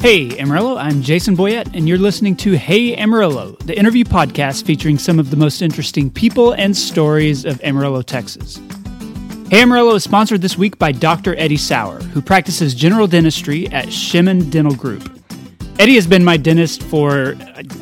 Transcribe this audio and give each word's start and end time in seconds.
Hey 0.00 0.38
Amarillo, 0.38 0.78
I'm 0.78 1.02
Jason 1.02 1.36
Boyette, 1.36 1.76
and 1.76 1.86
you're 1.86 1.98
listening 1.98 2.34
to 2.36 2.56
Hey 2.56 2.96
Amarillo, 2.96 3.54
the 3.66 3.78
interview 3.78 4.02
podcast 4.02 4.64
featuring 4.64 4.96
some 4.96 5.18
of 5.18 5.28
the 5.28 5.36
most 5.36 5.60
interesting 5.60 6.08
people 6.08 6.52
and 6.52 6.74
stories 6.74 7.44
of 7.44 7.60
Amarillo, 7.62 8.00
Texas. 8.00 8.58
Hey 9.50 9.60
Amarillo 9.60 9.94
is 9.96 10.02
sponsored 10.02 10.40
this 10.40 10.56
week 10.56 10.78
by 10.78 10.90
Dr. 10.90 11.36
Eddie 11.36 11.58
Sauer, 11.58 12.00
who 12.00 12.22
practices 12.22 12.74
general 12.74 13.06
dentistry 13.06 13.68
at 13.72 13.88
Shemen 13.88 14.50
Dental 14.50 14.74
Group. 14.74 15.22
Eddie 15.78 15.96
has 15.96 16.06
been 16.06 16.24
my 16.24 16.38
dentist 16.38 16.82
for, 16.84 17.36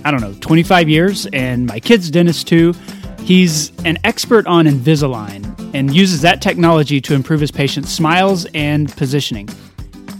I 0.05 0.11
don't 0.11 0.21
know, 0.21 0.35
25 0.41 0.89
years, 0.89 1.27
and 1.32 1.66
my 1.66 1.79
kid's 1.79 2.11
dentist 2.11 2.48
too. 2.48 2.75
He's 3.21 3.71
an 3.85 3.96
expert 4.03 4.45
on 4.48 4.66
Invisalign 4.66 5.73
and 5.73 5.95
uses 5.95 6.23
that 6.23 6.43
technology 6.43 7.00
to 7.00 7.14
improve 7.14 7.39
his 7.39 7.53
patients' 7.53 7.93
smiles 7.93 8.45
and 8.55 8.91
positioning. 8.96 9.48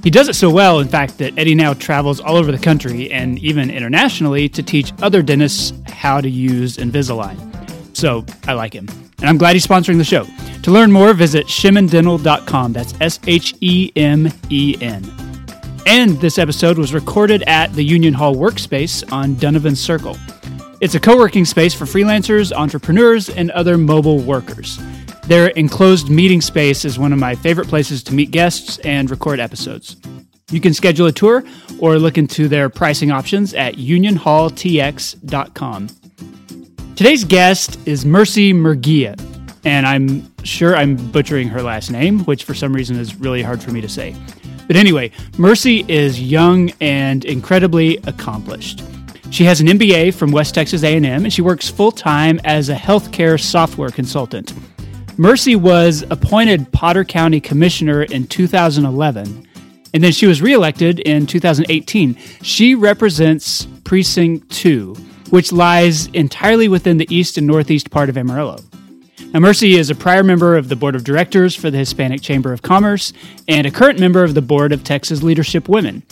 He 0.03 0.11
does 0.11 0.29
it 0.29 0.35
so 0.35 0.49
well, 0.49 0.81
in 0.81 0.89
fact, 0.89 1.19
that 1.19 1.37
Eddie 1.39 1.55
now 1.55 1.75
travels 1.75 2.21
all 2.21 2.37
over 2.37 2.53
the 2.53 2.59
country 2.59 3.11
and 3.11 3.39
even 3.41 3.71
internationally 3.71 4.49
to 4.51 4.63
teach 4.63 4.93
other 5.03 5.23
dentists 5.23 5.73
how 5.89 6.21
to 6.21 6.31
use 6.31 6.77
Invisalign. 6.77 7.37
So 7.97 8.25
I 8.47 8.53
like 8.53 8.73
him. 8.73 8.89
And 9.19 9.29
I'm 9.29 9.39
glad 9.39 9.55
he's 9.55 9.67
sponsoring 9.67 9.99
the 9.99 10.05
show. 10.05 10.25
To 10.63 10.71
learn 10.71 10.93
more, 10.93 11.13
visit 11.15 11.47
shemendental.com. 11.47 12.73
That's 12.73 12.95
S 13.01 13.19
H 13.27 13.55
E 13.61 13.91
M 13.97 14.29
E 14.51 14.77
N. 14.81 15.05
And 15.87 16.21
this 16.21 16.39
episode 16.39 16.79
was 16.79 16.95
recorded 16.95 17.43
at 17.45 17.73
the 17.73 17.83
Union 17.83 18.15
Hall 18.15 18.37
Workspace 18.37 19.11
on 19.13 19.35
Donovan 19.37 19.75
Circle. 19.75 20.17
It's 20.81 20.95
a 20.95 21.01
co 21.01 21.17
working 21.17 21.45
space 21.45 21.75
for 21.75 21.87
freelancers, 21.87 22.53
entrepreneurs, 22.53 23.31
and 23.31 23.51
other 23.51 23.77
mobile 23.77 24.21
workers. 24.21 24.79
Their 25.29 25.49
enclosed 25.49 26.09
meeting 26.09 26.41
space 26.41 26.87
is 26.87 26.99
one 26.99 27.13
of 27.13 27.19
my 27.19 27.35
favorite 27.35 27.69
places 27.69 28.03
to 28.05 28.15
meet 28.15 28.31
guests 28.31 28.79
and 28.79 29.11
record 29.11 29.41
episodes. 29.41 29.97
You 30.51 30.59
can 30.59 30.73
schedule 30.73 31.07
a 31.07 31.13
tour 31.13 31.45
or 31.79 31.99
look 31.99 32.17
into 32.17 32.49
their 32.49 32.71
pricing 32.71 33.11
options 33.11 33.53
at 33.53 33.75
unionhalltx.com. 33.75 35.89
Today's 36.97 37.25
guest 37.25 37.79
is 37.87 38.07
Mercy 38.07 38.55
Murguia, 38.55 39.21
and 39.67 39.87
I'm 39.87 40.33
sure 40.45 40.75
I'm 40.75 40.97
butchering 40.97 41.49
her 41.49 41.61
last 41.61 41.91
name, 41.91 42.21
which 42.21 42.45
for 42.45 42.55
some 42.55 42.73
reason 42.73 42.97
is 42.97 43.15
really 43.17 43.43
hard 43.43 43.63
for 43.63 43.71
me 43.71 43.83
to 43.83 43.89
say. 43.89 44.17
But 44.67 44.77
anyway, 44.77 45.11
Mercy 45.37 45.85
is 45.89 46.23
young 46.23 46.71
and 46.81 47.27
incredibly 47.27 47.99
accomplished. 48.07 48.83
She 49.31 49.45
has 49.45 49.61
an 49.61 49.67
MBA 49.67 50.15
from 50.15 50.33
West 50.33 50.55
Texas 50.55 50.85
A&M 50.85 51.05
and 51.05 51.31
she 51.31 51.43
works 51.43 51.69
full-time 51.69 52.41
as 52.45 52.71
a 52.71 52.75
healthcare 52.75 53.39
software 53.39 53.91
consultant. 53.91 54.55
Mercy 55.19 55.57
was 55.57 56.05
appointed 56.11 56.71
Potter 56.71 57.05
County 57.05 57.41
Commissioner 57.41 58.05
in 58.05 58.29
2011 58.29 59.49
and 59.93 60.05
then 60.05 60.13
she 60.13 60.27
was 60.27 60.41
reelected 60.41 61.01
in 61.01 61.27
2018. 61.27 62.15
She 62.43 62.77
represents 62.77 63.67
Precinct 63.83 64.49
2, 64.51 64.95
which 65.31 65.51
lies 65.51 66.07
entirely 66.09 66.69
within 66.69 66.99
the 66.99 67.15
east 67.15 67.37
and 67.37 67.49
northeast 67.49 67.91
part 67.91 68.09
of 68.09 68.17
Amarillo. 68.17 68.59
Now, 69.33 69.41
Mercy 69.41 69.75
is 69.75 69.91
a 69.91 69.97
prior 69.97 70.23
member 70.23 70.57
of 70.57 70.69
the 70.69 70.77
Board 70.77 70.95
of 70.95 71.03
Directors 71.03 71.57
for 71.57 71.71
the 71.71 71.79
Hispanic 71.79 72.23
Chamber 72.23 72.53
of 72.53 72.63
Commerce 72.63 73.13
and 73.49 73.67
a 73.67 73.73
current 73.73 73.99
member 73.99 74.23
of 74.23 74.35
the 74.35 74.43
Board 74.43 74.73
of 74.73 74.85
Texas 74.85 75.23
Leadership 75.23 75.69
Women 75.69 76.05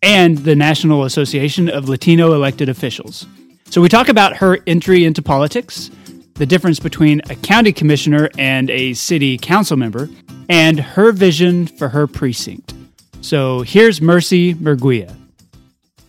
and 0.00 0.38
the 0.38 0.54
National 0.54 1.02
Association 1.02 1.68
of 1.68 1.88
Latino 1.88 2.34
Elected 2.34 2.68
Officials. 2.68 3.26
So, 3.68 3.80
we 3.80 3.88
talk 3.88 4.08
about 4.08 4.36
her 4.36 4.58
entry 4.66 5.04
into 5.04 5.22
politics, 5.22 5.90
the 6.34 6.46
difference 6.46 6.80
between 6.80 7.20
a 7.30 7.36
county 7.36 7.72
commissioner 7.72 8.28
and 8.38 8.68
a 8.70 8.94
city 8.94 9.38
council 9.38 9.76
member, 9.76 10.08
and 10.48 10.80
her 10.80 11.12
vision 11.12 11.66
for 11.66 11.88
her 11.88 12.06
precinct. 12.06 12.74
So, 13.20 13.62
here's 13.62 14.00
Mercy 14.00 14.54
Murguia. 14.54 15.14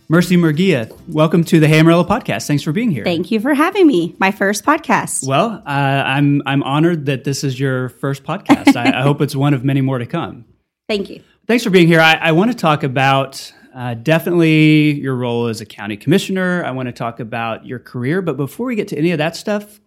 Mercy 0.08 0.36
Murguia, 0.36 0.92
welcome 1.08 1.42
to 1.44 1.58
the 1.58 1.66
Hey 1.66 1.80
Amarillo 1.80 2.04
podcast. 2.04 2.46
Thanks 2.46 2.62
for 2.62 2.70
being 2.72 2.90
here. 2.90 3.02
Thank 3.02 3.30
you 3.30 3.40
for 3.40 3.54
having 3.54 3.86
me. 3.86 4.14
My 4.18 4.30
first 4.30 4.64
podcast. 4.64 5.26
Well, 5.26 5.62
uh, 5.66 5.68
I'm 5.68 6.42
I'm 6.46 6.62
honored 6.62 7.06
that 7.06 7.24
this 7.24 7.42
is 7.42 7.58
your 7.58 7.88
first 7.88 8.22
podcast. 8.22 8.76
I, 8.76 9.00
I, 9.00 9.02
hope 9.02 9.20
it's 9.20 9.34
one 9.34 9.52
of 9.52 9.64
many 9.64 9.80
more 9.80 9.98
to 9.98 10.06
come. 10.06 10.44
Thank 10.88 11.10
you. 11.10 11.22
Thanks 11.48 11.64
for 11.64 11.70
being 11.70 11.88
here. 11.88 12.00
I, 12.00 12.14
I 12.14 12.32
want 12.32 12.52
to 12.52 12.56
talk 12.56 12.84
about 12.84 13.52
uh, 13.74 13.94
definitely 13.94 14.92
your 14.92 15.16
role 15.16 15.48
as 15.48 15.60
a 15.60 15.66
county 15.66 15.96
commissioner. 15.96 16.64
I 16.64 16.70
want 16.70 16.86
to 16.86 16.92
talk 16.92 17.18
about 17.18 17.66
your 17.66 17.80
career. 17.80 18.22
But 18.22 18.36
before 18.36 18.66
we 18.66 18.76
get 18.76 18.88
to 18.88 18.96
any 18.96 19.10
of 19.10 19.18
that 19.18 19.34
stuff, 19.34 19.80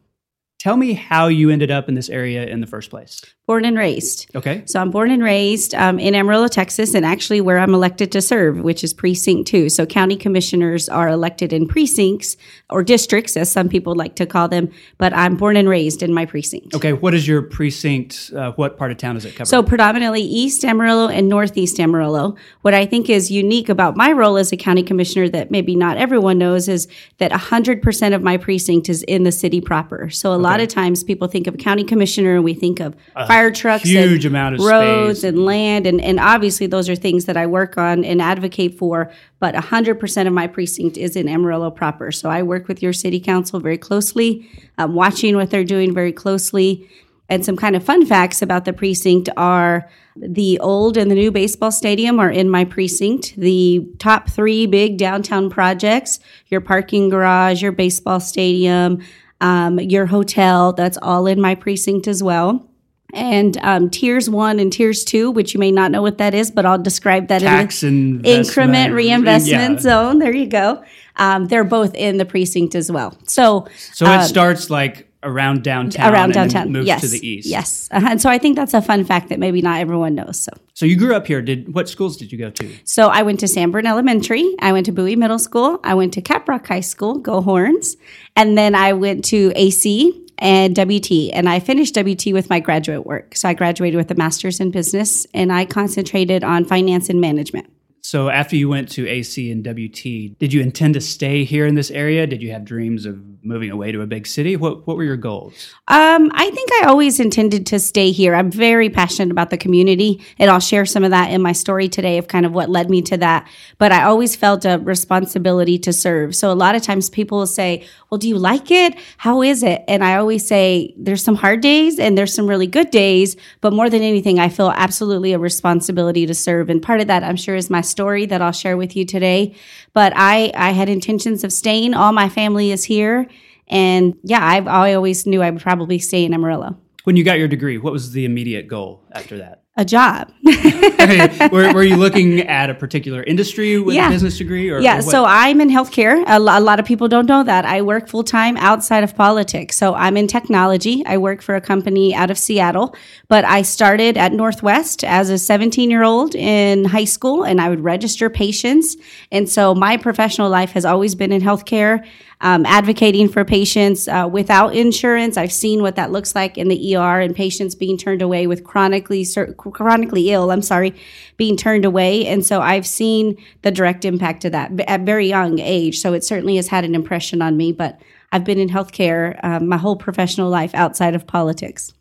tell 0.59 0.77
me 0.77 0.93
how 0.93 1.27
you 1.27 1.49
ended 1.49 1.71
up 1.71 1.89
in 1.89 1.95
this 1.95 2.09
area 2.09 2.45
in 2.45 2.61
the 2.61 2.67
first 2.67 2.89
place. 2.89 3.21
Born 3.49 3.65
and 3.65 3.79
raised. 3.79 4.29
Okay. 4.35 4.61
So 4.67 4.79
I'm 4.79 4.91
born 4.91 5.09
and 5.09 5.23
raised 5.23 5.73
um, 5.73 5.97
in 5.97 6.13
Amarillo, 6.13 6.47
Texas, 6.47 6.93
and 6.93 7.03
actually 7.03 7.41
where 7.41 7.57
I'm 7.57 7.73
elected 7.73 8.11
to 8.11 8.21
serve, 8.21 8.59
which 8.59 8.83
is 8.83 8.93
precinct 8.93 9.47
two. 9.47 9.69
So 9.69 9.87
county 9.87 10.15
commissioners 10.15 10.87
are 10.87 11.09
elected 11.09 11.51
in 11.51 11.67
precincts 11.67 12.37
or 12.69 12.83
districts, 12.83 13.35
as 13.35 13.51
some 13.51 13.67
people 13.67 13.95
like 13.95 14.15
to 14.17 14.27
call 14.27 14.49
them. 14.49 14.69
But 14.99 15.13
I'm 15.15 15.35
born 15.35 15.57
and 15.57 15.67
raised 15.67 16.03
in 16.03 16.13
my 16.13 16.27
precinct. 16.27 16.75
Okay. 16.75 16.93
What 16.93 17.15
is 17.15 17.27
your 17.27 17.41
precinct? 17.41 18.31
Uh, 18.35 18.51
what 18.51 18.77
part 18.77 18.91
of 18.91 18.97
town 18.97 19.15
does 19.15 19.25
it 19.25 19.35
cover? 19.35 19.47
So 19.47 19.63
predominantly 19.63 20.21
East 20.21 20.63
Amarillo 20.63 21.07
and 21.07 21.27
Northeast 21.27 21.79
Amarillo. 21.79 22.35
What 22.61 22.75
I 22.75 22.85
think 22.85 23.09
is 23.09 23.31
unique 23.31 23.67
about 23.67 23.97
my 23.97 24.11
role 24.11 24.37
as 24.37 24.51
a 24.51 24.57
county 24.57 24.83
commissioner 24.83 25.27
that 25.29 25.49
maybe 25.49 25.75
not 25.75 25.97
everyone 25.97 26.37
knows 26.37 26.69
is 26.69 26.87
that 27.17 27.31
100% 27.31 28.13
of 28.13 28.21
my 28.21 28.37
precinct 28.37 28.89
is 28.89 29.01
in 29.01 29.23
the 29.23 29.31
city 29.31 29.59
proper. 29.59 30.11
So 30.11 30.29
a 30.29 30.35
okay. 30.35 30.43
lot 30.43 30.59
of 30.59 30.67
times 30.67 31.03
people 31.03 31.27
think 31.27 31.47
of 31.47 31.57
county 31.57 31.83
commissioner 31.83 32.35
and 32.35 32.43
we 32.43 32.53
think 32.53 32.79
of 32.79 32.95
uh, 33.15 33.25
fire 33.25 33.38
trucks, 33.49 33.83
huge 33.83 34.25
amount 34.25 34.55
of 34.55 34.61
roads 34.61 35.19
space. 35.19 35.29
and 35.29 35.45
land, 35.45 35.87
and 35.87 36.01
and 36.01 36.19
obviously 36.19 36.67
those 36.67 36.89
are 36.89 36.95
things 36.95 37.25
that 37.25 37.37
I 37.37 37.47
work 37.47 37.77
on 37.77 38.03
and 38.03 38.21
advocate 38.21 38.77
for. 38.77 39.11
But 39.39 39.55
hundred 39.55 39.99
percent 39.99 40.27
of 40.27 40.33
my 40.33 40.47
precinct 40.47 40.97
is 40.97 41.15
in 41.15 41.29
Amarillo 41.29 41.71
proper, 41.71 42.11
so 42.11 42.29
I 42.29 42.43
work 42.43 42.67
with 42.67 42.83
your 42.83 42.93
city 42.93 43.19
council 43.19 43.59
very 43.59 43.77
closely, 43.77 44.49
I'm 44.77 44.93
watching 44.93 45.35
what 45.35 45.49
they're 45.49 45.63
doing 45.63 45.93
very 45.93 46.13
closely. 46.13 46.89
And 47.31 47.45
some 47.45 47.55
kind 47.55 47.75
of 47.75 47.83
fun 47.83 48.07
facts 48.07 48.41
about 48.41 48.65
the 48.65 48.73
precinct 48.73 49.29
are 49.37 49.87
the 50.15 50.59
old 50.59 50.97
and 50.97 51.11
the 51.11 51.15
new 51.15 51.31
baseball 51.31 51.71
stadium 51.71 52.19
are 52.19 52.31
in 52.31 52.49
my 52.49 52.65
precinct. 52.65 53.35
The 53.37 53.87
top 53.99 54.29
three 54.29 54.65
big 54.65 54.97
downtown 54.97 55.49
projects, 55.49 56.19
your 56.47 56.59
parking 56.59 57.09
garage, 57.09 57.61
your 57.61 57.71
baseball 57.71 58.19
stadium, 58.19 59.03
um, 59.41 59.79
your 59.79 60.07
hotel, 60.07 60.73
that's 60.73 60.97
all 61.01 61.27
in 61.27 61.39
my 61.39 61.53
precinct 61.55 62.07
as 62.07 62.23
well 62.23 62.68
and 63.13 63.57
um, 63.57 63.89
TIRZ 63.89 64.29
one 64.29 64.59
and 64.59 64.71
TIRZ 64.71 65.05
two, 65.05 65.31
which 65.31 65.53
you 65.53 65.59
may 65.59 65.71
not 65.71 65.91
know 65.91 66.01
what 66.01 66.17
that 66.17 66.33
is, 66.33 66.51
but 66.51 66.65
I'll 66.65 66.77
describe 66.77 67.27
that 67.27 67.41
Tax 67.41 67.83
in 67.83 68.21
the 68.21 68.29
increment 68.29 68.93
reinvestment 68.93 69.75
yeah. 69.75 69.79
zone. 69.79 70.19
There 70.19 70.33
you 70.33 70.47
go. 70.47 70.83
Um, 71.15 71.47
they're 71.47 71.63
both 71.63 71.95
in 71.95 72.17
the 72.17 72.25
precinct 72.25 72.75
as 72.75 72.91
well. 72.91 73.17
So, 73.27 73.67
so 73.93 74.05
it 74.05 74.09
um, 74.09 74.23
starts 74.23 74.69
like 74.69 75.09
around 75.21 75.63
downtown, 75.63 76.13
around 76.13 76.33
downtown, 76.33 76.71
moves 76.71 76.87
yes, 76.87 77.01
to 77.01 77.07
the 77.07 77.27
east. 77.27 77.47
Yes, 77.47 77.89
uh-huh. 77.91 78.07
and 78.11 78.21
so 78.21 78.29
I 78.29 78.37
think 78.37 78.55
that's 78.55 78.73
a 78.73 78.81
fun 78.81 79.03
fact 79.03 79.29
that 79.29 79.39
maybe 79.39 79.61
not 79.61 79.81
everyone 79.81 80.15
knows. 80.15 80.39
So, 80.39 80.51
so 80.73 80.85
you 80.85 80.95
grew 80.95 81.13
up 81.15 81.27
here. 81.27 81.41
Did 81.41 81.73
what 81.73 81.89
schools 81.89 82.15
did 82.15 82.31
you 82.31 82.37
go 82.37 82.49
to? 82.51 82.71
So 82.85 83.07
I 83.07 83.23
went 83.23 83.39
to 83.41 83.47
Sanborn 83.47 83.85
Elementary. 83.85 84.55
I 84.59 84.71
went 84.71 84.85
to 84.85 84.91
Bowie 84.91 85.15
Middle 85.15 85.39
School. 85.39 85.79
I 85.83 85.93
went 85.93 86.13
to 86.13 86.21
Caprock 86.21 86.67
High 86.67 86.79
School. 86.79 87.17
Go 87.17 87.41
Horns! 87.41 87.97
And 88.35 88.57
then 88.57 88.75
I 88.75 88.93
went 88.93 89.25
to 89.25 89.51
AC 89.55 90.27
and 90.39 90.75
WT. 90.75 91.31
And 91.33 91.47
I 91.47 91.59
finished 91.59 91.95
WT 91.95 92.33
with 92.33 92.49
my 92.49 92.59
graduate 92.59 93.05
work. 93.05 93.35
So 93.35 93.47
I 93.47 93.53
graduated 93.53 93.97
with 93.97 94.11
a 94.11 94.15
master's 94.15 94.59
in 94.59 94.71
business 94.71 95.27
and 95.33 95.51
I 95.51 95.65
concentrated 95.65 96.43
on 96.43 96.65
finance 96.65 97.09
and 97.09 97.21
management. 97.21 97.71
So 98.01 98.29
after 98.29 98.55
you 98.55 98.69
went 98.69 98.89
to 98.91 99.07
AC 99.07 99.51
and 99.51 99.63
WT, 99.63 100.39
did 100.39 100.53
you 100.53 100.61
intend 100.61 100.95
to 100.95 101.01
stay 101.01 101.43
here 101.43 101.65
in 101.65 101.75
this 101.75 101.91
area? 101.91 102.25
Did 102.25 102.41
you 102.41 102.51
have 102.51 102.65
dreams 102.65 103.05
of 103.05 103.38
moving 103.43 103.71
away 103.71 103.91
to 103.91 104.01
a 104.01 104.07
big 104.07 104.27
city? 104.27 104.55
What 104.55 104.85
what 104.85 104.97
were 104.97 105.03
your 105.03 105.17
goals? 105.17 105.73
Um, 105.87 106.31
I 106.33 106.49
think 106.49 106.69
I 106.81 106.85
always 106.87 107.19
intended 107.19 107.65
to 107.67 107.79
stay 107.79 108.11
here. 108.11 108.35
I'm 108.35 108.51
very 108.51 108.89
passionate 108.89 109.31
about 109.31 109.49
the 109.49 109.57
community, 109.57 110.23
and 110.37 110.49
I'll 110.49 110.59
share 110.59 110.85
some 110.85 111.03
of 111.03 111.11
that 111.11 111.31
in 111.31 111.41
my 111.41 111.51
story 111.51 111.89
today 111.89 112.17
of 112.17 112.27
kind 112.27 112.45
of 112.45 112.51
what 112.51 112.69
led 112.69 112.89
me 112.89 113.01
to 113.03 113.17
that. 113.17 113.47
But 113.77 113.91
I 113.91 114.03
always 114.03 114.35
felt 114.35 114.65
a 114.65 114.77
responsibility 114.77 115.77
to 115.79 115.93
serve. 115.93 116.35
So 116.35 116.51
a 116.51 116.53
lot 116.53 116.75
of 116.75 116.81
times 116.81 117.09
people 117.09 117.39
will 117.39 117.47
say, 117.47 117.85
"Well, 118.09 118.17
do 118.17 118.27
you 118.27 118.37
like 118.37 118.71
it? 118.71 118.95
How 119.17 119.41
is 119.41 119.63
it?" 119.63 119.83
And 119.87 120.03
I 120.03 120.17
always 120.17 120.45
say, 120.45 120.93
"There's 120.97 121.23
some 121.23 121.35
hard 121.35 121.61
days 121.61 121.99
and 121.99 122.17
there's 122.17 122.33
some 122.33 122.47
really 122.47 122.67
good 122.67 122.91
days, 122.91 123.35
but 123.61 123.73
more 123.73 123.89
than 123.89 124.01
anything, 124.01 124.39
I 124.39 124.49
feel 124.49 124.71
absolutely 124.75 125.33
a 125.33 125.39
responsibility 125.39 126.25
to 126.25 126.33
serve." 126.33 126.69
And 126.69 126.81
part 126.81 127.01
of 127.01 127.07
that, 127.07 127.23
I'm 127.23 127.37
sure, 127.37 127.55
is 127.55 127.69
my 127.69 127.81
story 127.81 128.25
that 128.25 128.41
I'll 128.41 128.51
share 128.51 128.77
with 128.77 128.95
you 128.95 129.05
today. 129.05 129.55
But 129.93 130.13
I 130.15 130.51
I 130.55 130.71
had 130.71 130.89
intentions 130.89 131.43
of 131.43 131.51
staying. 131.51 131.93
All 131.93 132.11
my 132.11 132.29
family 132.29 132.71
is 132.71 132.83
here 132.83 133.27
and 133.69 134.15
yeah, 134.23 134.43
I, 134.43 134.61
I 134.61 134.93
always 134.93 135.25
knew 135.25 135.41
I 135.41 135.49
would 135.49 135.61
probably 135.61 135.99
stay 135.99 136.25
in 136.25 136.33
Amarillo. 136.33 136.77
When 137.03 137.15
you 137.15 137.23
got 137.23 137.39
your 137.39 137.47
degree, 137.47 137.77
what 137.77 137.93
was 137.93 138.11
the 138.11 138.25
immediate 138.25 138.67
goal 138.67 139.03
after 139.11 139.37
that? 139.37 139.63
a 139.79 139.85
job. 139.85 140.29
were, 141.53 141.73
were, 141.73 141.83
you 141.83 141.95
looking 142.05 142.41
at 142.41 142.69
a 142.69 142.73
particular 142.73 143.23
industry 143.23 143.79
with 143.79 143.95
yeah. 143.95 144.09
a 144.09 144.11
business 144.11 144.37
degree? 144.37 144.69
Or, 144.69 144.79
yeah, 144.81 144.99
or 144.99 145.01
so 145.01 145.23
I'm 145.25 145.61
in 145.61 145.69
healthcare. 145.69 146.21
A, 146.27 146.37
a 146.37 146.59
lot 146.59 146.81
of 146.81 146.85
people 146.85 147.07
don't 147.07 147.27
know 147.27 147.43
that. 147.43 147.63
I 147.63 147.81
work 147.81 148.09
full 148.09 148.25
time 148.25 148.57
outside 148.57 149.05
of 149.05 149.15
politics. 149.15 149.77
So 149.77 149.95
I'm 149.95 150.17
in 150.17 150.27
technology. 150.27 151.05
I 151.05 151.17
work 151.17 151.41
for 151.41 151.55
a 151.55 151.61
company 151.61 152.13
out 152.13 152.29
of 152.29 152.37
Seattle, 152.37 152.93
but 153.29 153.45
I 153.45 153.61
started 153.61 154.17
at 154.17 154.33
Northwest 154.33 155.05
as 155.05 155.29
a 155.29 155.37
17 155.37 155.89
year 155.89 156.03
old 156.03 156.35
in 156.35 156.83
high 156.83 157.05
school 157.05 157.43
and 157.43 157.61
I 157.61 157.69
would 157.69 157.79
register 157.79 158.29
patients. 158.29 158.97
And 159.31 159.47
so 159.47 159.73
my 159.73 159.95
professional 159.95 160.49
life 160.49 160.71
has 160.71 160.83
always 160.83 161.15
been 161.15 161.31
in 161.31 161.41
healthcare 161.41 162.05
um, 162.41 162.65
advocating 162.65 163.27
for 163.27 163.43
patients 163.43 164.07
uh, 164.07 164.27
without 164.31 164.75
insurance. 164.75 165.35
I've 165.35 165.51
seen 165.51 165.81
what 165.81 165.95
that 165.97 166.11
looks 166.11 166.35
like 166.35 166.57
in 166.57 166.69
the 166.69 166.95
ER 166.95 167.19
and 167.19 167.35
patients 167.35 167.75
being 167.75 167.97
turned 167.97 168.21
away 168.21 168.47
with 168.47 168.63
chronically 168.63 169.25
chronically 169.73 170.31
ill. 170.31 170.51
I'm 170.51 170.61
sorry, 170.61 170.95
being 171.37 171.57
turned 171.57 171.85
away, 171.85 172.25
and 172.27 172.45
so 172.45 172.61
I've 172.61 172.87
seen 172.87 173.37
the 173.61 173.71
direct 173.71 174.05
impact 174.05 174.45
of 174.45 174.53
that 174.53 174.71
at 174.87 175.01
very 175.01 175.27
young 175.27 175.59
age. 175.59 175.99
So 175.99 176.13
it 176.13 176.23
certainly 176.23 176.55
has 176.55 176.67
had 176.69 176.85
an 176.85 176.95
impression 176.95 177.41
on 177.41 177.57
me. 177.57 177.71
But 177.71 177.99
I've 178.31 178.45
been 178.45 178.59
in 178.59 178.69
healthcare 178.69 179.43
um, 179.43 179.67
my 179.67 179.77
whole 179.77 179.95
professional 179.95 180.49
life 180.49 180.73
outside 180.73 181.15
of 181.15 181.27
politics. 181.27 181.93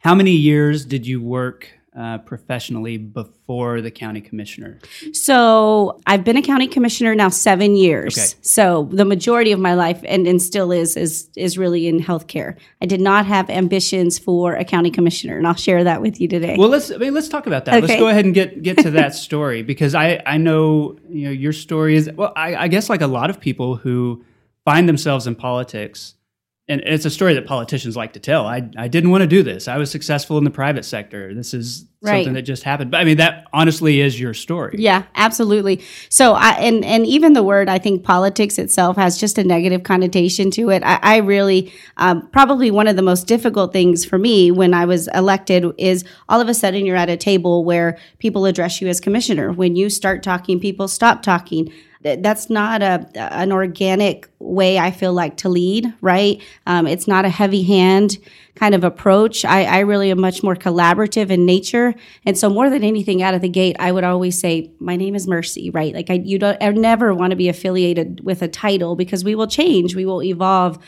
How 0.00 0.14
many 0.14 0.32
years 0.32 0.84
did 0.84 1.06
you 1.06 1.22
work 1.22 1.79
uh, 2.00 2.16
professionally 2.18 2.96
before 2.96 3.82
the 3.82 3.90
county 3.90 4.22
commissioner? 4.22 4.78
So 5.12 6.00
I've 6.06 6.24
been 6.24 6.38
a 6.38 6.42
county 6.42 6.66
commissioner 6.66 7.14
now 7.14 7.28
seven 7.28 7.76
years. 7.76 8.16
Okay. 8.16 8.38
So 8.40 8.88
the 8.90 9.04
majority 9.04 9.52
of 9.52 9.60
my 9.60 9.74
life, 9.74 10.00
and, 10.06 10.26
and 10.26 10.40
still 10.40 10.72
is, 10.72 10.96
is 10.96 11.28
is 11.36 11.58
really 11.58 11.86
in 11.86 12.00
healthcare. 12.00 12.56
I 12.80 12.86
did 12.86 13.00
not 13.02 13.26
have 13.26 13.50
ambitions 13.50 14.18
for 14.18 14.54
a 14.54 14.64
county 14.64 14.90
commissioner, 14.90 15.36
and 15.36 15.46
I'll 15.46 15.54
share 15.54 15.84
that 15.84 16.00
with 16.00 16.20
you 16.20 16.28
today. 16.28 16.56
Well, 16.58 16.70
let's 16.70 16.90
I 16.90 16.96
mean, 16.96 17.12
let's 17.12 17.28
talk 17.28 17.46
about 17.46 17.66
that. 17.66 17.74
Okay. 17.74 17.86
Let's 17.86 18.00
go 18.00 18.08
ahead 18.08 18.24
and 18.24 18.32
get 18.32 18.62
get 18.62 18.78
to 18.78 18.90
that 18.92 19.14
story 19.26 19.62
because 19.62 19.94
I 19.94 20.22
I 20.24 20.38
know 20.38 20.96
you 21.08 21.26
know 21.26 21.32
your 21.32 21.52
story 21.52 21.96
is 21.96 22.10
well 22.16 22.32
I, 22.34 22.56
I 22.56 22.68
guess 22.68 22.88
like 22.88 23.02
a 23.02 23.06
lot 23.06 23.28
of 23.28 23.40
people 23.40 23.76
who 23.76 24.24
find 24.64 24.88
themselves 24.88 25.26
in 25.26 25.34
politics 25.34 26.14
and 26.70 26.80
it's 26.82 27.04
a 27.04 27.10
story 27.10 27.34
that 27.34 27.46
politicians 27.46 27.96
like 27.96 28.12
to 28.12 28.20
tell. 28.20 28.46
I, 28.46 28.70
I 28.78 28.86
didn't 28.86 29.10
want 29.10 29.22
to 29.22 29.26
do 29.26 29.42
this. 29.42 29.66
I 29.66 29.76
was 29.76 29.90
successful 29.90 30.38
in 30.38 30.44
the 30.44 30.50
private 30.50 30.84
sector. 30.84 31.34
This 31.34 31.52
is 31.52 31.84
right. 32.00 32.18
something 32.18 32.34
that 32.34 32.42
just 32.42 32.62
happened. 32.62 32.92
But 32.92 33.00
I 33.00 33.04
mean, 33.04 33.16
that 33.16 33.48
honestly 33.52 34.00
is 34.00 34.20
your 34.20 34.34
story. 34.34 34.76
Yeah, 34.78 35.02
absolutely. 35.16 35.82
So, 36.10 36.34
I, 36.34 36.50
and 36.52 36.84
and 36.84 37.04
even 37.06 37.32
the 37.32 37.42
word, 37.42 37.68
I 37.68 37.78
think 37.78 38.04
politics 38.04 38.56
itself 38.56 38.96
has 38.96 39.18
just 39.18 39.36
a 39.36 39.42
negative 39.42 39.82
connotation 39.82 40.52
to 40.52 40.70
it. 40.70 40.84
I, 40.84 41.00
I 41.02 41.16
really, 41.16 41.72
um, 41.96 42.28
probably 42.30 42.70
one 42.70 42.86
of 42.86 42.94
the 42.94 43.02
most 43.02 43.26
difficult 43.26 43.72
things 43.72 44.04
for 44.04 44.16
me 44.16 44.52
when 44.52 44.72
I 44.72 44.84
was 44.84 45.08
elected 45.08 45.64
is 45.76 46.04
all 46.28 46.40
of 46.40 46.48
a 46.48 46.54
sudden 46.54 46.86
you're 46.86 46.96
at 46.96 47.10
a 47.10 47.16
table 47.16 47.64
where 47.64 47.98
people 48.20 48.46
address 48.46 48.80
you 48.80 48.86
as 48.86 49.00
commissioner. 49.00 49.52
When 49.52 49.74
you 49.74 49.90
start 49.90 50.22
talking, 50.22 50.60
people 50.60 50.86
stop 50.86 51.22
talking 51.22 51.72
that's 52.02 52.48
not 52.48 52.82
a 52.82 53.06
an 53.14 53.52
organic 53.52 54.28
way 54.38 54.78
I 54.78 54.90
feel 54.90 55.12
like 55.12 55.36
to 55.38 55.48
lead, 55.48 55.92
right? 56.00 56.42
Um, 56.66 56.86
it's 56.86 57.06
not 57.06 57.24
a 57.24 57.28
heavy 57.28 57.62
hand 57.62 58.18
kind 58.54 58.74
of 58.74 58.84
approach. 58.84 59.44
I, 59.44 59.64
I 59.64 59.78
really 59.80 60.10
am 60.10 60.20
much 60.20 60.42
more 60.42 60.56
collaborative 60.56 61.30
in 61.30 61.44
nature, 61.44 61.94
and 62.24 62.38
so 62.38 62.48
more 62.48 62.70
than 62.70 62.82
anything, 62.82 63.22
out 63.22 63.34
of 63.34 63.42
the 63.42 63.48
gate, 63.48 63.76
I 63.78 63.92
would 63.92 64.04
always 64.04 64.38
say, 64.40 64.70
"My 64.80 64.96
name 64.96 65.14
is 65.14 65.26
Mercy," 65.26 65.70
right? 65.70 65.94
Like 65.94 66.10
I, 66.10 66.14
you 66.14 66.38
don't, 66.38 66.56
I 66.62 66.70
never 66.70 67.14
want 67.14 67.32
to 67.32 67.36
be 67.36 67.48
affiliated 67.48 68.24
with 68.24 68.40
a 68.42 68.48
title 68.48 68.96
because 68.96 69.22
we 69.22 69.34
will 69.34 69.46
change, 69.46 69.94
we 69.94 70.06
will 70.06 70.22
evolve, 70.22 70.78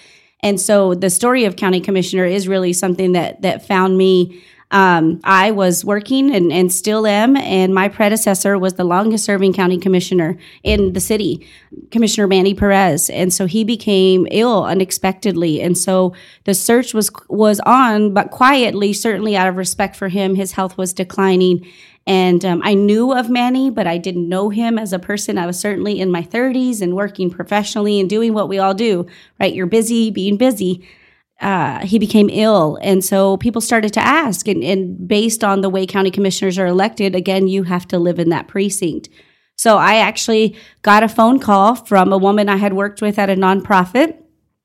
and 0.41 0.61
so 0.61 0.95
the 0.95 1.11
story 1.11 1.45
of 1.45 1.57
county 1.57 1.81
commissioner 1.81 2.25
is 2.25 2.49
really 2.49 2.73
something 2.73 3.13
that 3.13 3.43
that 3.43 3.67
found 3.67 3.99
me 3.99 4.43
um, 4.73 5.21
I 5.23 5.51
was 5.51 5.85
working 5.85 6.35
and, 6.35 6.51
and 6.51 6.73
still 6.73 7.07
am, 7.07 7.37
and 7.37 7.75
my 7.75 7.89
predecessor 7.89 8.59
was 8.59 8.75
the 8.75 8.85
longest 8.85 9.27
serving 9.27 9.53
county 9.53 9.77
commissioner 9.77 10.39
in 10.63 10.95
the 10.95 11.01
city, 11.01 11.47
Commissioner 11.91 12.27
Manny 12.27 12.55
Perez. 12.55 13.11
And 13.11 13.35
so 13.35 13.45
he 13.45 13.65
became 13.65 14.27
ill 14.31 14.65
unexpectedly. 14.65 15.61
And 15.61 15.77
so 15.77 16.15
the 16.45 16.55
search 16.55 16.95
was 16.95 17.11
was 17.29 17.61
on, 17.67 18.15
but 18.15 18.31
quietly, 18.31 18.95
certainly 18.95 19.37
out 19.37 19.47
of 19.47 19.57
respect 19.57 19.95
for 19.95 20.09
him, 20.09 20.35
his 20.35 20.53
health 20.53 20.79
was 20.79 20.95
declining. 20.95 21.67
And 22.07 22.43
um, 22.45 22.63
I 22.65 22.73
knew 22.73 23.13
of 23.13 23.29
Manny, 23.29 23.69
but 23.69 23.87
I 23.87 23.99
didn't 23.99 24.29
know 24.29 24.49
him 24.49 24.79
as 24.79 24.95
a 24.95 24.99
person. 24.99 25.37
I 25.37 25.47
was 25.47 25.61
certainly 25.61 26.01
in 26.01 26.11
my 26.11 26.23
30s 26.23 26.81
and 26.81 26.97
working 26.97 27.31
professionally 27.31 28.01
and 28.01 28.09
doing 28.09 28.33
what 28.33 28.49
we 28.49 28.59
all 28.59 28.75
do, 28.75 29.07
right? 29.39 29.55
You're 29.55 29.67
busy 29.67 30.11
being 30.11 30.39
busy 30.39 30.89
uh, 31.43 31.85
he 31.85 31.99
became 31.99 32.31
ill. 32.31 32.79
And 32.83 33.05
so 33.05 33.37
people 33.37 33.61
started 33.61 33.93
to 33.95 34.01
ask. 34.01 34.47
And, 34.47 34.63
and 34.63 35.07
based 35.07 35.43
on 35.43 35.61
the 35.61 35.69
way 35.69 35.87
county 35.87 36.11
commissioners 36.11 36.59
are 36.59 36.67
elected, 36.67 37.15
again, 37.15 37.49
you 37.49 37.65
have 37.65 37.87
to 37.89 37.99
live 37.99 38.19
in 38.19 38.29
that 38.31 38.49
precinct. 38.49 39.09
So 39.57 39.77
I 39.77 39.97
actually 39.97 40.57
got 40.83 41.03
a 41.03 41.09
phone 41.09 41.39
call 41.39 41.75
from 41.75 42.13
a 42.13 42.19
woman 42.19 42.49
I 42.49 42.57
had 42.57 42.73
worked 42.73 43.03
with 43.03 43.19
at 43.19 43.29
a 43.29 43.35
nonprofit 43.35 44.17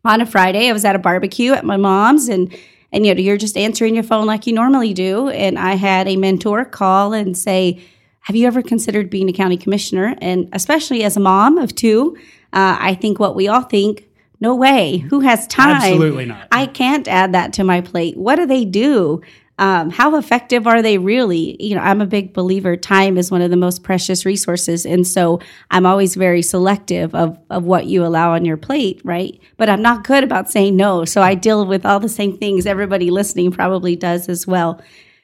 on 0.06 0.22
a 0.22 0.26
Friday. 0.26 0.70
I 0.70 0.74
was 0.74 0.86
at 0.86 0.96
a 0.96 1.00
barbecue 1.00 1.54
at 1.54 1.66
my 1.66 1.78
mom's 1.78 2.30
and 2.30 2.56
and 2.94 3.06
you 3.06 3.14
know 3.14 3.20
you're 3.20 3.38
just 3.38 3.58
answering 3.58 3.96
your 3.96 4.04
phone 4.04 4.26
like 4.26 4.48
you 4.48 4.54
normally 4.54 4.94
do 4.94 5.28
and 5.28 5.60
I 5.60 5.74
had 5.74 6.08
a 6.08 6.16
mentor 6.16 6.64
call 6.64 7.12
and 7.12 7.38
say, 7.38 7.82
"Have 8.22 8.36
you 8.36 8.48
ever 8.48 8.62
considered 8.62 9.10
being 9.10 9.30
a 9.30 9.34
county 9.34 9.58
commissioner?" 9.58 10.16
And 10.22 10.48
especially 10.54 11.04
as 11.04 11.18
a 11.18 11.20
mom 11.20 11.58
of 11.58 11.76
two, 11.76 12.16
uh, 12.54 12.78
I 12.80 12.96
think 12.96 13.20
what 13.20 13.36
we 13.36 13.50
all 13.50 13.64
think 13.64 14.07
no 14.40 14.56
way. 14.56 14.98
Who 14.98 15.22
has 15.22 15.48
time? 15.48 15.78
Absolutely 15.78 16.26
not. 16.26 16.48
I 16.52 16.66
can't 16.68 17.08
add 17.08 17.34
that 17.34 17.54
to 17.54 17.64
my 17.64 17.82
plate. 17.82 18.18
What 18.18 18.36
do 18.36 18.46
they 18.46 18.66
do? 18.66 19.22
Um, 19.60 19.90
how 19.90 20.16
effective 20.18 20.68
are 20.68 20.84
they 20.84 21.00
really? 21.00 21.58
You 21.60 21.76
know, 21.76 21.82
I'm 21.82 22.00
a 22.00 22.06
big 22.06 22.32
believer 22.32 22.78
time 22.78 23.18
is 23.18 23.32
one 23.32 23.42
of 23.42 23.50
the 23.50 23.58
most 23.58 23.82
precious 23.82 24.24
resources. 24.24 24.86
And 24.86 25.08
so 25.08 25.40
I'm 25.72 25.88
always 25.88 26.14
very 26.14 26.44
selective 26.44 27.16
of, 27.16 27.40
of 27.50 27.64
what 27.64 27.88
you 27.88 28.06
allow 28.06 28.34
on 28.34 28.46
your 28.46 28.58
plate, 28.58 29.02
right? 29.04 29.40
But 29.58 29.70
I'm 29.70 29.82
not 29.82 30.04
good 30.04 30.24
about 30.24 30.52
saying 30.52 30.78
no. 30.78 31.06
So 31.06 31.24
I 31.24 31.34
deal 31.34 31.66
with 31.66 31.88
all 31.88 32.00
the 32.00 32.08
same 32.08 32.38
things 32.38 32.68
everybody 32.68 33.10
listening 33.10 33.52
probably 33.52 33.96
does 33.96 34.30
as 34.30 34.46
well. 34.46 34.80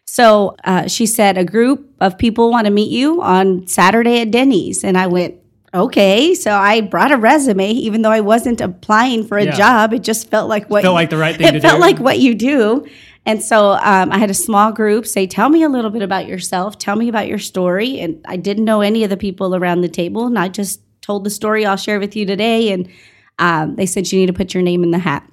So 0.06 0.56
uh, 0.64 0.88
she 0.88 1.06
said, 1.06 1.38
a 1.38 1.46
group 1.46 1.88
of 2.02 2.18
people 2.18 2.50
want 2.50 2.66
to 2.66 2.72
meet 2.72 2.90
you 2.90 3.22
on 3.22 3.68
Saturday 3.68 4.22
at 4.22 4.32
Denny's. 4.32 4.84
And 4.84 4.98
I 4.98 5.06
went, 5.08 5.36
okay. 5.74 6.36
So 6.36 6.52
I 6.52 6.82
brought 6.82 7.12
a 7.12 7.18
resume, 7.18 7.72
even 7.72 8.02
though 8.02 8.12
I 8.12 8.22
wasn't 8.22 8.62
applying 8.62 9.26
for 9.26 9.38
a 9.38 9.46
yeah. 9.46 9.56
job. 9.56 9.94
It 9.94 10.04
just 10.04 10.30
felt 10.30 10.50
like 10.50 10.70
what 10.70 10.84
felt 10.84 10.94
you, 10.94 10.96
like 10.96 11.10
the 11.10 11.18
right 11.18 11.36
thing. 11.36 11.56
It 11.56 11.62
felt 11.62 11.76
do. 11.76 11.82
like 11.82 12.00
what 12.00 12.20
you 12.20 12.36
do. 12.36 12.86
And 13.26 13.42
so 13.42 13.72
um, 13.72 14.12
I 14.12 14.18
had 14.18 14.30
a 14.30 14.34
small 14.34 14.72
group 14.72 15.06
say, 15.06 15.28
"Tell 15.28 15.50
me 15.50 15.64
a 15.64 15.70
little 15.70 15.92
bit 15.92 16.02
about 16.02 16.28
yourself. 16.28 16.78
Tell 16.78 16.96
me 16.96 17.08
about 17.08 17.28
your 17.28 17.40
story." 17.40 18.00
And 18.00 18.24
I 18.28 18.36
didn't 18.36 18.66
know 18.66 18.82
any 18.82 19.04
of 19.04 19.10
the 19.10 19.18
people 19.18 19.56
around 19.56 19.82
the 19.82 19.90
table, 19.90 20.26
and 20.26 20.38
I 20.38 20.50
just 20.50 20.82
told 21.02 21.24
the 21.24 21.30
story 21.30 21.66
I'll 21.66 21.78
share 21.78 22.00
with 22.00 22.16
you 22.16 22.26
today. 22.26 22.72
And 22.72 22.90
um, 23.40 23.76
they 23.76 23.86
said 23.86 24.12
you 24.12 24.20
need 24.20 24.28
to 24.28 24.34
put 24.34 24.54
your 24.54 24.64
name 24.64 24.84
in 24.84 24.92
the 24.92 25.00
hat. 25.00 25.28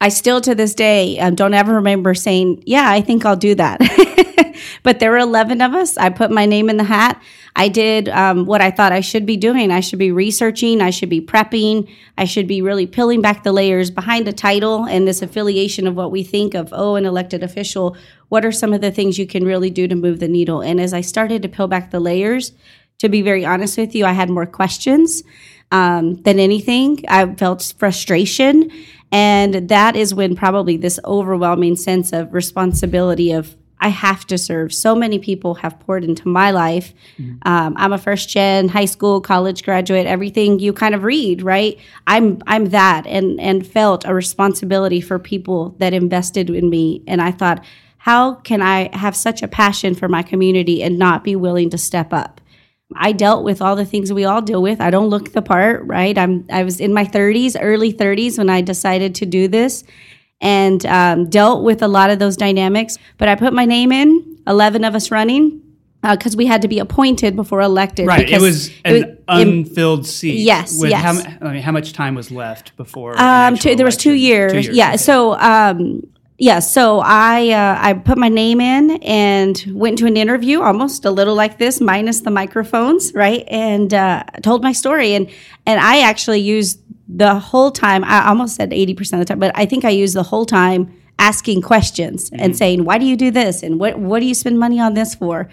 I 0.00 0.10
still 0.10 0.40
to 0.42 0.54
this 0.54 0.74
day 0.74 1.18
um, 1.18 1.34
don't 1.34 1.54
ever 1.54 1.74
remember 1.74 2.14
saying, 2.14 2.62
"Yeah, 2.66 2.88
I 2.88 3.00
think 3.00 3.26
I'll 3.26 3.36
do 3.36 3.56
that." 3.56 3.80
but 4.84 5.00
there 5.00 5.10
were 5.10 5.18
11 5.18 5.60
of 5.60 5.74
us. 5.74 5.96
I 5.96 6.10
put 6.10 6.30
my 6.30 6.46
name 6.46 6.70
in 6.70 6.76
the 6.76 6.84
hat. 6.84 7.20
I 7.58 7.68
did 7.68 8.08
um, 8.08 8.46
what 8.46 8.60
I 8.60 8.70
thought 8.70 8.92
I 8.92 9.00
should 9.00 9.26
be 9.26 9.36
doing. 9.36 9.72
I 9.72 9.80
should 9.80 9.98
be 9.98 10.12
researching. 10.12 10.80
I 10.80 10.90
should 10.90 11.08
be 11.08 11.20
prepping. 11.20 11.90
I 12.16 12.24
should 12.24 12.46
be 12.46 12.62
really 12.62 12.86
peeling 12.86 13.20
back 13.20 13.42
the 13.42 13.50
layers 13.50 13.90
behind 13.90 14.28
a 14.28 14.32
title 14.32 14.84
and 14.84 15.08
this 15.08 15.22
affiliation 15.22 15.88
of 15.88 15.96
what 15.96 16.12
we 16.12 16.22
think 16.22 16.54
of, 16.54 16.68
oh, 16.70 16.94
an 16.94 17.04
elected 17.04 17.42
official. 17.42 17.96
What 18.28 18.44
are 18.44 18.52
some 18.52 18.72
of 18.72 18.80
the 18.80 18.92
things 18.92 19.18
you 19.18 19.26
can 19.26 19.44
really 19.44 19.70
do 19.70 19.88
to 19.88 19.96
move 19.96 20.20
the 20.20 20.28
needle? 20.28 20.60
And 20.60 20.80
as 20.80 20.94
I 20.94 21.00
started 21.00 21.42
to 21.42 21.48
peel 21.48 21.66
back 21.66 21.90
the 21.90 21.98
layers, 21.98 22.52
to 22.98 23.08
be 23.08 23.22
very 23.22 23.44
honest 23.44 23.76
with 23.76 23.92
you, 23.92 24.04
I 24.04 24.12
had 24.12 24.30
more 24.30 24.46
questions 24.46 25.24
um, 25.72 26.14
than 26.22 26.38
anything. 26.38 27.04
I 27.08 27.34
felt 27.34 27.74
frustration. 27.76 28.70
And 29.10 29.68
that 29.68 29.96
is 29.96 30.14
when 30.14 30.36
probably 30.36 30.76
this 30.76 31.00
overwhelming 31.04 31.74
sense 31.74 32.12
of 32.12 32.32
responsibility 32.32 33.32
of 33.32 33.56
I 33.80 33.88
have 33.88 34.26
to 34.26 34.38
serve. 34.38 34.72
So 34.74 34.94
many 34.94 35.18
people 35.18 35.54
have 35.56 35.78
poured 35.80 36.04
into 36.04 36.28
my 36.28 36.50
life. 36.50 36.92
Mm-hmm. 37.18 37.48
Um, 37.48 37.74
I'm 37.76 37.92
a 37.92 37.98
first 37.98 38.28
gen 38.28 38.68
high 38.68 38.86
school, 38.86 39.20
college 39.20 39.62
graduate. 39.62 40.06
Everything 40.06 40.58
you 40.58 40.72
kind 40.72 40.94
of 40.94 41.04
read, 41.04 41.42
right? 41.42 41.78
I'm 42.06 42.42
I'm 42.46 42.66
that, 42.66 43.06
and 43.06 43.40
and 43.40 43.66
felt 43.66 44.04
a 44.04 44.14
responsibility 44.14 45.00
for 45.00 45.18
people 45.18 45.76
that 45.78 45.92
invested 45.92 46.50
in 46.50 46.68
me. 46.68 47.02
And 47.06 47.22
I 47.22 47.30
thought, 47.30 47.64
how 47.98 48.34
can 48.34 48.62
I 48.62 48.94
have 48.96 49.14
such 49.14 49.42
a 49.42 49.48
passion 49.48 49.94
for 49.94 50.08
my 50.08 50.22
community 50.22 50.82
and 50.82 50.98
not 50.98 51.24
be 51.24 51.36
willing 51.36 51.70
to 51.70 51.78
step 51.78 52.12
up? 52.12 52.40
I 52.96 53.12
dealt 53.12 53.44
with 53.44 53.60
all 53.60 53.76
the 53.76 53.84
things 53.84 54.12
we 54.12 54.24
all 54.24 54.40
deal 54.40 54.62
with. 54.62 54.80
I 54.80 54.90
don't 54.90 55.10
look 55.10 55.32
the 55.32 55.42
part, 55.42 55.84
right? 55.84 56.16
I'm 56.16 56.46
I 56.50 56.64
was 56.64 56.80
in 56.80 56.92
my 56.92 57.04
30s, 57.04 57.56
early 57.60 57.92
30s 57.92 58.38
when 58.38 58.50
I 58.50 58.60
decided 58.60 59.14
to 59.16 59.26
do 59.26 59.46
this 59.46 59.84
and 60.40 60.84
um, 60.86 61.28
dealt 61.28 61.64
with 61.64 61.82
a 61.82 61.88
lot 61.88 62.10
of 62.10 62.18
those 62.18 62.36
dynamics. 62.36 62.98
But 63.16 63.28
I 63.28 63.34
put 63.34 63.52
my 63.52 63.64
name 63.64 63.92
in, 63.92 64.38
11 64.46 64.84
of 64.84 64.94
us 64.94 65.10
running, 65.10 65.62
because 66.02 66.34
uh, 66.34 66.38
we 66.38 66.46
had 66.46 66.62
to 66.62 66.68
be 66.68 66.78
appointed 66.78 67.34
before 67.34 67.60
elected. 67.60 68.06
Right. 68.06 68.28
It 68.28 68.40
was 68.40 68.68
an 68.84 68.94
it 68.94 69.08
was, 69.08 69.18
unfilled 69.28 70.06
seat. 70.06 70.38
Yes. 70.38 70.80
yes. 70.82 71.02
How, 71.02 71.48
I 71.48 71.52
mean, 71.52 71.62
how 71.62 71.72
much 71.72 71.92
time 71.92 72.14
was 72.14 72.30
left 72.30 72.76
before? 72.76 73.20
Um, 73.20 73.56
two, 73.56 73.74
there 73.74 73.86
was 73.86 73.96
two 73.96 74.12
years. 74.12 74.52
two 74.52 74.60
years. 74.60 74.76
Yeah. 74.76 74.88
Okay. 74.90 74.96
So 74.98 75.34
um, 75.34 76.02
Yeah, 76.40 76.60
so 76.60 77.00
I 77.00 77.50
uh, 77.50 77.78
I 77.80 77.94
put 77.94 78.16
my 78.16 78.28
name 78.28 78.60
in 78.60 78.92
and 79.02 79.60
went 79.72 79.98
to 79.98 80.06
an 80.06 80.16
interview, 80.16 80.62
almost 80.62 81.04
a 81.04 81.10
little 81.10 81.34
like 81.34 81.58
this, 81.58 81.80
minus 81.80 82.20
the 82.20 82.30
microphones, 82.30 83.12
right? 83.12 83.44
And 83.48 83.92
uh, 83.92 84.22
told 84.44 84.62
my 84.62 84.70
story, 84.70 85.14
and 85.14 85.28
and 85.66 85.80
I 85.80 86.02
actually 86.02 86.38
used 86.38 86.78
the 87.08 87.38
whole 87.38 87.70
time. 87.70 88.04
I 88.04 88.28
almost 88.28 88.56
said 88.56 88.72
eighty 88.72 88.94
percent 88.94 89.20
of 89.20 89.26
the 89.26 89.32
time, 89.32 89.40
but 89.40 89.52
I 89.54 89.66
think 89.66 89.84
I 89.84 89.90
used 89.90 90.14
the 90.14 90.22
whole 90.22 90.44
time 90.44 90.92
asking 91.18 91.62
questions 91.62 92.30
and 92.30 92.40
mm-hmm. 92.40 92.52
saying, 92.52 92.84
"Why 92.84 92.98
do 92.98 93.06
you 93.06 93.16
do 93.16 93.30
this?" 93.30 93.62
and 93.62 93.80
"What 93.80 93.98
what 93.98 94.20
do 94.20 94.26
you 94.26 94.34
spend 94.34 94.58
money 94.58 94.78
on 94.80 94.94
this 94.94 95.14
for?" 95.14 95.48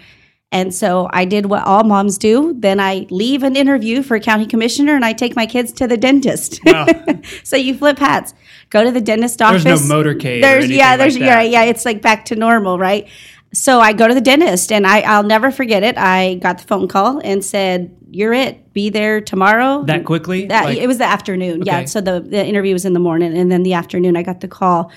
And 0.52 0.72
so 0.72 1.08
I 1.12 1.24
did 1.24 1.46
what 1.46 1.64
all 1.64 1.82
moms 1.82 2.18
do. 2.18 2.54
Then 2.56 2.78
I 2.78 3.06
leave 3.10 3.42
an 3.42 3.56
interview 3.56 4.02
for 4.02 4.14
a 4.14 4.20
county 4.20 4.46
commissioner 4.46 4.94
and 4.94 5.04
I 5.04 5.12
take 5.12 5.34
my 5.34 5.44
kids 5.44 5.72
to 5.72 5.88
the 5.88 5.96
dentist. 5.96 6.60
Wow. 6.64 6.86
so 7.42 7.56
you 7.56 7.76
flip 7.76 7.98
hats. 7.98 8.32
Go 8.70 8.84
to 8.84 8.92
the 8.92 9.00
dentist 9.00 9.42
office. 9.42 9.64
There's 9.64 9.88
no 9.88 9.96
motorcade. 9.96 10.42
There's 10.42 10.70
yeah, 10.70 10.90
like 10.90 10.98
there's 10.98 11.18
that. 11.18 11.24
yeah, 11.24 11.42
yeah, 11.42 11.62
it's 11.64 11.84
like 11.84 12.00
back 12.00 12.26
to 12.26 12.36
normal, 12.36 12.78
right? 12.78 13.08
So 13.56 13.80
I 13.80 13.92
go 13.92 14.06
to 14.06 14.14
the 14.14 14.20
dentist 14.20 14.70
and 14.70 14.86
I 14.86 15.00
I'll 15.00 15.22
never 15.22 15.50
forget 15.50 15.82
it. 15.82 15.96
I 15.96 16.34
got 16.34 16.58
the 16.58 16.64
phone 16.64 16.88
call 16.88 17.20
and 17.24 17.44
said, 17.44 17.96
"You're 18.10 18.34
it. 18.34 18.72
Be 18.72 18.90
there 18.90 19.20
tomorrow." 19.20 19.82
That 19.84 20.04
quickly? 20.04 20.46
That, 20.46 20.66
Like- 20.66 20.78
it 20.78 20.86
was 20.86 20.98
the 20.98 21.04
afternoon. 21.04 21.62
Yeah, 21.64 21.86
so 21.86 22.00
the 22.00 22.20
the 22.20 22.44
interview 22.44 22.74
was 22.74 22.84
in 22.84 22.92
the 22.92 23.00
morning 23.00 23.36
and 23.36 23.50
then 23.50 23.62
the 23.62 23.72
afternoon 23.72 24.16
I 24.16 24.22
got 24.22 24.40
the 24.40 24.48
call 24.48 24.92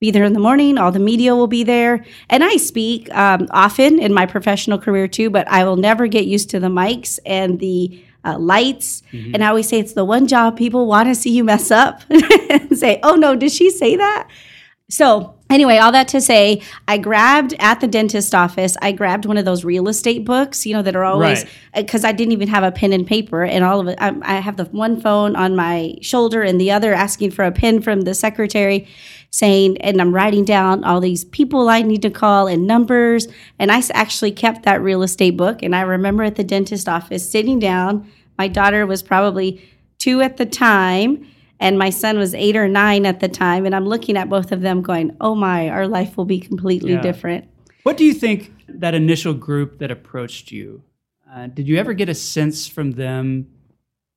be 0.00 0.10
there 0.10 0.24
in 0.24 0.32
the 0.32 0.40
morning. 0.40 0.78
All 0.78 0.90
the 0.90 0.98
media 0.98 1.36
will 1.36 1.46
be 1.46 1.62
there. 1.62 2.04
And 2.28 2.42
I 2.42 2.56
speak 2.56 3.08
um, 3.14 3.46
often 3.52 4.00
in 4.00 4.12
my 4.12 4.26
professional 4.26 4.76
career 4.76 5.06
too, 5.06 5.30
but 5.30 5.46
I 5.46 5.62
will 5.62 5.76
never 5.76 6.08
get 6.08 6.26
used 6.26 6.50
to 6.50 6.58
the 6.58 6.66
mics 6.66 7.20
and 7.24 7.60
the 7.60 8.02
uh, 8.24 8.36
lights. 8.36 9.04
Mm-hmm. 9.12 9.34
And 9.34 9.44
I 9.44 9.48
always 9.48 9.68
say 9.68 9.78
it's 9.78 9.92
the 9.92 10.04
one 10.04 10.26
job 10.26 10.56
people 10.56 10.88
want 10.88 11.08
to 11.08 11.14
see 11.14 11.30
you 11.30 11.44
mess 11.44 11.70
up 11.70 12.02
and 12.10 12.76
say, 12.76 12.98
oh 13.04 13.14
no, 13.14 13.36
did 13.36 13.52
she 13.52 13.70
say 13.70 13.94
that? 13.94 14.28
So, 14.90 15.36
anyway, 15.52 15.78
all 15.78 15.92
that 15.92 16.08
to 16.08 16.20
say, 16.20 16.62
I 16.88 16.98
grabbed 16.98 17.54
at 17.58 17.80
the 17.80 17.86
dentist 17.86 18.34
office, 18.34 18.76
I 18.82 18.92
grabbed 18.92 19.26
one 19.26 19.36
of 19.36 19.44
those 19.44 19.64
real 19.64 19.88
estate 19.88 20.24
books, 20.24 20.66
you 20.66 20.74
know, 20.74 20.82
that 20.82 20.96
are 20.96 21.04
always, 21.04 21.44
Right. 21.44 21.52
Uh, 21.74 21.82
because 21.82 22.04
I 22.04 22.12
didn't 22.12 22.32
even 22.32 22.48
have 22.48 22.64
a 22.64 22.72
pen 22.72 22.92
and 22.92 23.06
paper, 23.06 23.44
and 23.44 23.64
all 23.64 23.80
of 23.80 23.88
it. 23.88 23.98
I, 24.00 24.14
I 24.22 24.40
have 24.40 24.56
the 24.56 24.64
one 24.66 25.00
phone 25.00 25.36
on 25.36 25.54
my 25.56 25.96
shoulder 26.00 26.42
and 26.42 26.60
the 26.60 26.70
other 26.70 26.92
asking 26.92 27.30
for 27.32 27.44
a 27.44 27.52
pen 27.52 27.80
from 27.80 28.02
the 28.02 28.14
secretary 28.14 28.88
saying, 29.30 29.78
and 29.80 30.00
I'm 30.00 30.14
writing 30.14 30.44
down 30.44 30.84
all 30.84 31.00
these 31.00 31.24
people 31.24 31.70
I 31.70 31.80
need 31.80 32.02
to 32.02 32.10
call 32.10 32.46
and 32.46 32.66
numbers. 32.66 33.28
And 33.58 33.72
I 33.72 33.82
actually 33.94 34.32
kept 34.32 34.64
that 34.64 34.82
real 34.82 35.02
estate 35.02 35.38
book. 35.38 35.62
And 35.62 35.74
I 35.74 35.80
remember 35.80 36.22
at 36.22 36.36
the 36.36 36.44
dentist 36.44 36.86
office 36.86 37.28
sitting 37.30 37.58
down, 37.58 38.10
my 38.36 38.46
daughter 38.46 38.86
was 38.86 39.02
probably 39.02 39.66
two 39.98 40.20
at 40.20 40.36
the 40.36 40.44
time 40.44 41.26
and 41.62 41.78
my 41.78 41.90
son 41.90 42.18
was 42.18 42.34
eight 42.34 42.56
or 42.56 42.68
nine 42.68 43.06
at 43.06 43.20
the 43.20 43.28
time 43.28 43.64
and 43.66 43.74
i'm 43.74 43.86
looking 43.86 44.16
at 44.16 44.28
both 44.28 44.52
of 44.52 44.60
them 44.60 44.82
going 44.82 45.16
oh 45.20 45.34
my 45.34 45.68
our 45.68 45.86
life 45.88 46.16
will 46.16 46.24
be 46.24 46.40
completely 46.40 46.92
Yeah. 46.92 47.00
different 47.02 47.44
What 47.84 47.96
do 47.96 48.04
you 48.04 48.14
think 48.14 48.52
that 48.68 48.94
initial 48.94 49.34
group 49.34 49.78
that 49.80 49.90
approached 49.90 50.52
you? 50.52 50.82
Uh, 51.32 51.46
did 51.48 51.66
you 51.68 51.76
ever 51.78 51.94
get 51.94 52.08
a 52.08 52.14
sense 52.14 52.68
from 52.68 52.92
them 52.92 53.48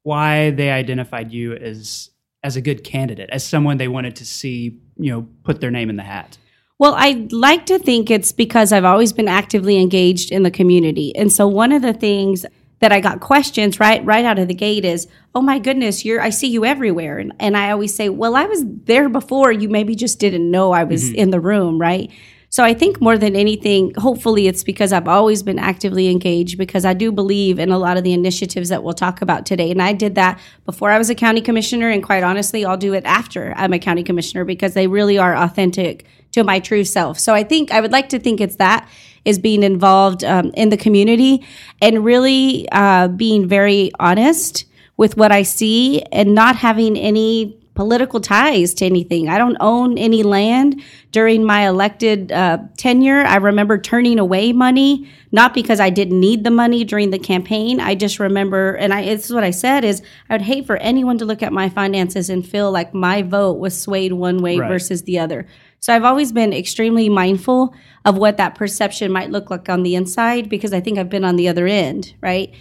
why 0.03 0.51
they 0.51 0.69
identified 0.69 1.31
you 1.31 1.53
as 1.53 2.11
as 2.43 2.55
a 2.55 2.61
good 2.61 2.83
candidate, 2.83 3.29
as 3.31 3.43
someone 3.43 3.77
they 3.77 3.87
wanted 3.87 4.15
to 4.17 4.25
see, 4.25 4.77
you 4.97 5.11
know, 5.11 5.27
put 5.43 5.61
their 5.61 5.71
name 5.71 5.89
in 5.89 5.95
the 5.95 6.03
hat? 6.03 6.37
Well, 6.77 6.93
I 6.95 7.27
like 7.31 7.65
to 7.67 7.79
think 7.79 8.11
it's 8.11 8.31
because 8.31 8.71
I've 8.71 8.85
always 8.85 9.13
been 9.13 9.27
actively 9.27 9.77
engaged 9.81 10.29
in 10.31 10.43
the 10.43 10.51
community. 10.51 11.15
And 11.15 11.31
so 11.31 11.47
one 11.47 11.71
of 11.71 11.81
the 11.81 11.93
things 11.93 12.45
that 12.85 12.91
I 12.91 12.99
got 12.99 13.19
questions 13.19 13.79
right 13.79 14.05
right 14.05 14.23
out 14.23 14.37
of 14.37 14.47
the 14.47 14.53
gate 14.53 14.85
is, 14.85 15.07
"Oh 15.33 15.41
my 15.41 15.57
goodness, 15.57 16.05
you're 16.05 16.21
I 16.21 16.29
see 16.29 16.45
you 16.45 16.65
everywhere." 16.65 17.17
And 17.17 17.33
and 17.39 17.57
I 17.57 17.71
always 17.71 17.95
say, 17.95 18.09
"Well, 18.09 18.35
I 18.35 18.45
was 18.45 18.63
there 18.63 19.09
before, 19.09 19.51
you 19.51 19.69
maybe 19.69 19.95
just 19.95 20.19
didn't 20.19 20.51
know 20.51 20.71
I 20.71 20.83
was 20.83 21.05
mm-hmm. 21.05 21.15
in 21.15 21.29
the 21.31 21.39
room, 21.39 21.81
right?" 21.81 22.11
So 22.51 22.63
I 22.63 22.75
think 22.75 23.01
more 23.01 23.17
than 23.17 23.35
anything, 23.35 23.91
hopefully 23.97 24.47
it's 24.47 24.63
because 24.63 24.93
I've 24.93 25.07
always 25.07 25.41
been 25.41 25.57
actively 25.57 26.09
engaged 26.09 26.59
because 26.59 26.85
I 26.85 26.93
do 26.93 27.11
believe 27.11 27.57
in 27.57 27.71
a 27.71 27.79
lot 27.79 27.97
of 27.97 28.03
the 28.03 28.13
initiatives 28.13 28.69
that 28.69 28.83
we'll 28.83 28.93
talk 28.93 29.23
about 29.23 29.47
today. 29.47 29.71
And 29.71 29.81
I 29.81 29.91
did 29.91 30.13
that 30.13 30.39
before 30.63 30.91
I 30.91 30.99
was 30.99 31.09
a 31.09 31.15
county 31.15 31.41
commissioner 31.41 31.89
and 31.89 32.03
quite 32.03 32.23
honestly, 32.23 32.63
I'll 32.63 32.77
do 32.77 32.93
it 32.93 33.03
after 33.03 33.51
I'm 33.57 33.73
a 33.73 33.79
county 33.79 34.03
commissioner 34.03 34.45
because 34.45 34.75
they 34.75 34.85
really 34.85 35.17
are 35.17 35.35
authentic 35.35 36.05
to 36.35 36.43
my 36.43 36.59
true 36.59 36.83
self. 36.83 37.17
So 37.17 37.33
I 37.33 37.43
think 37.43 37.71
I 37.71 37.79
would 37.81 37.93
like 37.93 38.09
to 38.09 38.19
think 38.19 38.41
it's 38.41 38.57
that 38.57 38.87
is 39.23 39.39
being 39.39 39.63
involved 39.63 40.23
um, 40.23 40.51
in 40.53 40.69
the 40.69 40.77
community 40.77 41.43
and 41.81 42.03
really 42.05 42.67
uh, 42.71 43.07
being 43.07 43.47
very 43.47 43.89
honest 43.99 44.65
with 44.97 45.17
what 45.17 45.31
I 45.31 45.43
see 45.43 46.01
and 46.11 46.35
not 46.35 46.57
having 46.57 46.97
any 46.97 47.57
political 47.73 48.21
ties 48.21 48.73
to 48.73 48.85
anything. 48.85 49.27
I 49.27 49.37
don't 49.37 49.57
own 49.59 49.97
any 49.97 50.23
land. 50.23 50.81
During 51.11 51.43
my 51.43 51.67
elected 51.67 52.31
uh, 52.31 52.59
tenure, 52.77 53.23
I 53.25 53.35
remember 53.37 53.77
turning 53.77 54.17
away 54.19 54.53
money, 54.53 55.09
not 55.31 55.53
because 55.53 55.79
I 55.81 55.89
didn't 55.89 56.19
need 56.19 56.43
the 56.45 56.51
money 56.51 56.85
during 56.85 57.11
the 57.11 57.19
campaign. 57.19 57.81
I 57.81 57.95
just 57.95 58.19
remember, 58.19 58.75
and 58.75 58.93
I, 58.93 59.03
this 59.03 59.25
is 59.25 59.33
what 59.33 59.43
I 59.43 59.51
said, 59.51 59.83
is 59.83 60.01
I 60.29 60.33
would 60.35 60.41
hate 60.41 60.65
for 60.65 60.77
anyone 60.77 61.17
to 61.17 61.25
look 61.25 61.43
at 61.43 61.51
my 61.51 61.67
finances 61.67 62.29
and 62.29 62.47
feel 62.47 62.71
like 62.71 62.93
my 62.93 63.21
vote 63.21 63.59
was 63.59 63.81
swayed 63.81 64.13
one 64.13 64.37
way 64.41 64.57
Right. 64.57 64.69
versus 64.69 65.03
the 65.03 65.19
other. 65.19 65.45
So 65.85 65.93
I've 65.93 66.03
always 66.03 66.31
been 66.31 66.51
extremely 66.51 67.09
mindful 67.09 67.75
of 68.05 68.17
what 68.17 68.37
that 68.37 68.55
perception 68.55 69.11
might 69.11 69.29
look 69.29 69.51
like 69.51 69.69
on 69.69 69.83
the 69.83 69.93
inside 69.93 70.49
because 70.49 70.73
I 70.73 70.81
think 70.81 70.97
I've 70.97 71.11
been 71.11 71.23
on 71.23 71.35
the 71.35 71.47
other 71.47 71.67
end, 71.67 72.15
right? 72.21 72.51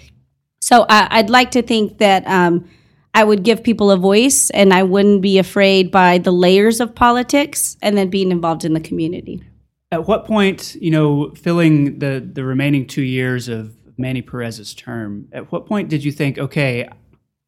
So 0.61 0.85
I, 0.90 1.09
I'd 1.11 1.31
like 1.31 1.50
to 1.52 1.62
think 1.62 1.97
that 1.97 2.26
um, 2.26 2.69
I 3.14 3.25
would 3.25 3.43
give 3.43 3.64
people 3.64 3.90
a 3.90 3.97
voice 3.97 4.50
and 4.50 4.75
I 4.75 4.83
wouldn't 4.83 5.23
be 5.23 5.38
afraid 5.38 5.90
by 5.90 6.19
the 6.19 6.33
layers 6.33 6.81
of 6.81 6.95
politics 6.95 7.78
and 7.81 7.97
then 7.97 8.11
being 8.11 8.31
involved 8.31 8.62
in 8.62 8.75
the 8.75 8.81
community. 8.81 9.43
At 9.90 10.07
what 10.07 10.26
point, 10.26 10.75
you 10.75 10.90
know, 10.90 11.31
filling 11.31 12.00
the 12.00 12.21
the 12.31 12.45
remaining 12.45 12.87
two 12.87 13.00
years 13.00 13.49
of 13.49 13.75
Manny 13.97 14.21
Perez's 14.21 14.75
term, 14.75 15.28
at 15.33 15.50
what 15.50 15.64
point 15.64 15.88
did 15.88 16.04
you 16.04 16.12
think, 16.12 16.37
okay, 16.37 16.90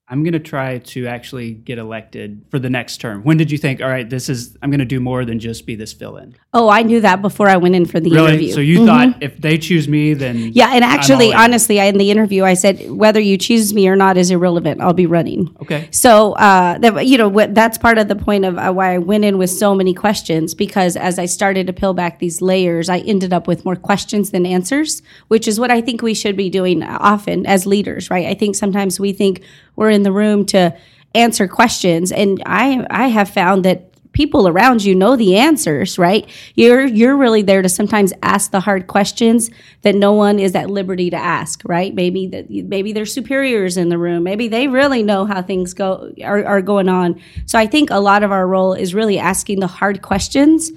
I'm 0.08 0.22
going 0.22 0.34
to 0.34 0.38
try 0.38 0.78
to 0.78 1.08
actually 1.08 1.52
get 1.52 1.78
elected 1.78 2.44
for 2.48 2.60
the 2.60 2.70
next 2.70 2.98
term? 2.98 3.24
When 3.24 3.36
did 3.38 3.50
you 3.50 3.58
think, 3.58 3.80
all 3.82 3.88
right, 3.88 4.08
this 4.08 4.28
is 4.28 4.56
I'm 4.62 4.70
going 4.70 4.78
to 4.78 4.84
do 4.84 5.00
more 5.00 5.24
than 5.24 5.40
just 5.40 5.66
be 5.66 5.74
this 5.74 5.92
fill-in? 5.92 6.36
Oh, 6.54 6.68
I 6.68 6.82
knew 6.82 7.00
that 7.00 7.20
before 7.20 7.48
I 7.48 7.56
went 7.56 7.74
in 7.74 7.86
for 7.86 7.98
the 7.98 8.10
Really? 8.10 8.28
interview. 8.34 8.52
So 8.52 8.60
you 8.60 8.86
thought 8.86 9.20
if 9.20 9.36
they 9.38 9.58
choose 9.58 9.88
me, 9.88 10.14
then 10.14 10.52
yeah, 10.54 10.70
and 10.74 10.84
actually, 10.84 11.26
all 11.32 11.32
in. 11.32 11.50
honestly, 11.50 11.80
I, 11.80 11.86
in 11.86 11.98
the 11.98 12.12
interview, 12.12 12.44
I 12.44 12.54
said 12.54 12.88
whether 12.88 13.18
you 13.18 13.36
choose 13.36 13.74
me 13.74 13.88
or 13.88 13.96
not 13.96 14.16
is 14.16 14.30
irrelevant. 14.30 14.80
I'll 14.80 14.92
be 14.92 15.06
running. 15.06 15.54
okay, 15.62 15.88
So, 15.90 16.34
uh, 16.34 16.78
that, 16.78 17.04
you 17.06 17.18
know, 17.18 17.28
what, 17.28 17.54
that's 17.56 17.76
part 17.76 17.98
of 17.98 18.06
the 18.06 18.16
point 18.16 18.44
of 18.44 18.58
uh, 18.58 18.72
why 18.72 18.94
I 18.94 18.98
went 18.98 19.24
in 19.24 19.38
with 19.38 19.50
so 19.50 19.74
many 19.74 19.92
questions 19.92 20.54
because 20.54 20.96
as 20.96 21.18
I 21.18 21.26
started 21.26 21.66
to 21.66 21.72
peel 21.72 21.94
back 21.94 22.20
these 22.20 22.40
layers, 22.40 22.88
I 22.88 22.98
ended 23.00 23.32
up 23.32 23.48
with 23.48 23.64
more 23.64 23.76
questions 23.76 24.30
than 24.30 24.46
answers, 24.46 25.02
which 25.28 25.48
is 25.48 25.58
what 25.58 25.72
I 25.72 25.80
think 25.80 26.00
we 26.00 26.14
should 26.14 26.36
be 26.36 26.48
doing 26.48 26.84
often 26.84 27.44
as 27.44 27.66
leaders, 27.66 28.08
right? 28.08 28.26
I 28.26 28.34
think 28.34 28.54
sometimes 28.54 29.00
we 29.00 29.12
think 29.12 29.42
we're 29.76 29.90
in 29.90 30.02
the 30.02 30.12
room 30.12 30.44
to 30.46 30.76
answer 31.14 31.46
questions, 31.48 32.12
and 32.12 32.42
I 32.46 32.86
I 32.90 33.08
have 33.08 33.30
found 33.30 33.64
that 33.64 33.92
people 34.12 34.48
around 34.48 34.82
you 34.82 34.94
know 34.94 35.14
the 35.14 35.36
answers, 35.36 35.98
right? 35.98 36.26
You're 36.54 36.86
you're 36.86 37.16
really 37.16 37.42
there 37.42 37.60
to 37.62 37.68
sometimes 37.68 38.12
ask 38.22 38.50
the 38.50 38.60
hard 38.60 38.86
questions 38.86 39.50
that 39.82 39.94
no 39.94 40.12
one 40.14 40.38
is 40.38 40.54
at 40.54 40.70
liberty 40.70 41.10
to 41.10 41.16
ask, 41.16 41.60
right? 41.66 41.94
Maybe 41.94 42.26
that 42.28 42.50
maybe 42.50 42.92
there's 42.94 43.12
superiors 43.12 43.76
in 43.76 43.90
the 43.90 43.98
room. 43.98 44.22
Maybe 44.22 44.48
they 44.48 44.68
really 44.68 45.02
know 45.02 45.26
how 45.26 45.42
things 45.42 45.74
go 45.74 46.12
are, 46.24 46.44
are 46.44 46.62
going 46.62 46.88
on. 46.88 47.20
So 47.44 47.58
I 47.58 47.66
think 47.66 47.90
a 47.90 48.00
lot 48.00 48.22
of 48.22 48.32
our 48.32 48.46
role 48.46 48.72
is 48.72 48.94
really 48.94 49.18
asking 49.18 49.60
the 49.60 49.66
hard 49.66 50.00
questions 50.02 50.72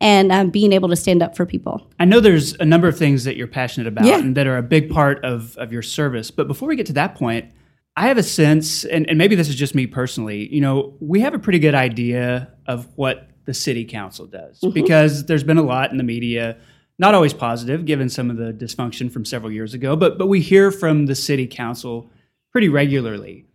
and 0.00 0.30
um, 0.32 0.50
being 0.50 0.72
able 0.72 0.88
to 0.88 0.96
stand 0.96 1.22
up 1.22 1.36
for 1.36 1.46
people. 1.46 1.86
I 1.98 2.04
know 2.04 2.20
there's 2.20 2.54
a 2.60 2.64
number 2.64 2.88
of 2.88 2.98
things 2.98 3.24
that 3.24 3.36
you're 3.36 3.46
passionate 3.46 3.86
about 3.86 4.04
Yeah. 4.04 4.18
and 4.18 4.36
that 4.36 4.46
are 4.46 4.56
a 4.58 4.62
big 4.62 4.90
part 4.90 5.24
of, 5.24 5.56
of 5.56 5.72
your 5.72 5.82
service. 5.82 6.30
But 6.30 6.46
before 6.46 6.68
we 6.68 6.76
get 6.76 6.86
to 6.86 6.92
that 6.94 7.14
point, 7.14 7.46
I 7.96 8.08
have 8.08 8.18
a 8.18 8.22
sense, 8.22 8.84
and, 8.84 9.08
and 9.08 9.18
maybe 9.18 9.36
this 9.36 9.48
is 9.48 9.54
just 9.54 9.74
me 9.74 9.86
personally, 9.86 10.52
you 10.52 10.60
know, 10.60 10.94
we 11.00 11.20
have 11.20 11.32
a 11.32 11.38
pretty 11.38 11.60
good 11.60 11.74
idea 11.74 12.52
of 12.66 12.88
what 12.96 13.28
the 13.44 13.54
city 13.54 13.84
council 13.84 14.26
does 14.26 14.60
mm-hmm. 14.60 14.72
because 14.72 15.26
there's 15.26 15.44
been 15.44 15.58
a 15.58 15.62
lot 15.62 15.92
in 15.92 15.96
the 15.98 16.02
media, 16.02 16.56
not 16.98 17.14
always 17.14 17.32
positive 17.32 17.84
given 17.84 18.08
some 18.08 18.30
of 18.30 18.36
the 18.36 18.52
dysfunction 18.52 19.12
from 19.12 19.24
several 19.24 19.52
years 19.52 19.74
ago, 19.74 19.94
but, 19.94 20.18
but 20.18 20.26
we 20.26 20.40
hear 20.40 20.70
from 20.70 21.06
the 21.06 21.14
city 21.14 21.46
council 21.46 22.10
pretty 22.50 22.68
regularly. 22.68 23.46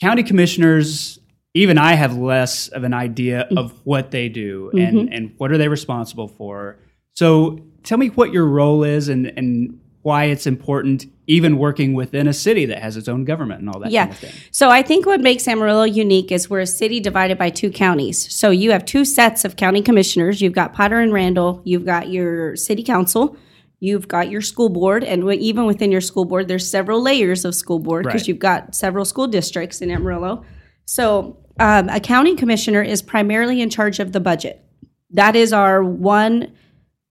County 0.00 0.22
commissioners, 0.22 1.18
even 1.54 1.76
I 1.76 1.94
have 1.94 2.16
less 2.16 2.68
of 2.68 2.84
an 2.84 2.94
idea 2.94 3.48
mm. 3.50 3.58
of 3.58 3.72
what 3.84 4.12
they 4.12 4.28
do 4.28 4.70
mm-hmm. 4.72 4.98
and, 4.98 5.12
and 5.12 5.34
what 5.36 5.52
are 5.52 5.58
they 5.58 5.68
responsible 5.68 6.28
for. 6.28 6.78
So 7.14 7.58
tell 7.82 7.98
me 7.98 8.08
what 8.08 8.32
your 8.32 8.46
role 8.46 8.84
is 8.84 9.08
and, 9.08 9.26
and 9.36 9.80
why 10.02 10.24
it's 10.24 10.46
important, 10.46 11.06
even 11.28 11.58
working 11.58 11.92
within 11.94 12.26
a 12.26 12.32
city 12.32 12.64
that 12.64 12.78
has 12.78 12.96
its 12.96 13.06
own 13.06 13.24
government 13.24 13.60
and 13.60 13.68
all 13.68 13.78
that 13.80 13.90
Yeah. 13.92 14.06
kind 14.06 14.12
of 14.12 14.18
thing. 14.18 14.30
So 14.50 14.70
I 14.70 14.82
think 14.82 15.04
what 15.06 15.20
makes 15.20 15.46
Amarillo 15.46 15.84
unique 15.84 16.32
is 16.32 16.48
we're 16.48 16.60
a 16.60 16.66
city 16.66 17.00
divided 17.00 17.36
by 17.36 17.50
two 17.50 17.70
counties. 17.70 18.32
So 18.34 18.50
you 18.50 18.72
have 18.72 18.84
two 18.86 19.04
sets 19.04 19.44
of 19.44 19.54
county 19.54 19.82
commissioners. 19.82 20.40
You've 20.40 20.54
got 20.54 20.72
Potter 20.72 20.98
and 20.98 21.12
Randall. 21.12 21.60
You've 21.64 21.84
got 21.84 22.08
your 22.08 22.56
city 22.56 22.82
council. 22.82 23.36
You've 23.78 24.08
got 24.08 24.28
your 24.30 24.40
school 24.40 24.70
board, 24.70 25.04
and 25.04 25.30
even 25.34 25.64
within 25.66 25.92
your 25.92 26.00
school 26.00 26.24
board, 26.24 26.48
there's 26.48 26.68
several 26.68 27.00
layers 27.00 27.44
of 27.44 27.54
school 27.54 27.78
board 27.78 28.06
because 28.06 28.22
Right. 28.22 28.28
you've 28.28 28.38
got 28.40 28.74
several 28.74 29.04
school 29.04 29.28
districts 29.28 29.80
in 29.80 29.90
Amarillo. 29.90 30.42
So 30.86 31.36
um, 31.60 31.88
a 31.90 32.00
county 32.00 32.34
commissioner 32.34 32.82
is 32.82 33.02
primarily 33.02 33.60
in 33.60 33.68
charge 33.70 34.00
of 34.00 34.12
the 34.12 34.20
budget. 34.20 34.64
That 35.12 35.36
is 35.36 35.52
our 35.52 35.84
one 35.84 36.48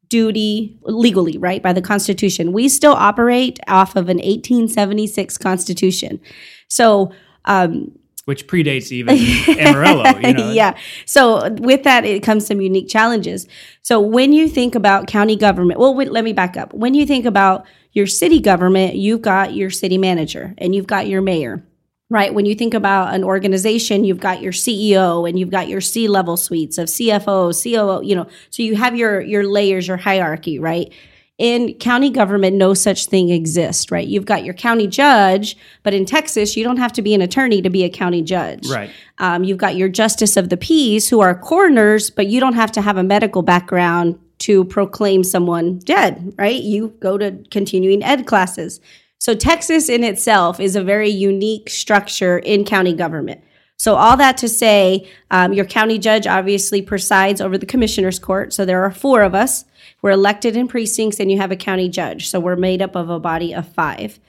duty 0.10 0.78
legally, 0.84 1.38
right, 1.38 1.62
by 1.62 1.74
the 1.74 1.82
Constitution. 1.82 2.54
We 2.54 2.70
still 2.70 2.94
operate 2.94 3.60
off 3.68 3.96
of 3.96 4.10
an 4.10 4.18
1876 4.18 5.38
Constitution. 5.38 6.20
So, 6.68 7.12
um, 7.46 7.92
which 8.26 8.46
predates 8.48 8.92
even 8.92 9.18
Amarillo. 9.58 10.04
You 10.20 10.34
know? 10.34 10.52
yeah. 10.52 10.78
So 11.06 11.50
with 11.60 11.84
that, 11.84 12.04
it 12.04 12.24
comes 12.24 12.46
some 12.46 12.60
unique 12.60 12.90
challenges. 12.90 13.48
So 13.84 14.02
when 14.02 14.34
you 14.34 14.50
think 14.50 14.76
about 14.76 15.08
county 15.08 15.38
government, 15.38 15.80
well, 15.80 15.96
wait, 15.96 16.12
let 16.12 16.26
me 16.26 16.34
back 16.34 16.58
up. 16.58 16.74
When 16.74 16.94
you 16.94 17.06
think 17.06 17.26
about 17.26 17.66
your 17.94 18.06
city 18.06 18.42
government, 18.42 18.96
you've 18.96 19.22
got 19.22 19.54
your 19.54 19.70
city 19.70 19.98
manager 19.98 20.54
and 20.58 20.76
you've 20.76 20.88
got 20.88 21.08
your 21.08 21.22
mayor 21.22 21.64
right? 22.10 22.34
When 22.34 22.46
you 22.46 22.56
think 22.56 22.74
about 22.74 23.14
an 23.14 23.24
organization, 23.24 24.04
you've 24.04 24.20
got 24.20 24.42
your 24.42 24.54
CEO 24.54 25.28
and 25.28 25.38
you've 25.38 25.52
got 25.52 25.68
your 25.68 25.82
C 25.82 26.08
level 26.08 26.38
suites 26.38 26.78
of 26.78 26.88
CFO, 26.88 27.52
COO, 27.52 28.06
you 28.06 28.16
know, 28.16 28.28
so 28.50 28.64
you 28.64 28.76
have 28.76 28.96
your 28.96 29.20
your 29.22 29.44
layers, 29.44 29.88
your 29.88 29.98
hierarchy, 29.98 30.60
right? 30.60 30.92
In 31.38 31.76
county 31.76 32.10
government, 32.10 32.56
no 32.56 32.74
such 32.74 33.06
thing 33.06 33.30
exists, 33.30 33.92
right? 33.92 34.08
You've 34.08 34.26
got 34.26 34.44
your 34.44 34.56
county 34.56 34.88
judge, 34.88 35.56
but 35.84 35.94
in 35.94 36.04
Texas, 36.04 36.58
you 36.58 36.64
don't 36.64 36.78
have 36.78 36.92
to 36.94 37.04
be 37.04 37.14
an 37.14 37.22
attorney 37.22 37.62
to 37.62 37.70
be 37.70 37.84
a 37.84 37.90
county 37.90 38.24
judge. 38.24 38.68
Right. 38.68 38.90
Um, 39.20 39.44
you've 39.44 39.60
got 39.60 39.76
your 39.76 39.88
justice 39.88 40.36
of 40.36 40.50
the 40.50 40.58
peace, 40.58 41.10
who 41.10 41.20
are 41.20 41.38
coroners, 41.38 42.10
but 42.10 42.26
you 42.26 42.40
don't 42.40 42.56
have 42.56 42.72
to 42.72 42.82
have 42.82 42.98
a 42.98 43.04
medical 43.04 43.44
background 43.44 44.18
to 44.40 44.66
proclaim 44.66 45.24
someone 45.24 45.78
dead, 45.80 46.34
right? 46.38 46.62
You 46.62 46.96
go 47.00 47.20
to 47.20 47.44
continuing 47.52 48.02
ed 48.04 48.26
classes. 48.26 48.80
So 49.20 49.36
Texas 49.36 49.90
in 49.90 50.04
itself 50.04 50.60
is 50.60 50.76
a 50.76 50.84
very 50.84 51.10
unique 51.10 51.70
structure 51.70 52.38
in 52.38 52.66
county 52.66 52.94
government. 52.94 53.42
So 53.78 53.96
all 53.96 54.18
that 54.18 54.38
to 54.38 54.50
say, 54.50 55.08
um, 55.30 55.54
your 55.54 55.66
county 55.66 56.00
judge 56.00 56.26
obviously 56.26 56.82
presides 56.82 57.40
over 57.40 57.58
the 57.58 57.66
commissioner's 57.66 58.18
court. 58.18 58.54
So 58.54 58.66
there 58.66 58.84
are 58.84 58.92
four 58.92 59.22
of 59.22 59.36
us. 59.36 59.66
We're 60.02 60.12
elected 60.12 60.56
in 60.56 60.68
precincts, 60.68 61.20
and 61.20 61.32
you 61.32 61.38
have 61.38 61.52
a 61.52 61.56
county 61.56 61.88
judge. 61.88 62.30
So 62.30 62.40
we're 62.40 62.56
made 62.56 62.82
up 62.82 62.96
of 62.96 63.10
a 63.10 63.20
body 63.20 63.54
of 63.54 63.68
five. 63.68 64.20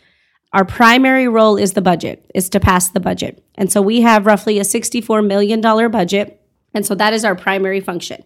Our 0.52 0.64
primary 0.64 1.28
role 1.28 1.57
is 1.57 1.73
the 1.73 1.83
budget, 1.83 2.30
is 2.35 2.49
to 2.50 2.61
pass 2.61 2.88
the 2.88 3.00
budget. 3.00 3.42
And 3.54 3.71
so 3.71 3.83
we 3.83 4.00
have 4.02 4.26
roughly 4.26 4.59
a 4.59 4.62
$64 4.62 5.26
million 5.26 5.61
budget. 5.61 6.40
And 6.75 6.85
so 6.87 6.95
that 6.95 7.12
is 7.12 7.25
our 7.25 7.35
primary 7.35 7.80
function. 7.80 8.25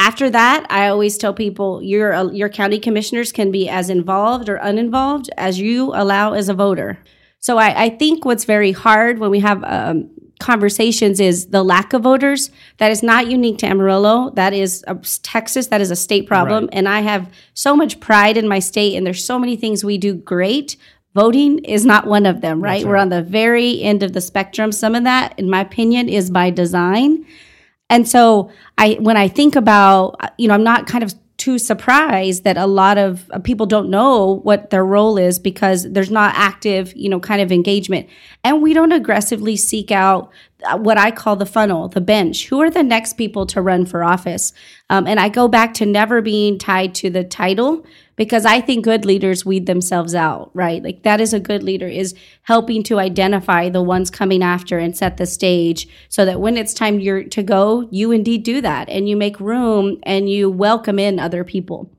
After 0.00 0.30
that, 0.30 0.66
I 0.70 0.88
always 0.88 1.18
tell 1.18 1.34
people 1.34 1.82
your 1.82 2.14
uh, 2.14 2.30
your 2.30 2.48
county 2.48 2.78
commissioners 2.78 3.32
can 3.32 3.50
be 3.50 3.68
as 3.68 3.90
involved 3.90 4.48
or 4.48 4.56
uninvolved 4.56 5.28
as 5.36 5.60
you 5.60 5.92
allow 5.94 6.32
as 6.32 6.48
a 6.48 6.54
voter. 6.54 6.98
So 7.38 7.58
I, 7.58 7.84
I 7.84 7.88
think 7.90 8.24
what's 8.24 8.46
very 8.46 8.72
hard 8.72 9.18
when 9.18 9.30
we 9.30 9.40
have 9.40 9.62
um, 9.62 10.08
conversations 10.38 11.20
is 11.20 11.48
the 11.48 11.62
lack 11.62 11.92
of 11.92 12.02
voters. 12.02 12.50
That 12.78 12.90
is 12.90 13.02
not 13.02 13.30
unique 13.30 13.58
to 13.58 13.66
Amarillo. 13.66 14.30
That 14.30 14.54
is 14.54 14.82
a, 14.86 14.94
Texas. 15.22 15.66
That 15.66 15.82
is 15.82 15.90
a 15.90 15.96
state 15.96 16.26
problem. 16.26 16.64
Right. 16.64 16.74
And 16.74 16.88
I 16.88 17.00
have 17.00 17.30
so 17.52 17.76
much 17.76 18.00
pride 18.00 18.38
in 18.38 18.48
my 18.48 18.58
state, 18.58 18.96
and 18.96 19.06
there's 19.06 19.22
so 19.22 19.38
many 19.38 19.54
things 19.54 19.84
we 19.84 19.98
do 19.98 20.14
great. 20.14 20.78
Voting 21.14 21.58
is 21.64 21.84
not 21.84 22.06
one 22.06 22.24
of 22.24 22.40
them, 22.40 22.62
right? 22.62 22.70
right? 22.70 22.86
We're 22.86 22.96
on 22.96 23.10
the 23.10 23.22
very 23.22 23.82
end 23.82 24.02
of 24.02 24.14
the 24.14 24.22
spectrum. 24.22 24.72
Some 24.72 24.94
of 24.94 25.04
that, 25.04 25.38
in 25.38 25.50
my 25.50 25.60
opinion, 25.60 26.08
is 26.08 26.30
by 26.30 26.48
design. 26.48 27.26
And 27.90 28.08
so 28.08 28.50
I 28.78 28.94
when 29.00 29.18
I 29.18 29.28
think 29.28 29.56
about 29.56 30.16
you 30.38 30.48
know 30.48 30.54
I'm 30.54 30.64
not 30.64 30.86
kind 30.86 31.04
of 31.04 31.12
too 31.40 31.58
surprised 31.58 32.44
that 32.44 32.58
a 32.58 32.66
lot 32.66 32.98
of 32.98 33.30
uh, 33.30 33.38
people 33.38 33.64
don't 33.64 33.88
know 33.88 34.40
what 34.42 34.68
their 34.68 34.84
role 34.84 35.16
is 35.16 35.38
because 35.38 35.90
there's 35.90 36.10
not 36.10 36.34
active, 36.36 36.94
you 36.94 37.08
know, 37.08 37.18
kind 37.18 37.40
of 37.40 37.50
engagement. 37.50 38.06
And 38.44 38.60
we 38.60 38.74
don't 38.74 38.92
aggressively 38.92 39.56
seek 39.56 39.90
out 39.90 40.30
uh, 40.64 40.76
what 40.76 40.98
I 40.98 41.10
call 41.10 41.36
the 41.36 41.46
funnel, 41.46 41.88
the 41.88 42.02
bench. 42.02 42.46
Who 42.48 42.60
are 42.60 42.68
the 42.68 42.82
next 42.82 43.14
people 43.14 43.46
to 43.46 43.62
run 43.62 43.86
for 43.86 44.04
office? 44.04 44.52
Um, 44.90 45.06
and 45.06 45.18
I 45.18 45.30
go 45.30 45.48
back 45.48 45.72
to 45.74 45.86
never 45.86 46.20
being 46.20 46.58
tied 46.58 46.94
to 46.96 47.08
the 47.08 47.24
title 47.24 47.86
because 48.20 48.44
I 48.44 48.60
think 48.60 48.84
good 48.84 49.06
leaders 49.06 49.46
weed 49.46 49.64
themselves 49.64 50.14
out, 50.14 50.50
right? 50.52 50.82
Like 50.82 51.04
that 51.04 51.22
is 51.22 51.32
a 51.32 51.40
good 51.40 51.62
leader 51.62 51.88
is 51.88 52.14
helping 52.42 52.82
to 52.82 52.98
identify 52.98 53.70
the 53.70 53.82
ones 53.82 54.10
coming 54.10 54.42
after 54.42 54.78
and 54.78 54.94
set 54.94 55.16
the 55.16 55.24
stage 55.24 55.88
so 56.10 56.26
that 56.26 56.38
when 56.38 56.58
it's 56.58 56.74
time 56.74 57.00
you're 57.00 57.24
to 57.24 57.42
go, 57.42 57.88
you 57.90 58.12
indeed 58.12 58.42
do 58.42 58.60
that 58.60 58.90
and 58.90 59.08
you 59.08 59.16
make 59.16 59.40
room 59.40 59.98
and 60.02 60.28
you 60.28 60.50
welcome 60.50 60.98
in 60.98 61.18
other 61.18 61.44
people. 61.44 61.90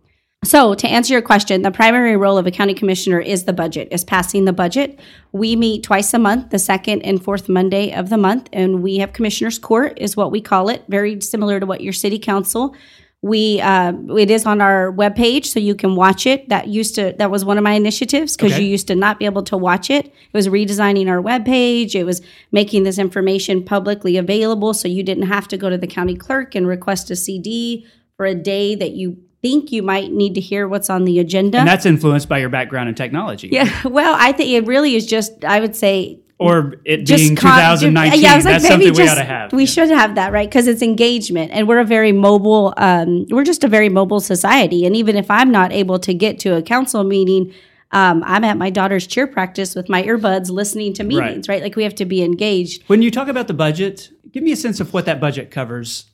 So, 0.44 0.76
to 0.76 0.88
answer 0.88 1.14
your 1.14 1.24
question, 1.24 1.64
the 1.64 1.72
primary 1.72 2.16
role 2.18 2.38
of 2.38 2.46
a 2.46 2.52
county 2.52 2.76
commissioner 2.76 3.20
is 3.20 3.46
the 3.46 3.54
budget, 3.54 3.88
is 3.92 4.04
passing 4.04 4.46
the 4.46 4.54
budget. 4.54 5.00
We 5.32 5.56
meet 5.56 5.84
twice 5.84 6.14
a 6.14 6.20
month, 6.20 6.50
the 6.50 6.60
second 6.60 7.02
and 7.02 7.24
fourth 7.24 7.48
Monday 7.50 7.94
of 7.94 8.10
the 8.10 8.18
month, 8.18 8.48
and 8.52 8.82
we 8.82 8.98
have 8.98 9.14
commissioner's 9.14 9.60
court, 9.60 9.98
is 9.98 10.18
what 10.18 10.32
we 10.32 10.42
call 10.42 10.70
it, 10.70 10.84
very 10.88 11.20
similar 11.22 11.60
to 11.60 11.66
what 11.68 11.82
your 11.82 11.94
city 11.94 12.18
council 12.18 12.76
we 13.22 13.62
uh, 13.62 13.94
it 14.18 14.32
is 14.32 14.46
on 14.46 14.62
our 14.62 14.92
webpage, 14.92 15.46
so 15.46 15.60
you 15.60 15.76
can 15.76 15.96
watch 15.96 16.26
it. 16.26 16.50
That 16.50 16.68
used 16.68 16.96
to 16.96 17.14
that 17.20 17.30
was 17.30 17.46
one 17.46 17.58
of 17.58 17.64
my 17.64 17.74
initiatives 17.74 18.36
because 18.36 18.54
okay. 18.54 18.64
you 18.64 18.68
used 18.68 18.88
to 18.88 18.96
not 18.96 19.20
be 19.20 19.26
able 19.26 19.44
to 19.44 19.58
watch 19.58 19.92
it. 19.92 20.08
It 20.08 20.34
was 20.34 20.48
redesigning 20.48 21.08
our 21.08 21.22
webpage. 21.22 21.94
It 21.94 22.04
was 22.04 22.22
making 22.52 22.84
this 22.84 22.98
information 22.98 23.64
publicly 23.64 24.18
available, 24.18 24.74
so 24.74 24.88
you 24.88 25.04
didn't 25.04 25.28
have 25.28 25.48
to 25.50 25.58
go 25.58 25.70
to 25.70 25.78
the 25.78 25.88
county 25.88 26.16
clerk 26.16 26.56
and 26.56 26.66
request 26.68 27.12
a 27.12 27.16
CD 27.16 27.86
for 28.18 28.26
a 28.26 28.34
day 28.34 28.74
that 28.76 28.92
you 28.92 29.18
think 29.42 29.72
you 29.72 29.84
might 29.84 30.12
need 30.12 30.36
to 30.36 30.42
hear 30.42 30.68
what's 30.68 30.90
on 30.90 31.06
the 31.06 31.20
agenda. 31.20 31.60
And 31.60 31.68
that's 31.68 31.86
influenced 31.86 32.30
by 32.30 32.40
your 32.40 32.50
background 32.50 32.90
in 32.90 32.96
technology. 32.96 33.50
Yeah. 33.52 33.70
Well, 33.92 34.16
I 34.18 34.32
think 34.32 34.52
it 34.52 34.68
really 34.68 34.96
is 34.96 35.06
just, 35.06 35.44
I 35.44 35.60
would 35.60 35.76
say, 35.76 36.20
or 36.42 36.74
it 36.86 37.04
just 37.04 37.22
being 37.24 37.36
con- 37.36 37.52
2019. 37.52 38.20
Yeah, 38.20 38.34
I 38.34 38.36
was 38.36 38.46
like, 38.46 38.54
that's 38.56 38.68
something 38.68 38.88
just, 38.88 39.00
we 39.00 39.08
ought 39.08 39.16
to 39.16 39.24
have. 39.24 39.54
We 39.54 39.64
yeah. 39.64 39.68
should 39.68 39.90
have 39.90 40.16
that, 40.16 40.32
right? 40.34 40.50
Because 40.50 40.68
it's 40.68 40.82
engagement, 40.82 41.52
and 41.52 41.68
we're 41.68 41.80
a 41.80 41.86
very 41.86 42.12
mobile. 42.12 42.74
Um, 42.78 43.28
we're 43.30 43.44
just 43.44 43.64
a 43.64 43.68
very 43.68 43.90
mobile 43.90 44.20
society, 44.20 44.86
and 44.86 44.96
even 44.96 45.16
if 45.16 45.30
I'm 45.30 45.52
not 45.52 45.72
able 45.72 46.00
to 46.00 46.14
get 46.16 46.40
to 46.40 46.56
a 46.56 46.64
council 46.64 47.04
meeting, 47.04 47.54
um, 47.92 48.24
I'm 48.26 48.44
at 48.44 48.58
my 48.58 48.72
daughter's 48.72 49.06
cheer 49.06 49.28
practice 49.28 49.76
with 49.76 49.88
my 49.88 50.02
earbuds, 50.02 50.50
listening 50.50 50.94
to 50.94 51.04
meetings. 51.04 51.48
Right. 51.48 51.56
right, 51.56 51.64
like 51.64 51.76
we 51.76 51.84
have 51.84 51.96
to 51.96 52.06
be 52.06 52.24
engaged. 52.24 52.84
When 52.88 53.04
you 53.04 53.12
talk 53.12 53.28
about 53.28 53.48
the 53.48 53.54
budget, 53.54 54.10
give 54.32 54.42
me 54.42 54.52
a 54.52 54.58
sense 54.58 54.80
of 54.80 54.94
what 54.94 55.06
that 55.06 55.20
budget 55.20 55.52
covers 55.52 56.06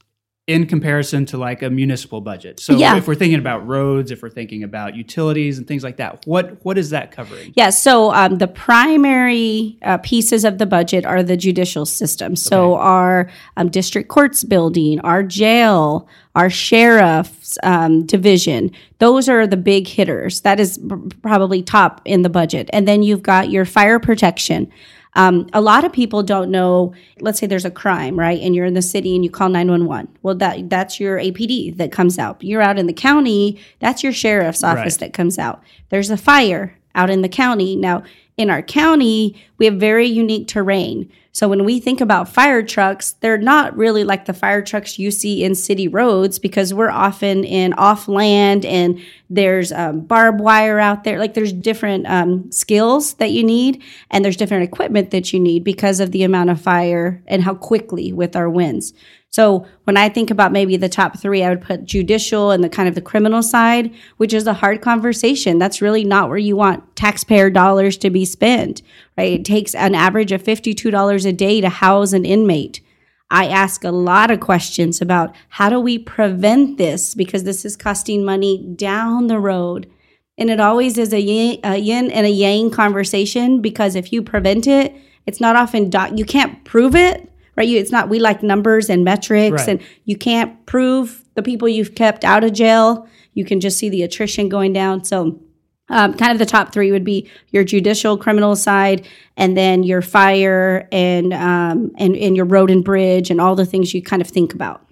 in 0.47 0.65
comparison 0.65 1.25
to 1.25 1.37
like 1.37 1.61
a 1.61 1.69
municipal 1.69 2.21
budget. 2.21 2.61
So 2.61 2.73
yeah. 2.73 2.95
if 2.95 3.05
we're 3.05 3.15
thinking 3.15 3.37
about 3.37 3.67
roads, 3.67 4.11
if 4.11 4.21
we're 4.21 4.29
thinking 4.29 4.63
about 4.63 4.95
utilities 4.95 5.57
and 5.57 5.67
things 5.67 5.83
like 5.83 5.97
that, 5.97 6.25
what 6.25 6.63
what 6.63 6.77
is 6.77 6.89
that 6.91 7.11
covering? 7.11 7.51
Yeah, 7.55 7.69
so 7.69 8.13
um, 8.13 8.37
the 8.37 8.47
primary 8.47 9.77
uh, 9.81 9.97
pieces 9.97 10.45
of 10.45 10.57
the 10.57 10.65
budget 10.65 11.05
are 11.05 11.21
the 11.21 11.35
judicial 11.35 11.85
system. 11.85 12.37
So 12.37 12.75
okay. 12.75 12.81
our 12.81 13.29
um, 13.57 13.69
district 13.69 14.07
courts 14.07 14.45
building, 14.45 15.01
our 15.01 15.21
jail, 15.21 16.07
our 16.33 16.49
sheriff's 16.49 17.57
um, 17.63 18.05
division, 18.05 18.71
those 18.99 19.27
are 19.27 19.47
the 19.47 19.57
big 19.57 19.85
hitters. 19.85 20.41
That 20.41 20.61
is 20.61 20.79
probably 21.21 21.61
top 21.61 22.01
in 22.05 22.21
the 22.21 22.29
budget. 22.29 22.69
And 22.71 22.87
then 22.87 23.03
you've 23.03 23.21
got 23.21 23.49
your 23.49 23.65
fire 23.65 23.99
protection. 23.99 24.71
Um, 25.17 25.49
a 25.51 25.61
lot 25.61 25.83
of 25.83 25.91
people 25.91 26.21
don't 26.21 26.51
know. 26.51 26.93
Let's 27.19 27.39
say 27.39 27.47
there's 27.47 27.65
a 27.65 27.71
crime, 27.71 28.17
right, 28.17 28.39
and 28.39 28.55
you're 28.55 28.67
in 28.67 28.75
the 28.75 28.83
city 28.83 29.15
and 29.15 29.25
you 29.25 29.31
call 29.31 29.49
911. 29.49 30.15
Well, 30.21 30.35
that 30.35 30.69
that's 30.69 30.99
your 30.99 31.17
APD 31.17 31.75
that 31.77 31.91
comes 31.91 32.19
out. 32.19 32.41
You're 32.43 32.61
out 32.61 32.77
in 32.77 32.85
the 32.85 32.93
county. 32.93 33.59
That's 33.79 34.03
your 34.03 34.13
sheriff's 34.13 34.63
office 34.63 34.93
right. 34.93 34.99
that 34.99 35.13
comes 35.13 35.39
out. 35.39 35.63
There's 35.89 36.11
a 36.11 36.17
fire 36.17 36.77
out 36.93 37.09
in 37.09 37.23
the 37.23 37.29
county. 37.29 37.75
Now, 37.75 38.03
in 38.37 38.51
our 38.51 38.61
county, 38.61 39.35
we 39.57 39.65
have 39.65 39.75
very 39.75 40.05
unique 40.05 40.47
terrain. 40.47 41.11
So 41.31 41.47
when 41.47 41.65
we 41.65 41.79
think 41.79 42.01
about 42.01 42.29
fire 42.29 42.63
trucks, 42.63 43.11
they're 43.19 43.37
not 43.37 43.75
really 43.77 44.03
like 44.03 44.25
the 44.25 44.33
fire 44.33 44.61
trucks 44.63 44.97
you 44.97 45.11
see 45.11 45.43
in 45.43 45.53
city 45.53 45.87
roads 45.87 46.39
because 46.39 46.73
we're 46.73 46.89
often 46.89 47.43
in 47.43 47.73
off 47.73 48.07
land 48.07 48.65
and 48.65 48.99
there's 49.29 49.71
um, 49.71 50.01
barbed 50.01 50.39
wire 50.39 50.79
out 50.79 51.03
there. 51.03 51.19
Like 51.19 51.35
there's 51.35 51.53
different 51.53 52.07
um, 52.07 52.51
skills 52.51 53.15
that 53.15 53.31
you 53.31 53.43
need 53.43 53.83
and 54.09 54.25
there's 54.25 54.37
different 54.37 54.63
equipment 54.63 55.11
that 55.11 55.31
you 55.31 55.39
need 55.39 55.63
because 55.63 55.99
of 55.99 56.11
the 56.11 56.23
amount 56.23 56.49
of 56.49 56.61
fire 56.61 57.21
and 57.27 57.43
how 57.43 57.53
quickly 57.53 58.11
with 58.11 58.35
our 58.35 58.49
winds. 58.49 58.93
So 59.29 59.67
when 59.83 59.97
I 59.97 60.09
think 60.09 60.31
about 60.31 60.51
maybe 60.51 60.77
the 60.77 60.89
top 60.89 61.19
three, 61.19 61.43
I 61.43 61.49
would 61.49 61.61
put 61.61 61.85
judicial 61.85 62.51
and 62.51 62.63
the 62.63 62.69
kind 62.69 62.89
of 62.89 62.95
the 62.95 63.01
criminal 63.01 63.43
side, 63.43 63.93
which 64.17 64.33
is 64.33 64.47
a 64.47 64.53
hard 64.53 64.81
conversation. 64.81 65.59
That's 65.59 65.81
really 65.81 66.03
not 66.03 66.29
where 66.29 66.37
you 66.37 66.55
want 66.55 66.95
taxpayer 66.95 67.49
dollars 67.49 67.97
to 67.97 68.09
be 68.09 68.25
spent, 68.25 68.81
right? 69.17 69.33
It 69.33 69.45
takes 69.45 69.75
an 69.75 69.93
average 69.93 70.31
of 70.31 70.43
$52 70.43 71.25
a 71.25 71.33
day 71.33 71.61
to 71.61 71.69
house 71.69 72.13
an 72.13 72.25
inmate. 72.25 72.81
I 73.29 73.47
ask 73.47 73.83
a 73.83 73.91
lot 73.91 74.31
of 74.31 74.39
questions 74.39 75.01
about 75.01 75.35
how 75.49 75.69
do 75.69 75.79
we 75.79 75.99
prevent 75.99 76.77
this 76.77 77.13
because 77.13 77.43
this 77.43 77.65
is 77.65 77.75
costing 77.75 78.23
money 78.23 78.65
down 78.75 79.27
the 79.27 79.39
road. 79.39 79.91
And 80.37 80.49
it 80.49 80.59
always 80.59 80.97
is 80.97 81.13
a 81.13 81.19
yin, 81.19 81.59
a 81.63 81.77
yin 81.77 82.09
and 82.11 82.25
a 82.25 82.29
yang 82.29 82.71
conversation 82.71 83.61
because 83.61 83.95
if 83.95 84.13
you 84.13 84.21
prevent 84.21 84.65
it, 84.65 84.95
it's 85.25 85.41
not 85.41 85.57
often, 85.57 85.91
you 86.15 86.23
can't 86.23 86.63
prove 86.63 86.95
it, 86.95 87.29
right? 87.57 87.67
You, 87.67 87.79
it's 87.79 87.91
not, 87.91 88.07
we 88.07 88.19
like 88.19 88.43
numbers 88.43 88.89
and 88.89 89.03
metrics, 89.03 89.67
right. 89.67 89.69
and 89.69 89.81
you 90.05 90.15
can't 90.15 90.65
prove 90.65 91.25
the 91.33 91.43
people 91.43 91.67
you've 91.67 91.95
kept 91.95 92.23
out 92.23 92.43
of 92.43 92.53
jail. 92.53 93.07
You 93.33 93.43
can 93.43 93.59
just 93.59 93.77
see 93.77 93.89
the 93.89 94.03
attrition 94.03 94.47
going 94.47 94.71
down. 94.71 95.03
So, 95.03 95.41
um, 95.89 96.13
kind 96.15 96.33
of 96.33 96.39
the 96.39 96.45
top 96.45 96.73
three 96.73 96.91
would 96.91 97.05
be 97.05 97.29
your 97.49 97.63
judicial 97.63 98.17
criminal 98.17 98.55
side, 98.55 99.07
and 99.37 99.57
then 99.57 99.83
your 99.83 100.01
fire 100.01 100.87
and 100.91 101.33
um, 101.33 101.91
and 101.97 102.15
and 102.15 102.35
your 102.35 102.45
road 102.45 102.69
and 102.69 102.83
bridge, 102.83 103.31
and 103.31 103.39
all 103.39 103.55
the 103.55 103.65
things 103.65 103.93
you 103.93 104.01
kind 104.01 104.21
of 104.21 104.27
think 104.27 104.53
about. 104.53 104.85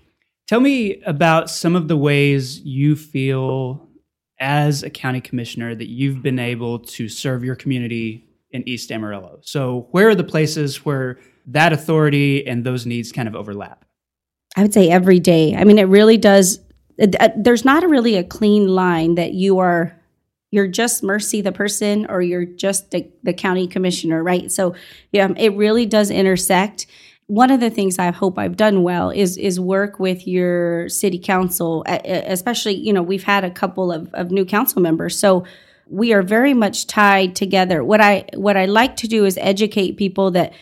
Tell 0.47 0.62
me 0.62 1.01
about 1.04 1.49
some 1.49 1.75
of 1.75 1.88
the 1.88 1.97
ways 1.97 2.62
you 2.62 2.95
feel 2.95 3.89
as 4.39 4.84
a 4.84 4.89
county 4.89 5.19
commissioner 5.19 5.75
that 5.75 5.89
you've 5.89 6.21
been 6.21 6.39
able 6.39 6.80
to 6.80 7.10
serve 7.10 7.43
your 7.43 7.56
community 7.56 8.25
in 8.51 8.67
East 8.69 8.91
Amarillo. 8.91 9.39
So, 9.41 9.88
where 9.91 10.08
are 10.08 10.15
the 10.15 10.23
places 10.23 10.86
where 10.86 11.19
that 11.47 11.73
authority 11.73 12.45
and 12.45 12.63
those 12.63 12.86
needs 12.86 13.12
kind 13.12 13.27
of 13.27 13.36
overlap? 13.36 13.86
I 14.55 14.62
would 14.62 14.73
say 14.73 14.89
every 14.89 15.19
day. 15.19 15.55
I 15.55 15.63
mean, 15.63 15.77
it 15.77 15.84
really 15.84 16.17
does. 16.17 16.60
Uh, 17.01 17.29
there's 17.36 17.65
not 17.65 17.84
a 17.84 17.88
really 17.88 18.15
a 18.15 18.23
clean 18.23 18.67
line 18.67 19.15
that 19.15 19.34
you 19.34 19.60
are 19.60 19.99
you're 20.51 20.67
just 20.67 21.03
mercy 21.03 21.41
the 21.41 21.51
person 21.51 22.05
or 22.08 22.21
you're 22.21 22.45
just 22.45 22.91
the, 22.91 23.12
the 23.23 23.34
county 23.34 23.67
commissioner 23.67 24.23
right 24.23 24.49
so 24.49 24.73
yeah 25.12 25.27
it 25.36 25.53
really 25.55 25.86
does 25.86 26.10
intersect 26.10 26.86
one 27.27 27.49
of 27.49 27.60
the 27.60 27.69
things 27.69 27.97
I 27.97 28.12
hope 28.12 28.38
I've 28.38 28.55
done 28.55 28.84
well 28.84 29.10
is 29.10 29.38
is 29.38 29.60
work 29.60 29.99
with 29.99 30.27
your 30.27 30.88
city 30.89 31.17
council, 31.17 31.84
especially 31.88 32.75
you 32.75 32.93
know 32.93 33.01
we've 33.01 33.23
had 33.23 33.43
a 33.43 33.49
couple 33.49 33.91
of, 33.91 34.13
of 34.13 34.31
new 34.31 34.45
council 34.45 34.81
members, 34.81 35.17
so 35.17 35.43
we 35.88 36.13
are 36.13 36.21
very 36.21 36.53
much 36.53 36.88
tied 36.88 37.36
together. 37.36 37.84
What 37.84 37.99
I 37.99 38.25
what 38.36 38.58
I 38.58 38.65
like 38.65 38.95
to 38.97 39.08
do 39.08 39.25
is 39.25 39.38
educate 39.41 39.97
people 39.97 40.31
that, 40.31 40.53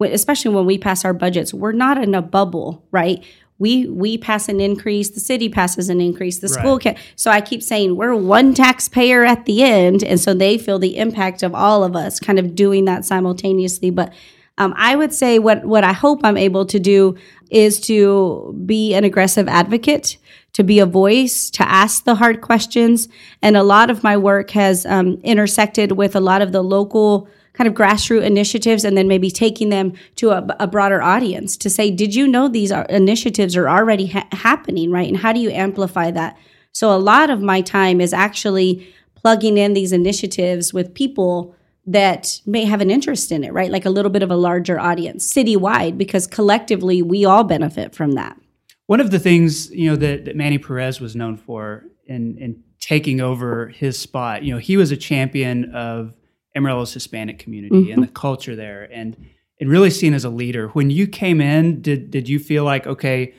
especially 0.00 0.54
when 0.54 0.66
we 0.66 0.78
pass 0.78 1.04
our 1.04 1.12
budgets, 1.12 1.52
we're 1.52 1.72
not 1.72 2.02
in 2.02 2.14
a 2.14 2.22
bubble, 2.22 2.84
right? 2.90 3.24
We 3.58 3.88
we 3.88 4.16
pass 4.16 4.48
an 4.48 4.60
increase, 4.60 5.10
the 5.10 5.20
city 5.20 5.48
passes 5.48 5.88
an 5.88 6.00
increase, 6.00 6.38
the 6.38 6.48
school 6.48 6.78
can. 6.78 6.96
So 7.16 7.32
I 7.32 7.40
keep 7.40 7.60
saying 7.60 7.96
we're 7.96 8.14
one 8.14 8.54
taxpayer 8.54 9.24
at 9.24 9.46
the 9.46 9.64
end, 9.64 10.04
and 10.04 10.20
so 10.20 10.32
they 10.32 10.58
feel 10.58 10.78
the 10.78 10.96
impact 10.96 11.42
of 11.42 11.54
all 11.54 11.82
of 11.82 11.96
us 11.96 12.20
kind 12.20 12.38
of 12.38 12.54
doing 12.54 12.84
that 12.84 13.04
simultaneously, 13.04 13.90
but 13.90 14.12
um, 14.58 14.74
I 14.76 14.96
would 14.96 15.12
say 15.12 15.38
what 15.38 15.64
what 15.64 15.84
I 15.84 15.92
hope 15.92 16.20
I'm 16.22 16.36
able 16.36 16.66
to 16.66 16.78
do 16.78 17.16
is 17.50 17.80
to 17.82 18.60
be 18.66 18.94
an 18.94 19.04
aggressive 19.04 19.48
advocate, 19.48 20.18
to 20.52 20.62
be 20.62 20.80
a 20.80 20.86
voice, 20.86 21.48
to 21.50 21.68
ask 21.68 22.04
the 22.04 22.16
hard 22.16 22.40
questions, 22.40 23.08
and 23.40 23.56
a 23.56 23.62
lot 23.62 23.90
of 23.90 24.04
my 24.04 24.16
work 24.16 24.50
has 24.50 24.84
um, 24.86 25.20
intersected 25.24 25.92
with 25.92 26.14
a 26.14 26.20
lot 26.20 26.42
of 26.42 26.52
the 26.52 26.62
local 26.62 27.28
kind 27.58 27.66
of 27.66 27.74
grassroots 27.74 28.22
initiatives 28.22 28.84
and 28.84 28.96
then 28.96 29.08
maybe 29.08 29.32
taking 29.32 29.68
them 29.68 29.92
to 30.14 30.30
a, 30.30 30.46
a, 30.60 30.66
broader 30.68 31.02
audience 31.02 31.56
to 31.56 31.68
say, 31.68 31.90
did 31.90 32.14
you 32.14 32.28
know 32.28 32.46
these 32.46 32.70
are, 32.70 32.84
initiatives 32.84 33.56
are 33.56 33.68
already 33.68 34.06
ha- 34.06 34.28
happening, 34.30 34.92
right? 34.92 35.08
And 35.08 35.16
how 35.16 35.32
do 35.32 35.40
you 35.40 35.50
amplify 35.50 36.12
that? 36.12 36.38
So 36.70 36.94
a 36.94 36.96
lot 36.96 37.30
of 37.30 37.42
my 37.42 37.60
time 37.60 38.00
is 38.00 38.12
actually 38.12 38.88
plugging 39.16 39.58
in 39.58 39.72
these 39.72 39.92
initiatives 39.92 40.72
with 40.72 40.94
people 40.94 41.56
that 41.84 42.40
may 42.46 42.64
have 42.64 42.80
an 42.80 42.92
interest 42.92 43.32
in 43.32 43.42
it, 43.42 43.52
right? 43.52 43.72
Like 43.72 43.84
a 43.84 43.90
little 43.90 44.10
bit 44.10 44.22
of 44.22 44.30
a 44.30 44.36
larger 44.36 44.78
audience 44.78 45.26
citywide, 45.26 45.98
because 45.98 46.28
collectively 46.28 47.02
we 47.02 47.24
all 47.24 47.42
benefit 47.42 47.92
from 47.92 48.12
that. 48.12 48.38
One 48.86 49.00
of 49.00 49.10
the 49.10 49.18
things 49.18 49.70
you 49.72 49.90
know 49.90 49.96
that, 49.96 50.26
that 50.26 50.36
Manny 50.36 50.58
Perez 50.58 51.00
was 51.00 51.16
known 51.16 51.36
for 51.36 51.86
in 52.06 52.38
in 52.38 52.62
taking 52.78 53.20
over 53.20 53.68
his 53.68 53.98
spot, 53.98 54.44
you 54.44 54.52
know, 54.52 54.60
he 54.60 54.76
was 54.76 54.92
a 54.92 54.96
champion 54.96 55.74
of 55.74 56.14
Amarillo's 56.58 56.92
Hispanic 56.92 57.38
community 57.38 57.74
mm-hmm. 57.74 57.92
and 57.92 58.02
the 58.02 58.08
culture 58.08 58.56
there, 58.56 58.88
and 58.92 59.16
and 59.60 59.70
really 59.70 59.90
seen 59.90 60.14
as 60.14 60.24
a 60.24 60.30
leader. 60.30 60.68
When 60.68 60.90
you 60.90 61.06
came 61.06 61.40
in, 61.40 61.80
did 61.80 62.10
did 62.10 62.28
you 62.28 62.38
feel 62.38 62.64
like 62.64 62.86
okay? 62.86 63.34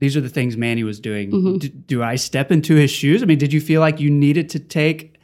These 0.00 0.16
are 0.16 0.20
the 0.20 0.28
things 0.28 0.56
Manny 0.56 0.84
was 0.84 1.00
doing. 1.00 1.30
Mm-hmm. 1.30 1.56
D- 1.58 1.68
do 1.68 2.02
I 2.02 2.16
step 2.16 2.50
into 2.50 2.74
his 2.74 2.90
shoes? 2.90 3.22
I 3.22 3.26
mean, 3.26 3.38
did 3.38 3.52
you 3.52 3.60
feel 3.60 3.80
like 3.80 4.00
you 4.00 4.10
needed 4.10 4.50
to 4.50 4.58
take 4.58 5.16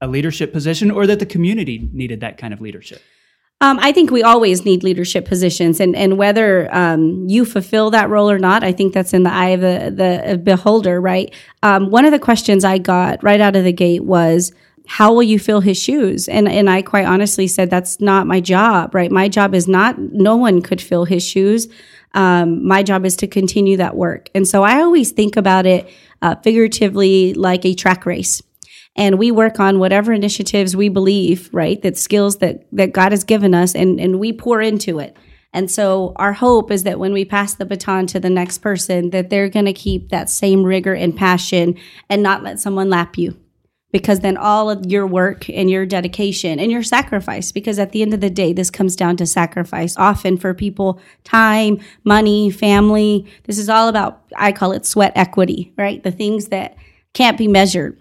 a 0.00 0.08
leadership 0.08 0.52
position 0.52 0.90
or 0.90 1.06
that 1.06 1.18
the 1.18 1.26
community 1.26 1.88
needed 1.92 2.20
that 2.20 2.38
kind 2.38 2.54
of 2.54 2.60
leadership? 2.60 3.00
Um, 3.60 3.78
I 3.80 3.92
think 3.92 4.10
we 4.10 4.22
always 4.22 4.64
need 4.64 4.82
leadership 4.82 5.24
positions, 5.26 5.80
and 5.80 5.94
and 5.96 6.18
whether 6.18 6.74
um, 6.74 7.26
you 7.28 7.44
fulfill 7.44 7.90
that 7.90 8.10
role 8.10 8.30
or 8.30 8.38
not, 8.38 8.64
I 8.64 8.72
think 8.72 8.92
that's 8.92 9.14
in 9.14 9.22
the 9.22 9.32
eye 9.32 9.50
of 9.50 9.60
the 9.60 9.92
the 9.94 10.38
beholder, 10.38 11.00
right? 11.00 11.32
Um, 11.62 11.90
one 11.90 12.04
of 12.04 12.12
the 12.12 12.18
questions 12.18 12.64
I 12.64 12.78
got 12.78 13.22
right 13.22 13.40
out 13.40 13.56
of 13.56 13.64
the 13.64 13.72
gate 13.72 14.04
was, 14.04 14.52
"How 14.86 15.12
will 15.12 15.22
you 15.22 15.38
fill 15.38 15.60
his 15.60 15.80
shoes?" 15.80 16.28
And 16.28 16.48
and 16.48 16.68
I 16.68 16.82
quite 16.82 17.06
honestly 17.06 17.46
said, 17.46 17.70
"That's 17.70 18.00
not 18.00 18.26
my 18.26 18.40
job, 18.40 18.94
right? 18.94 19.10
My 19.10 19.28
job 19.28 19.54
is 19.54 19.68
not. 19.68 19.98
No 19.98 20.36
one 20.36 20.62
could 20.62 20.80
fill 20.80 21.04
his 21.04 21.22
shoes. 21.26 21.68
Um, 22.14 22.66
my 22.66 22.82
job 22.82 23.04
is 23.04 23.16
to 23.16 23.26
continue 23.26 23.76
that 23.78 23.96
work." 23.96 24.30
And 24.34 24.46
so 24.46 24.62
I 24.62 24.80
always 24.80 25.10
think 25.10 25.36
about 25.36 25.66
it 25.66 25.88
uh, 26.22 26.36
figuratively 26.36 27.34
like 27.34 27.64
a 27.64 27.74
track 27.74 28.06
race 28.06 28.42
and 28.96 29.18
we 29.18 29.30
work 29.30 29.58
on 29.58 29.78
whatever 29.78 30.12
initiatives 30.12 30.76
we 30.76 30.88
believe, 30.88 31.50
right? 31.52 31.80
That 31.82 31.96
skills 31.96 32.38
that 32.38 32.64
that 32.72 32.92
God 32.92 33.12
has 33.12 33.24
given 33.24 33.54
us 33.54 33.74
and 33.74 34.00
and 34.00 34.20
we 34.20 34.32
pour 34.32 34.60
into 34.60 34.98
it. 34.98 35.16
And 35.52 35.70
so 35.70 36.12
our 36.16 36.32
hope 36.32 36.70
is 36.72 36.82
that 36.82 36.98
when 36.98 37.12
we 37.12 37.24
pass 37.24 37.54
the 37.54 37.64
baton 37.64 38.08
to 38.08 38.18
the 38.18 38.30
next 38.30 38.58
person 38.58 39.10
that 39.10 39.30
they're 39.30 39.48
going 39.48 39.66
to 39.66 39.72
keep 39.72 40.08
that 40.08 40.28
same 40.28 40.64
rigor 40.64 40.94
and 40.94 41.16
passion 41.16 41.78
and 42.10 42.22
not 42.22 42.42
let 42.42 42.58
someone 42.58 42.90
lap 42.90 43.16
you. 43.16 43.36
Because 43.94 44.18
then 44.18 44.36
all 44.36 44.70
of 44.70 44.86
your 44.86 45.06
work 45.06 45.48
and 45.48 45.70
your 45.70 45.86
dedication 45.86 46.58
and 46.58 46.68
your 46.68 46.82
sacrifice, 46.82 47.52
because 47.52 47.78
at 47.78 47.92
the 47.92 48.02
end 48.02 48.12
of 48.12 48.20
the 48.20 48.28
day, 48.28 48.52
this 48.52 48.68
comes 48.68 48.96
down 48.96 49.16
to 49.18 49.24
sacrifice. 49.24 49.96
Often 49.96 50.38
for 50.38 50.52
people, 50.52 50.98
time, 51.22 51.78
money, 52.02 52.50
family. 52.50 53.24
This 53.44 53.56
is 53.56 53.68
all 53.68 53.86
about, 53.86 54.24
I 54.36 54.50
call 54.50 54.72
it 54.72 54.84
sweat 54.84 55.12
equity, 55.14 55.72
right? 55.78 56.02
The 56.02 56.10
things 56.10 56.48
that 56.48 56.76
can't 57.12 57.38
be 57.38 57.46
measured. 57.46 57.96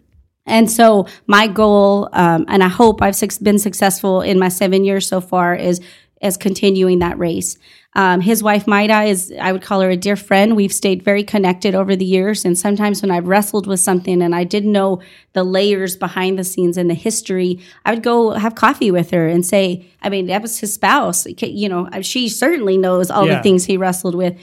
And 0.47 0.69
so 0.69 1.05
my 1.27 1.45
goal, 1.45 2.09
um, 2.11 2.45
and 2.47 2.63
I 2.63 2.69
hope 2.69 3.03
I've 3.03 3.19
been 3.43 3.59
successful 3.59 4.21
in 4.21 4.39
my 4.39 4.49
seven 4.49 4.83
years 4.83 5.07
so 5.07 5.21
far, 5.21 5.53
is 5.53 5.79
as 6.23 6.37
continuing 6.37 6.99
that 6.99 7.19
race. 7.19 7.57
Um, 7.95 8.21
his 8.21 8.41
wife 8.41 8.65
Maida 8.65 9.03
is, 9.03 9.31
I 9.39 9.51
would 9.51 9.61
call 9.61 9.81
her 9.81 9.89
a 9.91 9.97
dear 9.97 10.15
friend. 10.15 10.55
We've 10.55 10.73
stayed 10.73 11.03
very 11.03 11.23
connected 11.23 11.75
over 11.75 11.95
the 11.95 12.05
years, 12.05 12.43
and 12.43 12.57
sometimes 12.57 13.01
when 13.01 13.11
I've 13.11 13.27
wrestled 13.27 13.67
with 13.67 13.79
something 13.79 14.21
and 14.21 14.33
I 14.33 14.45
didn't 14.45 14.71
know 14.71 15.01
the 15.33 15.43
layers 15.43 15.95
behind 15.95 16.39
the 16.39 16.43
scenes 16.43 16.77
and 16.77 16.89
the 16.89 16.95
history, 16.95 17.59
I 17.85 17.93
would 17.93 18.01
go 18.01 18.31
have 18.31 18.55
coffee 18.55 18.89
with 18.89 19.11
her 19.11 19.27
and 19.27 19.45
say, 19.45 19.85
I 20.01 20.09
mean, 20.09 20.25
that 20.27 20.41
was 20.41 20.59
his 20.59 20.73
spouse. 20.73 21.27
You 21.27 21.69
know, 21.69 21.87
she 22.01 22.29
certainly 22.29 22.77
knows 22.77 23.11
all 23.11 23.27
yeah. 23.27 23.37
the 23.37 23.43
things 23.43 23.65
he 23.65 23.77
wrestled 23.77 24.15
with 24.15 24.37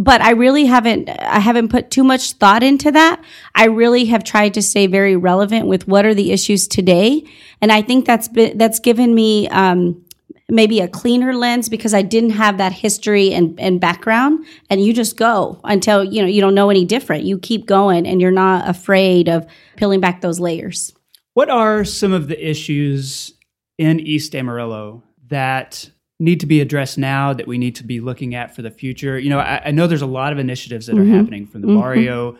but 0.00 0.22
I 0.22 0.30
really 0.30 0.64
haven't 0.64 1.10
I 1.10 1.40
haven't 1.40 1.68
put 1.68 1.90
too 1.90 2.02
much 2.02 2.32
thought 2.32 2.62
into 2.62 2.90
that. 2.90 3.22
I 3.54 3.66
really 3.66 4.06
have 4.06 4.24
tried 4.24 4.54
to 4.54 4.62
stay 4.62 4.86
very 4.86 5.14
relevant 5.14 5.66
with 5.66 5.86
what 5.86 6.06
are 6.06 6.14
the 6.14 6.32
issues 6.32 6.66
today, 6.66 7.22
and 7.60 7.70
I 7.70 7.82
think 7.82 8.06
that's 8.06 8.26
been, 8.26 8.56
that's 8.56 8.78
given 8.78 9.14
me 9.14 9.46
um, 9.48 10.02
maybe 10.50 10.80
a 10.80 10.88
cleaner 10.88 11.34
lens 11.34 11.68
because 11.68 11.94
I 11.94 12.02
didn't 12.02 12.30
have 12.30 12.58
that 12.58 12.72
history 12.72 13.32
and, 13.32 13.58
and 13.58 13.80
background. 13.80 14.44
And 14.68 14.84
you 14.84 14.92
just 14.92 15.16
go 15.16 15.60
until 15.64 16.04
you 16.04 16.22
know 16.22 16.28
you 16.28 16.40
don't 16.40 16.54
know 16.54 16.70
any 16.70 16.84
different. 16.84 17.24
You 17.24 17.38
keep 17.38 17.66
going, 17.66 18.06
and 18.06 18.20
you're 18.20 18.30
not 18.30 18.68
afraid 18.68 19.28
of 19.28 19.46
peeling 19.76 20.00
back 20.00 20.20
those 20.20 20.40
layers. 20.40 20.92
What 21.34 21.48
are 21.48 21.84
some 21.84 22.12
of 22.12 22.28
the 22.28 22.48
issues 22.48 23.32
in 23.78 24.00
East 24.00 24.34
Amarillo 24.34 25.02
that 25.28 25.90
need 26.18 26.40
to 26.40 26.46
be 26.46 26.60
addressed 26.60 26.98
now 26.98 27.32
that 27.32 27.46
we 27.46 27.56
need 27.56 27.76
to 27.76 27.84
be 27.84 28.00
looking 28.00 28.34
at 28.34 28.54
for 28.54 28.62
the 28.62 28.70
future? 28.70 29.18
You 29.18 29.30
know, 29.30 29.38
I, 29.38 29.62
I 29.66 29.70
know 29.70 29.86
there's 29.86 30.02
a 30.02 30.06
lot 30.06 30.32
of 30.32 30.38
initiatives 30.38 30.86
that 30.86 30.96
mm-hmm. 30.96 31.12
are 31.12 31.16
happening 31.16 31.46
from 31.46 31.62
the 31.62 31.68
mm-hmm. 31.68 31.80
barrio 31.80 32.36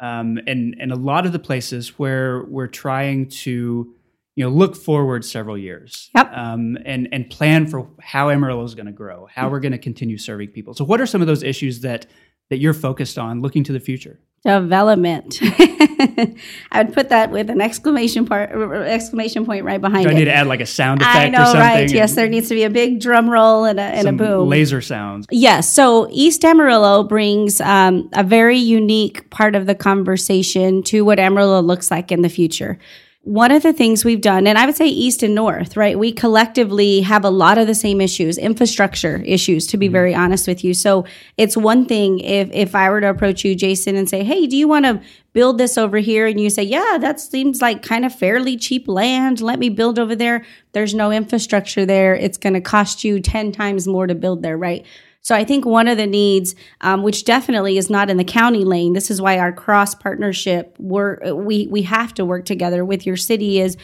um, 0.00 0.38
and 0.46 0.76
and 0.78 0.92
a 0.92 0.96
lot 0.96 1.26
of 1.26 1.32
the 1.32 1.38
places 1.38 1.98
where 1.98 2.44
we're 2.44 2.68
trying 2.68 3.28
to 3.28 3.94
you 4.38 4.44
know 4.44 4.50
look 4.50 4.76
forward 4.76 5.24
several 5.24 5.58
years 5.58 6.10
yep. 6.14 6.30
um, 6.32 6.78
and 6.84 7.08
and 7.10 7.28
plan 7.28 7.66
for 7.66 7.90
how 8.00 8.30
Amarillo 8.30 8.62
is 8.62 8.76
going 8.76 8.86
to 8.86 8.92
grow, 8.92 9.26
how 9.26 9.42
mm-hmm. 9.42 9.52
we're 9.52 9.58
going 9.60 9.72
to 9.72 9.78
continue 9.78 10.16
serving 10.16 10.50
people. 10.50 10.74
So, 10.74 10.84
what 10.84 11.00
are 11.00 11.06
some 11.06 11.20
of 11.20 11.26
those 11.26 11.42
issues 11.42 11.80
that 11.80 12.06
that 12.48 12.58
you're 12.58 12.72
focused 12.72 13.18
on 13.18 13.40
looking 13.42 13.64
to 13.64 13.72
the 13.72 13.80
future? 13.80 14.20
Development. 14.44 15.36
I 15.42 16.84
would 16.84 16.94
put 16.94 17.08
that 17.08 17.32
with 17.32 17.50
an 17.50 17.60
exclamation 17.60 18.26
part, 18.26 18.50
exclamation 18.52 19.44
point 19.44 19.64
right 19.64 19.80
behind 19.80 20.04
Do 20.04 20.10
it. 20.10 20.12
I 20.12 20.14
need 20.14 20.26
to 20.26 20.32
add 20.32 20.46
like 20.46 20.60
a 20.60 20.66
sound 20.66 21.02
effect 21.02 21.16
I 21.16 21.28
know, 21.30 21.42
or 21.42 21.46
something? 21.46 21.60
right? 21.60 21.90
Yes, 21.90 22.14
there 22.14 22.28
needs 22.28 22.46
to 22.46 22.54
be 22.54 22.62
a 22.62 22.70
big 22.70 23.00
drum 23.00 23.28
roll 23.28 23.64
and 23.64 23.80
a, 23.80 23.82
and 23.82 24.06
a 24.06 24.12
boom. 24.12 24.48
Laser 24.48 24.80
sounds. 24.80 25.26
Yes. 25.32 25.68
So 25.68 26.06
East 26.12 26.44
Amarillo 26.44 27.02
brings 27.02 27.60
um, 27.60 28.08
a 28.12 28.22
very 28.22 28.58
unique 28.58 29.28
part 29.30 29.56
of 29.56 29.66
the 29.66 29.74
conversation 29.74 30.84
to 30.84 31.04
what 31.04 31.18
Amarillo 31.18 31.60
looks 31.60 31.90
like 31.90 32.12
in 32.12 32.22
the 32.22 32.28
future 32.28 32.78
one 33.22 33.50
of 33.50 33.62
the 33.62 33.72
things 33.72 34.04
we've 34.04 34.20
done, 34.20 34.46
and 34.46 34.56
I 34.56 34.64
would 34.64 34.76
say 34.76 34.86
East 34.86 35.22
and 35.22 35.34
North, 35.34 35.76
right? 35.76 35.98
We 35.98 36.12
collectively 36.12 37.00
have 37.00 37.24
a 37.24 37.30
lot 37.30 37.58
of 37.58 37.66
the 37.66 37.74
same 37.74 38.00
issues, 38.00 38.38
infrastructure 38.38 39.22
issues, 39.22 39.66
to 39.66 39.76
be 39.76 39.86
mm-hmm. 39.86 39.92
very 39.92 40.14
honest 40.14 40.46
with 40.46 40.62
you. 40.62 40.72
So 40.72 41.04
it's 41.36 41.56
one 41.56 41.84
thing 41.84 42.20
if 42.20 42.48
if 42.52 42.74
I 42.74 42.88
were 42.88 43.00
to 43.00 43.10
approach 43.10 43.44
you, 43.44 43.54
Jason, 43.54 43.96
and 43.96 44.08
say, 44.08 44.22
"Hey, 44.22 44.46
do 44.46 44.56
you 44.56 44.68
want 44.68 44.84
to 44.84 45.02
build 45.32 45.58
this 45.58 45.76
over 45.76 45.98
here?" 45.98 46.26
and 46.26 46.40
you 46.40 46.48
say, 46.48 46.62
"Yeah, 46.62 46.96
that 47.00 47.20
seems 47.20 47.60
like 47.60 47.82
kind 47.82 48.04
of 48.04 48.14
fairly 48.14 48.56
cheap 48.56 48.86
land. 48.86 49.40
Let 49.40 49.58
me 49.58 49.68
build 49.68 49.98
over 49.98 50.14
there." 50.14 50.44
There's 50.72 50.94
no 50.94 51.10
infrastructure 51.10 51.84
there. 51.84 52.14
It's 52.14 52.38
going 52.38 52.54
to 52.54 52.60
cost 52.60 53.02
you 53.02 53.20
ten 53.20 53.50
times 53.52 53.88
more 53.88 54.06
to 54.06 54.14
build 54.14 54.42
there, 54.42 54.56
right? 54.56 54.86
So 55.28 55.34
I 55.34 55.44
think 55.44 55.66
one 55.66 55.88
of 55.88 55.98
the 55.98 56.06
needs, 56.06 56.54
um, 56.80 57.02
which 57.02 57.26
definitely 57.26 57.76
is 57.76 57.90
not 57.90 58.08
in 58.08 58.16
the 58.16 58.24
county 58.24 58.64
lane, 58.64 58.94
this 58.94 59.10
is 59.10 59.20
why 59.20 59.38
our 59.38 59.52
cross 59.52 59.94
partnership 59.94 60.74
work 60.78 61.20
we 61.22 61.66
we 61.66 61.82
have 61.82 62.14
to 62.14 62.24
work 62.24 62.46
together 62.46 62.82
with 62.82 63.04
your 63.04 63.18
city 63.18 63.60
is 63.60 63.76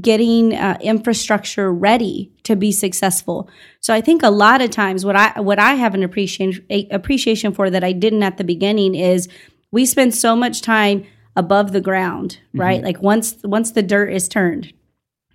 getting 0.00 0.54
uh, 0.54 0.78
infrastructure 0.80 1.70
ready 1.70 2.32
to 2.44 2.56
be 2.56 2.72
successful. 2.72 3.50
So 3.80 3.92
I 3.92 4.00
think 4.00 4.22
a 4.22 4.30
lot 4.30 4.62
of 4.62 4.70
times 4.70 5.04
what 5.04 5.14
I 5.14 5.38
what 5.40 5.58
I 5.58 5.74
have 5.74 5.92
an 5.92 6.02
appreciation 6.02 6.64
appreciation 6.90 7.52
for 7.52 7.68
that 7.68 7.84
I 7.84 7.92
didn't 7.92 8.22
at 8.22 8.38
the 8.38 8.44
beginning 8.44 8.94
is 8.94 9.28
we 9.70 9.84
spend 9.84 10.14
so 10.14 10.34
much 10.34 10.62
time 10.62 11.04
above 11.36 11.72
the 11.72 11.82
ground, 11.82 12.38
right? 12.54 12.78
Mm-hmm. 12.78 12.86
Like 12.86 13.02
once 13.02 13.36
once 13.44 13.72
the 13.72 13.82
dirt 13.82 14.10
is 14.10 14.26
turned 14.26 14.72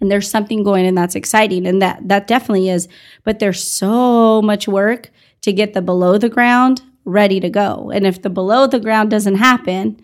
and 0.01 0.09
there's 0.09 0.31
something 0.31 0.63
going 0.63 0.87
and 0.87 0.97
that's 0.97 1.15
exciting 1.15 1.67
and 1.67 1.79
that 1.79 2.07
that 2.07 2.25
definitely 2.25 2.69
is, 2.69 2.87
but 3.23 3.37
there's 3.37 3.63
so 3.63 4.41
much 4.41 4.67
work 4.67 5.11
to 5.43 5.53
get 5.53 5.73
the 5.73 5.81
below 5.81 6.17
the 6.17 6.29
ground 6.29 6.81
ready 7.05 7.39
to 7.39 7.49
go. 7.49 7.91
And 7.93 8.07
if 8.07 8.21
the 8.21 8.29
below 8.29 8.67
the 8.67 8.79
ground 8.79 9.11
doesn't 9.11 9.35
happen, 9.35 10.01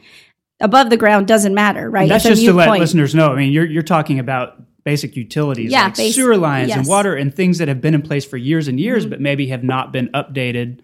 above 0.59 0.89
the 0.89 0.97
ground 0.97 1.27
doesn't 1.27 1.53
matter, 1.53 1.89
right? 1.89 2.03
And 2.03 2.11
that's 2.11 2.23
just 2.23 2.45
to 2.45 2.53
let 2.53 2.67
point. 2.67 2.81
listeners 2.81 3.15
know. 3.15 3.31
I 3.31 3.35
mean, 3.35 3.51
you're 3.51 3.65
you're 3.65 3.83
talking 3.83 4.19
about 4.19 4.61
basic 4.83 5.15
utilities 5.15 5.71
yeah, 5.71 5.93
like 5.97 6.13
sewer 6.13 6.37
lines 6.37 6.69
yes. 6.69 6.77
and 6.79 6.87
water 6.87 7.15
and 7.15 7.33
things 7.33 7.57
that 7.57 7.67
have 7.67 7.81
been 7.81 7.93
in 7.93 8.01
place 8.01 8.25
for 8.25 8.37
years 8.37 8.67
and 8.67 8.79
years, 8.79 9.03
mm-hmm. 9.03 9.11
but 9.11 9.21
maybe 9.21 9.47
have 9.47 9.63
not 9.63 9.91
been 9.91 10.07
updated 10.09 10.79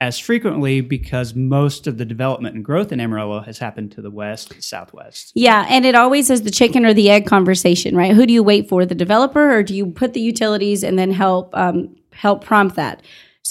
as 0.00 0.18
frequently 0.18 0.80
because 0.80 1.34
most 1.34 1.86
of 1.86 1.98
the 1.98 2.04
development 2.04 2.54
and 2.54 2.64
growth 2.64 2.92
in 2.92 3.00
Amarillo 3.00 3.40
has 3.40 3.58
happened 3.58 3.92
to 3.92 4.02
the 4.02 4.10
west, 4.10 4.60
southwest. 4.62 5.32
Yeah, 5.34 5.66
and 5.68 5.86
it 5.86 5.94
always 5.94 6.30
is 6.30 6.42
the 6.42 6.50
chicken 6.50 6.84
or 6.84 6.92
the 6.92 7.10
egg 7.10 7.26
conversation, 7.26 7.96
right? 7.96 8.14
Who 8.14 8.26
do 8.26 8.32
you 8.32 8.42
wait 8.42 8.68
for, 8.68 8.84
the 8.84 8.94
developer, 8.94 9.56
or 9.56 9.62
do 9.62 9.74
you 9.74 9.86
put 9.86 10.12
the 10.12 10.20
utilities 10.20 10.82
and 10.82 10.98
then 10.98 11.10
help 11.10 11.56
um, 11.56 11.96
help 12.12 12.44
prompt 12.44 12.76
that? 12.76 13.02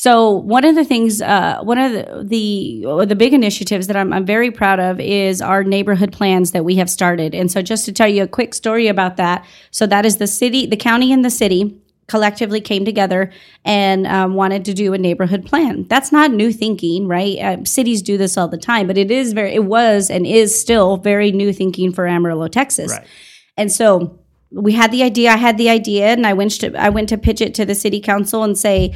So 0.04 0.32
one 0.32 0.66
of 0.66 0.76
the 0.76 0.84
things, 0.84 1.22
uh, 1.22 1.60
one 1.64 1.78
of 1.78 1.94
the 1.94 2.26
the, 2.26 3.06
the 3.06 3.16
big 3.16 3.34
initiatives 3.34 3.88
that 3.88 3.96
I'm, 3.96 4.12
I'm, 4.12 4.26
very 4.26 4.52
proud 4.52 4.82
of 4.82 5.00
is 5.00 5.42
our 5.42 5.64
neighborhood 5.64 6.12
plans 6.12 6.52
that 6.52 6.66
we 6.66 6.76
have 6.76 6.90
started. 6.90 7.34
And 7.34 7.50
so 7.50 7.62
just 7.62 7.86
to 7.86 7.94
tell 7.94 8.10
you 8.10 8.24
a 8.24 8.28
quick 8.28 8.54
story 8.54 8.90
about 8.90 9.16
that, 9.16 9.46
so 9.72 9.88
that 9.88 10.06
is 10.06 10.18
the 10.18 10.28
city, 10.28 10.66
the 10.66 10.76
county, 10.76 11.14
and 11.14 11.24
the 11.24 11.30
city 11.30 11.80
collectively 12.08 12.60
came 12.60 12.84
together 12.84 13.32
and 13.64 14.06
um, 14.06 14.34
wanted 14.34 14.66
to 14.66 14.74
do 14.74 14.94
a 14.94 14.98
neighborhood 14.98 15.46
plan. 15.46 15.88
That's 15.88 16.12
not 16.12 16.32
new 16.32 16.52
thinking, 16.52 17.08
right? 17.08 17.40
Uh, 17.40 17.64
cities 17.64 18.02
do 18.02 18.18
this 18.18 18.38
all 18.38 18.50
the 18.50 18.58
time, 18.58 18.88
but 18.88 18.98
it 18.98 19.10
is 19.10 19.32
very, 19.32 19.56
it 19.56 19.64
was 19.64 20.10
and 20.10 20.28
is 20.28 20.60
still 20.60 20.98
very 20.98 21.32
new 21.32 21.54
thinking 21.54 21.94
for 21.94 22.08
Amarillo, 22.08 22.50
Texas. 22.50 22.92
Right. 22.92 23.08
And 23.56 23.72
so 23.72 24.20
we 24.52 24.74
had 24.74 24.92
the 24.92 25.02
idea. 25.02 25.32
I 25.32 25.38
had 25.38 25.58
the 25.58 25.70
idea, 25.70 26.08
and 26.08 26.28
I 26.28 26.34
went 26.34 26.60
to 26.60 26.76
I 26.76 26.90
went 26.90 27.08
to 27.08 27.18
pitch 27.18 27.40
it 27.40 27.54
to 27.54 27.64
the 27.64 27.74
city 27.74 28.02
council 28.02 28.44
and 28.44 28.58
say 28.58 28.94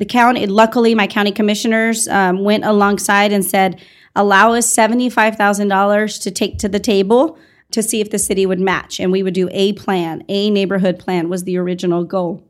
the 0.00 0.06
county, 0.06 0.46
luckily, 0.46 0.94
my 0.94 1.06
county 1.06 1.30
commissioners 1.30 2.08
um, 2.08 2.42
went 2.42 2.64
alongside 2.64 3.32
and 3.32 3.44
said, 3.44 3.78
allow 4.16 4.54
us 4.54 4.66
$75,000 4.74 6.22
to 6.22 6.30
take 6.30 6.58
to 6.58 6.70
the 6.70 6.80
table 6.80 7.38
to 7.72 7.82
see 7.82 8.00
if 8.00 8.10
the 8.10 8.18
city 8.18 8.46
would 8.46 8.60
match. 8.60 8.98
And 8.98 9.12
we 9.12 9.22
would 9.22 9.34
do 9.34 9.50
a 9.52 9.74
plan, 9.74 10.24
a 10.26 10.48
neighborhood 10.48 10.98
plan 10.98 11.28
was 11.28 11.44
the 11.44 11.58
original 11.58 12.04
goal. 12.04 12.42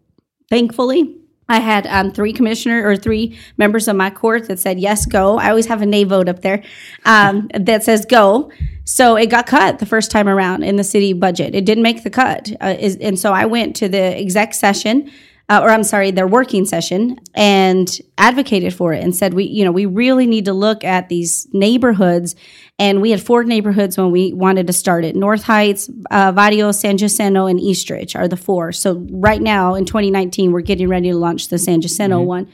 Thankfully, 0.49 1.17
I 1.49 1.59
had 1.59 1.89
um, 1.89 2.13
three 2.13 2.33
commissioner 2.33 2.89
or 2.89 2.97
three 2.97 3.37
members 3.57 3.89
of 3.89 3.97
my 3.97 4.11
court 4.11 4.47
that 4.47 4.61
said 4.61 4.79
yes, 4.79 5.05
go. 5.05 5.37
I 5.37 5.49
always 5.49 5.67
have 5.67 5.83
a 5.83 5.87
nay 5.87 6.05
vote 6.05 6.29
up 6.29 6.43
there 6.43 6.63
um, 7.05 7.51
that 7.53 7.83
says 7.83 8.07
go. 8.07 8.53
So 8.85 9.17
it 9.17 9.27
got 9.27 9.49
cut 9.49 9.81
the 9.81 9.87
first 9.87 10.13
time 10.13 10.29
around 10.29 10.63
in 10.63 10.77
the 10.77 10.85
city 10.85 11.15
budget. 11.15 11.57
It 11.57 11.65
didn't 11.65 11.83
make 11.83 12.05
the 12.05 12.11
cut, 12.11 12.53
uh, 12.61 12.77
is, 12.79 12.97
and 12.99 13.19
so 13.19 13.33
I 13.33 13.47
went 13.47 13.75
to 13.77 13.89
the 13.89 14.17
exec 14.17 14.55
session 14.55 15.11
uh, 15.51 15.61
or 15.63 15.71
I'm 15.71 15.83
sorry, 15.83 16.13
their 16.13 16.29
working 16.29 16.65
session 16.65 17.19
and 17.35 17.99
advocated 18.19 18.73
for 18.73 18.95
it 18.95 19.03
and 19.03 19.15
said, 19.15 19.35
we, 19.35 19.45
you 19.45 19.65
know, 19.65 19.73
we 19.73 19.85
really 19.85 20.25
need 20.25 20.45
to 20.45 20.53
look 20.53 20.85
at 20.85 21.09
these 21.09 21.49
neighborhoods. 21.53 22.37
And 22.79 23.03
we 23.03 23.11
had 23.11 23.21
four 23.21 23.43
neighborhoods 23.43 23.99
when 23.99 24.13
we 24.13 24.33
wanted 24.33 24.69
to 24.69 24.73
start 24.73 25.05
it. 25.05 25.17
North 25.17 25.43
Heights, 25.43 25.91
uh, 26.13 26.31
Barrio, 26.31 26.71
San 26.71 26.99
Jacinto, 26.99 27.47
and 27.47 27.59
Eastridge 27.59 28.15
are 28.15 28.29
the 28.29 28.37
four. 28.37 28.71
So 28.71 29.05
right 29.11 29.43
now 29.43 29.75
in 29.75 29.87
2019, 29.87 30.53
we're 30.53 30.61
getting 30.61 30.89
ready 30.89 31.11
to 31.11 31.17
launch 31.17 31.49
the 31.49 31.59
San 31.59 31.81
Jacinto 31.81 32.19
mm-hmm. 32.19 32.29
one. 32.29 32.49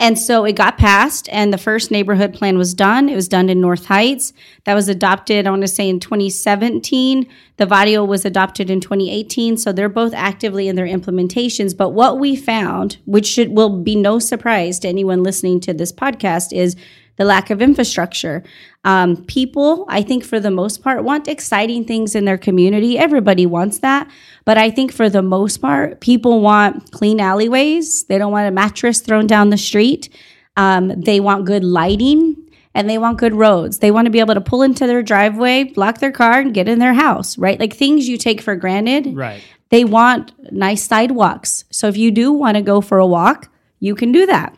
And 0.00 0.18
so 0.18 0.44
it 0.44 0.56
got 0.56 0.76
passed, 0.76 1.28
and 1.30 1.52
the 1.52 1.58
first 1.58 1.92
neighborhood 1.92 2.34
plan 2.34 2.58
was 2.58 2.74
done. 2.74 3.08
It 3.08 3.14
was 3.14 3.28
done 3.28 3.48
in 3.48 3.60
North 3.60 3.86
Heights. 3.86 4.32
That 4.64 4.74
was 4.74 4.88
adopted, 4.88 5.46
I 5.46 5.50
want 5.50 5.62
to 5.62 5.68
say, 5.68 5.88
in 5.88 6.00
2017. 6.00 7.28
The 7.58 7.66
Barrio 7.66 8.04
was 8.04 8.24
adopted 8.24 8.70
in 8.70 8.80
2018. 8.80 9.56
So 9.56 9.72
they're 9.72 9.88
both 9.88 10.12
actively 10.12 10.66
in 10.66 10.74
their 10.74 10.86
implementations. 10.86 11.76
But 11.76 11.90
what 11.90 12.18
we 12.18 12.34
found, 12.34 12.96
which 13.06 13.26
should, 13.26 13.50
will 13.50 13.82
be 13.82 13.94
no 13.94 14.18
surprise 14.18 14.80
to 14.80 14.88
anyone 14.88 15.22
listening 15.22 15.60
to 15.60 15.72
this 15.72 15.92
podcast, 15.92 16.52
is 16.52 16.74
the 17.16 17.24
lack 17.24 17.50
of 17.50 17.62
infrastructure. 17.62 18.42
Um, 18.84 19.24
people, 19.24 19.86
I 19.88 20.02
think 20.02 20.24
for 20.24 20.40
the 20.40 20.50
most 20.50 20.82
part, 20.82 21.04
want 21.04 21.28
exciting 21.28 21.84
things 21.84 22.14
in 22.14 22.24
their 22.24 22.38
community. 22.38 22.98
Everybody 22.98 23.46
wants 23.46 23.78
that. 23.78 24.10
But 24.44 24.58
I 24.58 24.70
think 24.70 24.92
for 24.92 25.08
the 25.08 25.22
most 25.22 25.58
part, 25.58 26.00
people 26.00 26.40
want 26.40 26.90
clean 26.90 27.20
alleyways. 27.20 28.04
They 28.04 28.18
don't 28.18 28.32
want 28.32 28.48
a 28.48 28.50
mattress 28.50 29.00
thrown 29.00 29.26
down 29.26 29.50
the 29.50 29.56
street. 29.56 30.08
Um, 30.56 30.88
they 31.00 31.20
want 31.20 31.46
good 31.46 31.64
lighting 31.64 32.36
and 32.74 32.90
they 32.90 32.98
want 32.98 33.18
good 33.18 33.34
roads. 33.34 33.78
They 33.78 33.90
want 33.90 34.06
to 34.06 34.10
be 34.10 34.20
able 34.20 34.34
to 34.34 34.40
pull 34.40 34.62
into 34.62 34.86
their 34.86 35.02
driveway, 35.02 35.72
lock 35.76 35.98
their 35.98 36.12
car, 36.12 36.40
and 36.40 36.52
get 36.52 36.68
in 36.68 36.80
their 36.80 36.94
house, 36.94 37.38
right? 37.38 37.58
Like 37.58 37.74
things 37.74 38.08
you 38.08 38.18
take 38.18 38.40
for 38.40 38.56
granted. 38.56 39.14
Right. 39.14 39.42
They 39.70 39.84
want 39.84 40.32
nice 40.52 40.82
sidewalks. 40.82 41.64
So 41.70 41.88
if 41.88 41.96
you 41.96 42.10
do 42.10 42.32
want 42.32 42.56
to 42.56 42.62
go 42.62 42.80
for 42.80 42.98
a 42.98 43.06
walk, 43.06 43.48
you 43.80 43.94
can 43.94 44.12
do 44.12 44.26
that. 44.26 44.56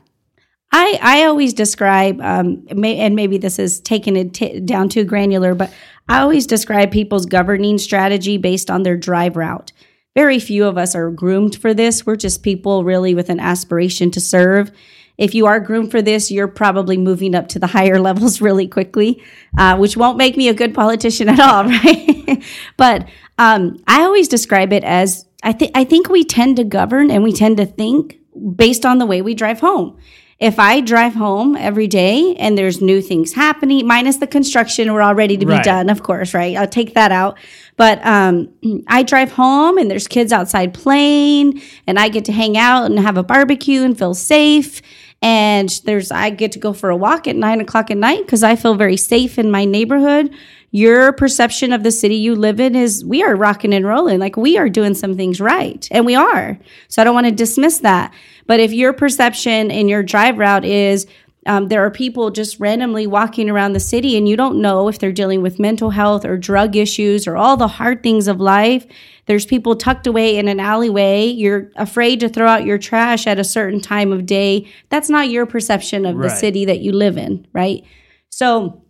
I, 0.78 0.98
I 1.00 1.24
always 1.24 1.54
describe, 1.54 2.20
um, 2.20 2.66
may, 2.74 2.98
and 2.98 3.16
maybe 3.16 3.38
this 3.38 3.58
is 3.58 3.80
taking 3.80 4.14
it 4.14 4.34
t- 4.34 4.60
down 4.60 4.90
too 4.90 5.04
granular, 5.04 5.54
but 5.54 5.72
I 6.06 6.20
always 6.20 6.46
describe 6.46 6.90
people's 6.90 7.24
governing 7.24 7.78
strategy 7.78 8.36
based 8.36 8.70
on 8.70 8.82
their 8.82 8.98
drive 8.98 9.36
route. 9.36 9.72
Very 10.14 10.38
few 10.38 10.66
of 10.66 10.76
us 10.76 10.94
are 10.94 11.10
groomed 11.10 11.56
for 11.56 11.72
this. 11.72 12.04
We're 12.04 12.16
just 12.16 12.42
people 12.42 12.84
really 12.84 13.14
with 13.14 13.30
an 13.30 13.40
aspiration 13.40 14.10
to 14.10 14.20
serve. 14.20 14.70
If 15.16 15.34
you 15.34 15.46
are 15.46 15.60
groomed 15.60 15.90
for 15.90 16.02
this, 16.02 16.30
you're 16.30 16.46
probably 16.46 16.98
moving 16.98 17.34
up 17.34 17.48
to 17.48 17.58
the 17.58 17.68
higher 17.68 17.98
levels 18.08 18.42
really 18.42 18.68
quickly, 18.68 19.22
uh, 19.56 19.78
which 19.78 19.96
won't 19.96 20.18
make 20.18 20.36
me 20.36 20.50
a 20.50 20.54
good 20.54 20.74
politician 20.74 21.30
at 21.30 21.40
all, 21.40 21.64
right? 21.70 22.44
but 22.76 23.08
um, 23.38 23.82
I 23.86 24.02
always 24.02 24.28
describe 24.28 24.74
it 24.74 24.84
as 24.84 25.24
I 25.42 25.56
I 25.74 25.84
think 25.84 26.10
we 26.10 26.22
tend 26.22 26.56
to 26.56 26.64
govern 26.64 27.10
and 27.10 27.22
we 27.22 27.32
tend 27.32 27.56
to 27.56 27.64
think 27.64 28.18
based 28.54 28.84
on 28.84 28.98
the 28.98 29.06
way 29.06 29.22
we 29.22 29.32
drive 29.32 29.60
home. 29.60 29.98
If 30.38 30.58
I 30.58 30.82
drive 30.82 31.14
home 31.14 31.56
every 31.56 31.86
day 31.86 32.36
and 32.36 32.58
there's 32.58 32.82
new 32.82 33.00
things 33.00 33.32
happening, 33.32 33.86
minus 33.86 34.18
the 34.18 34.26
construction, 34.26 34.92
we're 34.92 35.00
all 35.00 35.14
ready 35.14 35.38
to 35.38 35.46
be 35.46 35.52
right. 35.52 35.64
done, 35.64 35.88
of 35.88 36.02
course, 36.02 36.34
right? 36.34 36.54
I'll 36.56 36.68
take 36.68 36.92
that 36.92 37.10
out. 37.10 37.38
But 37.76 38.04
um, 38.04 38.50
I 38.86 39.02
drive 39.02 39.32
home 39.32 39.78
and 39.78 39.90
there's 39.90 40.06
kids 40.06 40.32
outside 40.34 40.74
playing, 40.74 41.62
and 41.86 41.98
I 41.98 42.10
get 42.10 42.26
to 42.26 42.32
hang 42.32 42.58
out 42.58 42.84
and 42.84 42.98
have 42.98 43.16
a 43.16 43.22
barbecue 43.22 43.82
and 43.82 43.98
feel 43.98 44.12
safe. 44.12 44.82
And 45.22 45.70
there's 45.84 46.10
I 46.10 46.28
get 46.28 46.52
to 46.52 46.58
go 46.58 46.74
for 46.74 46.90
a 46.90 46.96
walk 46.96 47.26
at 47.26 47.36
nine 47.36 47.62
o'clock 47.62 47.90
at 47.90 47.96
night 47.96 48.26
because 48.26 48.42
I 48.42 48.56
feel 48.56 48.74
very 48.74 48.98
safe 48.98 49.38
in 49.38 49.50
my 49.50 49.64
neighborhood 49.64 50.34
your 50.70 51.12
perception 51.12 51.72
of 51.72 51.82
the 51.82 51.90
city 51.90 52.16
you 52.16 52.34
live 52.34 52.60
in 52.60 52.74
is 52.74 53.04
we 53.04 53.22
are 53.22 53.34
rocking 53.34 53.72
and 53.72 53.86
rolling. 53.86 54.18
Like 54.18 54.36
we 54.36 54.58
are 54.58 54.68
doing 54.68 54.94
some 54.94 55.16
things 55.16 55.40
right. 55.40 55.86
And 55.90 56.04
we 56.04 56.14
are. 56.14 56.58
So 56.88 57.00
I 57.00 57.04
don't 57.04 57.14
want 57.14 57.26
to 57.26 57.32
dismiss 57.32 57.78
that. 57.78 58.12
But 58.46 58.60
if 58.60 58.72
your 58.72 58.92
perception 58.92 59.70
in 59.70 59.88
your 59.88 60.02
drive 60.02 60.38
route 60.38 60.64
is 60.64 61.06
um, 61.46 61.68
there 61.68 61.84
are 61.84 61.90
people 61.90 62.30
just 62.30 62.58
randomly 62.58 63.06
walking 63.06 63.48
around 63.48 63.72
the 63.72 63.80
city 63.80 64.16
and 64.16 64.28
you 64.28 64.36
don't 64.36 64.60
know 64.60 64.88
if 64.88 64.98
they're 64.98 65.12
dealing 65.12 65.42
with 65.42 65.60
mental 65.60 65.90
health 65.90 66.24
or 66.24 66.36
drug 66.36 66.74
issues 66.74 67.26
or 67.26 67.36
all 67.36 67.56
the 67.56 67.68
hard 67.68 68.02
things 68.02 68.26
of 68.26 68.40
life. 68.40 68.84
There's 69.26 69.46
people 69.46 69.76
tucked 69.76 70.08
away 70.08 70.38
in 70.38 70.48
an 70.48 70.58
alleyway. 70.58 71.26
You're 71.26 71.70
afraid 71.76 72.20
to 72.20 72.28
throw 72.28 72.48
out 72.48 72.66
your 72.66 72.78
trash 72.78 73.26
at 73.26 73.38
a 73.38 73.44
certain 73.44 73.80
time 73.80 74.12
of 74.12 74.26
day. 74.26 74.66
That's 74.88 75.08
not 75.08 75.30
your 75.30 75.46
perception 75.46 76.04
of 76.04 76.16
right. 76.16 76.28
the 76.28 76.34
city 76.34 76.64
that 76.64 76.80
you 76.80 76.92
live 76.92 77.16
in, 77.16 77.46
right? 77.52 77.84
So 78.30 78.82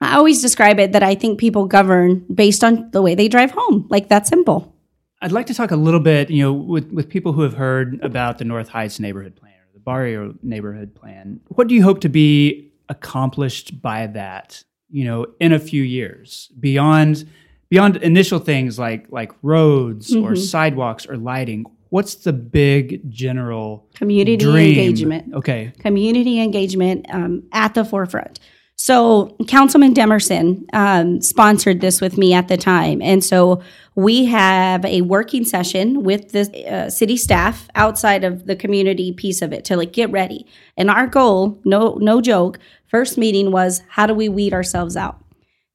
I 0.00 0.16
always 0.16 0.40
describe 0.40 0.78
it 0.78 0.92
that 0.92 1.02
I 1.02 1.14
think 1.14 1.38
people 1.38 1.66
govern 1.66 2.24
based 2.32 2.64
on 2.64 2.90
the 2.90 3.02
way 3.02 3.14
they 3.14 3.28
drive 3.28 3.50
home. 3.50 3.86
Like 3.90 4.08
that 4.08 4.26
simple. 4.26 4.74
I'd 5.22 5.32
like 5.32 5.46
to 5.46 5.54
talk 5.54 5.70
a 5.70 5.76
little 5.76 6.00
bit, 6.00 6.30
you 6.30 6.42
know, 6.42 6.52
with, 6.52 6.90
with 6.92 7.08
people 7.10 7.32
who 7.32 7.42
have 7.42 7.54
heard 7.54 8.00
about 8.02 8.38
the 8.38 8.44
North 8.44 8.68
Heights 8.68 8.98
neighborhood 8.98 9.36
plan 9.36 9.52
or 9.52 9.68
the 9.74 9.80
Barrio 9.80 10.34
neighborhood 10.42 10.94
plan. 10.94 11.40
What 11.48 11.68
do 11.68 11.74
you 11.74 11.82
hope 11.82 12.00
to 12.00 12.08
be 12.08 12.72
accomplished 12.88 13.82
by 13.82 14.06
that, 14.08 14.64
you 14.88 15.04
know, 15.04 15.26
in 15.38 15.52
a 15.52 15.58
few 15.58 15.82
years 15.82 16.50
beyond 16.58 17.28
beyond 17.68 17.98
initial 17.98 18.38
things 18.38 18.78
like 18.78 19.06
like 19.10 19.32
roads 19.42 20.12
mm-hmm. 20.12 20.26
or 20.26 20.36
sidewalks 20.36 21.06
or 21.06 21.18
lighting? 21.18 21.66
What's 21.90 22.14
the 22.14 22.32
big 22.32 23.10
general 23.10 23.86
community 23.94 24.38
dream? 24.38 24.78
engagement? 24.78 25.34
Okay, 25.34 25.72
community 25.80 26.40
engagement 26.40 27.04
um, 27.10 27.42
at 27.52 27.74
the 27.74 27.84
forefront. 27.84 28.40
So 28.82 29.36
Councilman 29.46 29.92
Demerson 29.92 30.64
um, 30.72 31.20
sponsored 31.20 31.82
this 31.82 32.00
with 32.00 32.16
me 32.16 32.32
at 32.32 32.48
the 32.48 32.56
time, 32.56 33.02
and 33.02 33.22
so 33.22 33.60
we 33.94 34.24
have 34.24 34.86
a 34.86 35.02
working 35.02 35.44
session 35.44 36.02
with 36.02 36.32
the 36.32 36.66
uh, 36.66 36.88
city 36.88 37.18
staff 37.18 37.68
outside 37.74 38.24
of 38.24 38.46
the 38.46 38.56
community 38.56 39.12
piece 39.12 39.42
of 39.42 39.52
it 39.52 39.66
to 39.66 39.76
like 39.76 39.92
get 39.92 40.10
ready. 40.10 40.46
And 40.78 40.88
our 40.88 41.06
goal, 41.06 41.60
no 41.62 41.98
no 42.00 42.22
joke, 42.22 42.58
first 42.86 43.18
meeting 43.18 43.52
was 43.52 43.82
how 43.86 44.06
do 44.06 44.14
we 44.14 44.30
weed 44.30 44.54
ourselves 44.54 44.96
out? 44.96 45.22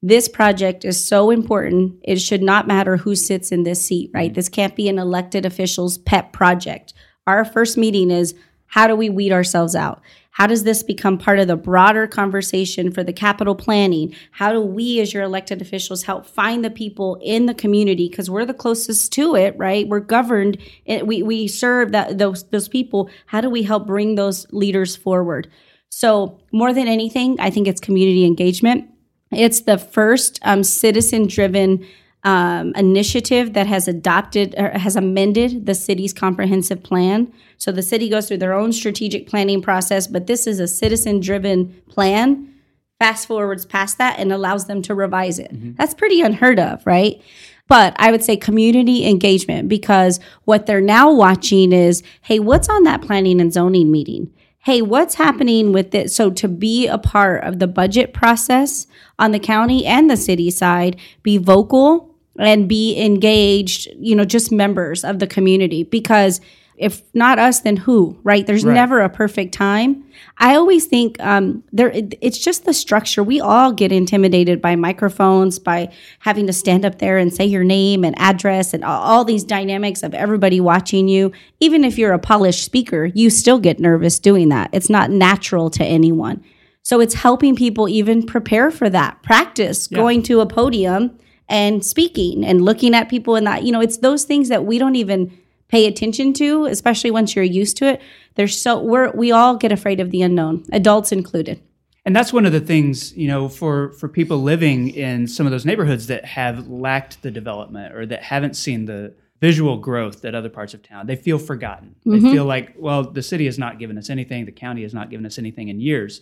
this 0.02 0.28
project 0.28 0.86
is 0.86 1.04
so 1.04 1.32
important. 1.32 2.00
It 2.04 2.22
should 2.22 2.44
not 2.44 2.68
matter 2.68 2.98
who 2.98 3.16
sits 3.16 3.52
in 3.52 3.64
this 3.64 3.84
seat, 3.84 4.12
right? 4.14 4.32
This 4.32 4.50
can't 4.50 4.76
be 4.76 4.88
an 4.88 5.00
elected 5.00 5.48
official's 5.48 5.98
pet 5.98 6.32
project. 6.32 6.94
Our 7.26 7.44
first 7.44 7.76
meeting 7.76 8.12
is 8.12 8.36
how 8.68 8.88
do 8.88 8.96
we 8.96 9.10
weed 9.10 9.32
ourselves 9.32 9.76
out? 9.76 10.02
How 10.36 10.48
does 10.48 10.66
this 10.66 10.84
become 10.84 11.18
part 11.18 11.40
of 11.40 11.48
the 11.48 11.56
broader 11.56 12.08
conversation 12.08 12.92
for 12.92 13.06
the 13.06 13.14
capital 13.14 13.56
planning? 13.56 14.14
How 14.32 14.52
do 14.52 14.60
we, 14.60 15.00
as 15.00 15.14
your 15.14 15.24
elected 15.24 15.62
officials, 15.62 16.04
help 16.04 16.26
find 16.26 16.62
the 16.62 16.70
people 16.70 17.18
in 17.22 17.46
the 17.46 17.54
community? 17.54 18.10
Because 18.10 18.30
we're 18.30 18.44
the 18.44 18.54
closest 18.54 19.14
to 19.14 19.38
it, 19.38 19.58
right? 19.58 19.88
We're 19.88 20.02
governed. 20.02 20.58
We, 20.86 21.24
we 21.24 21.48
serve 21.48 21.94
that 21.94 22.18
those 22.18 22.44
those 22.50 22.68
people. 22.68 23.10
How 23.28 23.40
do 23.40 23.50
we 23.50 23.64
help 23.64 23.88
bring 23.88 24.16
those 24.16 24.46
leaders 24.52 24.94
forward? 24.94 25.50
So 25.88 26.38
more 26.52 26.74
than 26.74 26.90
anything, 26.90 27.40
I 27.40 27.50
think 27.50 27.70
it's 27.70 27.80
community 27.80 28.26
engagement. 28.26 28.90
It's 29.32 29.62
the 29.62 29.78
first 29.78 30.40
um, 30.42 30.64
citizen 30.64 31.28
driven 31.28 31.88
um, 32.26 32.74
initiative 32.76 33.54
that 33.54 33.68
has 33.68 33.88
adopted 33.88 34.56
or 34.58 34.72
has 34.72 34.96
amended 34.96 35.68
the 35.68 35.76
city's 35.76 36.12
comprehensive 36.12 36.84
plan. 36.84 37.32
So 37.58 37.72
the 37.72 37.84
city 37.84 38.10
goes 38.10 38.28
through 38.28 38.40
their 38.40 38.54
own 38.54 38.74
strategic 38.74 39.28
planning 39.28 39.62
process, 39.62 40.08
but 40.08 40.26
this 40.26 40.48
is 40.48 40.60
a 40.60 40.68
citizen 40.68 41.20
driven 41.20 41.82
plan. 41.88 42.52
Fast 43.00 43.28
forwards 43.28 43.66
past 43.66 43.98
that 44.00 44.18
and 44.20 44.32
allows 44.32 44.66
them 44.66 44.82
to 44.84 44.96
revise 44.96 45.38
it. 45.38 45.54
Mm-hmm. 45.54 45.74
That's 45.78 45.94
pretty 45.94 46.22
unheard 46.22 46.60
of, 46.60 46.86
right? 46.86 47.22
But 47.68 47.96
I 47.98 48.10
would 48.10 48.24
say 48.24 48.38
community 48.38 49.06
engagement 49.06 49.70
because 49.70 50.20
what 50.46 50.66
they're 50.66 50.82
now 50.82 51.14
watching 51.14 51.74
is 51.74 52.04
hey, 52.22 52.40
what's 52.40 52.70
on 52.70 52.84
that 52.84 53.02
planning 53.02 53.40
and 53.40 53.54
zoning 53.54 53.92
meeting? 53.92 54.32
hey, 54.66 54.82
what's 54.82 55.14
happening 55.14 55.72
with 55.72 55.94
it? 55.94 56.10
So 56.10 56.32
to 56.32 56.48
be 56.48 56.88
a 56.88 56.98
part 56.98 57.44
of 57.44 57.60
the 57.60 57.68
budget 57.68 58.16
process 58.16 58.88
on 59.20 59.32
the 59.32 59.38
county 59.38 59.86
and 59.86 60.10
the 60.10 60.18
city 60.18 60.50
side, 60.50 61.00
be 61.22 61.38
vocal 61.38 62.15
and 62.38 62.68
be 62.68 63.00
engaged, 63.00 63.88
you 63.98 64.16
know, 64.16 64.26
just 64.26 64.52
members 64.52 65.04
of 65.04 65.20
the 65.20 65.28
community 65.28 65.84
because 65.84 66.42
if 66.78 67.04
not 67.14 67.40
us, 67.40 67.62
then 67.62 67.78
who? 67.78 68.20
Right? 68.24 68.46
There's 68.46 68.66
right. 68.66 68.74
never 68.74 69.00
a 69.00 69.10
perfect 69.10 69.54
time. 69.54 70.04
I 70.38 70.56
always 70.56 70.86
think 70.86 71.18
um, 71.22 71.64
there. 71.72 71.92
It's 71.94 72.38
just 72.38 72.66
the 72.66 72.74
structure. 72.74 73.24
We 73.24 73.40
all 73.40 73.72
get 73.72 73.94
intimidated 73.94 74.62
by 74.62 74.76
microphones, 74.76 75.58
by 75.58 75.94
having 76.20 76.48
to 76.48 76.54
stand 76.54 76.84
up 76.84 77.00
there 77.00 77.18
and 77.18 77.34
say 77.34 77.46
your 77.46 77.64
name 77.64 78.04
and 78.04 78.18
address, 78.20 78.74
and 78.74 78.84
all, 78.84 79.02
all 79.02 79.24
these 79.24 79.46
dynamics 79.46 80.04
of 80.04 80.14
everybody 80.14 80.60
watching 80.60 81.08
you. 81.08 81.32
Even 81.62 81.86
if 81.86 81.98
you're 81.98 82.14
a 82.14 82.20
polished 82.20 82.66
speaker, 82.66 83.06
you 83.06 83.30
still 83.30 83.60
get 83.60 83.80
nervous 83.80 84.20
doing 84.20 84.50
that. 84.50 84.70
It's 84.74 84.90
not 84.90 85.10
natural 85.10 85.70
to 85.72 85.86
anyone. 85.86 86.44
So 86.84 87.00
it's 87.00 87.16
helping 87.16 87.56
people 87.56 87.88
even 87.88 88.26
prepare 88.26 88.70
for 88.70 88.90
that. 88.90 89.24
Practice 89.24 89.88
yeah. 89.90 89.96
going 89.96 90.24
to 90.24 90.42
a 90.42 90.46
podium 90.46 91.18
and 91.48 91.86
speaking 91.86 92.46
and 92.46 92.64
looking 92.64 92.94
at 92.94 93.10
people 93.10 93.36
in 93.36 93.44
that. 93.44 93.64
You 93.64 93.72
know, 93.72 93.82
it's 93.82 93.98
those 93.98 94.24
things 94.24 94.50
that 94.50 94.66
we 94.66 94.78
don't 94.78 94.96
even 94.96 95.38
pay 95.68 95.88
attention 95.88 96.34
to, 96.34 96.66
especially 96.66 97.12
once 97.12 97.36
you're 97.36 97.46
used 97.46 97.78
to 97.78 97.88
it. 97.88 98.02
There's 98.36 98.60
so 98.60 98.80
we're 98.80 99.12
we 99.12 99.32
all 99.32 99.56
get 99.58 99.72
afraid 99.72 100.00
of 100.00 100.12
the 100.12 100.22
unknown, 100.22 100.66
adults 100.72 101.12
included. 101.12 101.62
And 102.06 102.16
that's 102.16 102.32
one 102.32 102.46
of 102.46 102.52
the 102.52 102.60
things, 102.60 103.18
you 103.18 103.28
know, 103.28 103.50
for 103.50 103.92
for 103.94 104.08
people 104.08 104.44
living 104.44 104.90
in 104.90 105.28
some 105.28 105.46
of 105.48 105.52
those 105.52 105.66
neighborhoods 105.66 106.08
that 106.08 106.26
have 106.26 106.68
lacked 106.68 107.22
the 107.24 107.32
development 107.32 107.96
or 107.96 108.06
that 108.06 108.24
haven't 108.24 108.56
seen 108.56 108.86
the 108.86 109.14
visual 109.42 109.78
growth 109.78 110.22
that 110.22 110.34
other 110.34 110.50
parts 110.50 110.74
of 110.74 110.82
town. 110.82 111.08
They 111.08 111.16
feel 111.16 111.38
forgotten. 111.38 111.96
Mm-hmm. 112.06 112.12
They 112.12 112.32
feel 112.32 112.46
like, 112.46 112.74
well, 112.78 113.04
the 113.04 113.22
city 113.22 113.46
has 113.46 113.60
not 113.60 113.80
given 113.80 113.98
us 113.98 114.10
anything, 114.10 114.46
the 114.46 114.52
county 114.52 114.84
has 114.84 114.94
not 114.94 115.10
given 115.10 115.26
us 115.26 115.38
anything 115.38 115.68
in 115.68 115.80
years. 115.80 116.22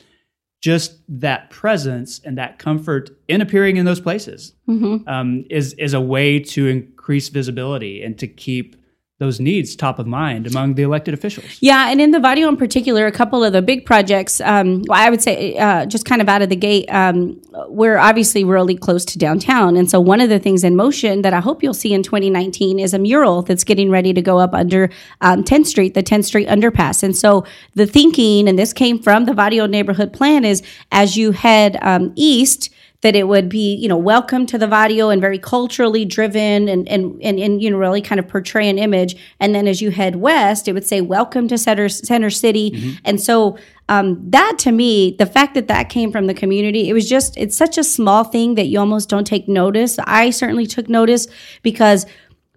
Just 0.64 1.02
that 1.10 1.50
presence 1.50 2.22
and 2.24 2.38
that 2.38 2.58
comfort 2.58 3.10
in 3.28 3.42
appearing 3.42 3.76
in 3.76 3.84
those 3.84 4.00
places 4.00 4.54
mm-hmm. 4.66 5.06
um, 5.10 5.44
is 5.50 5.74
is 5.74 5.94
a 5.94 6.00
way 6.00 6.40
to 6.40 6.68
increase 6.68 7.28
visibility 7.28 8.02
and 8.02 8.18
to 8.18 8.28
keep 8.28 8.78
those 9.20 9.40
needs 9.40 9.76
top 9.76 10.00
of 10.00 10.08
mind 10.08 10.48
among 10.48 10.74
the 10.74 10.82
elected 10.82 11.14
officials. 11.14 11.58
Yeah, 11.62 11.90
and 11.90 12.02
in 12.02 12.12
the 12.12 12.20
Barrio 12.20 12.50
in 12.50 12.58
particular, 12.58 13.06
a 13.06 13.12
couple 13.12 13.44
of 13.44 13.54
the 13.54 13.62
big 13.62 13.86
projects, 13.86 14.42
um, 14.42 14.84
I 14.90 15.10
would 15.12 15.22
say 15.22 15.56
uh, 15.56 15.86
just 15.86 16.06
kind 16.06 16.20
of 16.20 16.28
out 16.28 16.42
of 16.42 16.50
the 16.50 16.56
gate, 16.56 16.88
um, 16.88 17.40
we're 17.68 18.00
obviously 18.00 18.44
really 18.44 18.76
close 18.76 19.06
to 19.06 19.20
downtown. 19.20 19.78
And 19.78 19.90
so 19.90 20.00
one 20.00 20.20
of 20.20 20.30
the 20.30 20.40
things 20.40 20.64
in 20.64 20.76
motion 20.76 21.22
that 21.22 21.34
I 21.34 21.42
hope 21.42 21.62
you'll 21.62 21.76
see 21.76 21.94
in 21.94 22.02
2019 22.02 22.80
is 22.80 22.94
a 22.94 23.00
mural 23.00 23.44
that's 23.44 23.64
getting 23.64 23.92
ready 23.92 24.14
to 24.14 24.22
go 24.22 24.40
up 24.40 24.54
under 24.54 24.90
um, 25.22 25.44
10th 25.44 25.68
Street, 25.68 25.94
the 25.94 26.04
10th 26.04 26.26
Street 26.26 26.48
underpass. 26.48 27.04
And 27.04 27.16
so 27.16 27.46
the 27.76 27.86
thinking, 27.86 28.50
and 28.50 28.58
this 28.58 28.74
came 28.74 29.00
from 29.00 29.26
the 29.26 29.36
Barrio 29.36 29.68
neighborhood 29.68 30.12
plan, 30.12 30.44
is 30.44 30.64
as 30.92 31.16
you 31.16 31.32
head 31.32 31.78
um, 31.84 32.14
east, 32.16 32.73
that 33.04 33.16
it 33.16 33.28
would 33.28 33.50
be, 33.50 33.76
you 33.76 33.88
know, 33.88 33.98
welcome 33.98 34.46
to 34.46 34.58
the 34.58 34.66
Barrio 34.66 35.10
and 35.10 35.22
very 35.22 35.38
culturally 35.38 36.06
driven 36.06 36.70
and, 36.70 36.88
and, 36.88 37.22
and, 37.22 37.38
and, 37.38 37.62
you 37.62 37.70
know, 37.70 37.78
really 37.78 38.02
kind 38.02 38.18
of 38.18 38.28
portray 38.28 38.70
an 38.70 38.80
image. 38.80 39.18
And 39.42 39.54
then 39.54 39.68
as 39.68 39.82
you 39.82 39.92
head 39.92 40.16
west, 40.16 40.70
it 40.70 40.74
would 40.74 40.86
say, 40.86 41.02
welcome 41.02 41.50
to 41.50 41.58
Center, 41.58 41.90
Center 41.90 42.30
City. 42.30 42.72
Mm-hmm. 42.72 42.98
And 43.04 43.22
so 43.22 43.58
um, 43.90 44.20
that 44.32 44.56
to 44.60 44.72
me, 44.72 45.18
the 45.20 45.26
fact 45.26 45.54
that 45.56 45.68
that 45.68 45.90
came 45.90 46.14
from 46.14 46.28
the 46.28 46.34
community, 46.34 46.90
it 46.90 46.94
was 46.94 47.08
just, 47.08 47.36
it's 47.36 47.58
such 47.58 47.78
a 47.78 47.84
small 47.84 48.24
thing 48.24 48.56
that 48.56 48.68
you 48.68 48.80
almost 48.80 49.10
don't 49.10 49.28
take 49.28 49.50
notice. 49.50 50.00
I 50.00 50.30
certainly 50.30 50.66
took 50.66 50.88
notice 50.88 51.28
because 51.62 52.06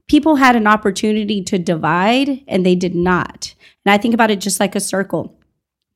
people 0.06 0.36
had 0.36 0.54
an 0.54 0.68
opportunity 0.68 1.42
to 1.42 1.58
divide 1.58 2.44
and 2.46 2.64
they 2.64 2.76
did 2.76 2.94
not. 2.94 3.52
And 3.84 3.92
I 3.92 3.98
think 3.98 4.14
about 4.14 4.30
it 4.30 4.40
just 4.40 4.60
like 4.60 4.76
a 4.76 4.80
circle 4.80 5.35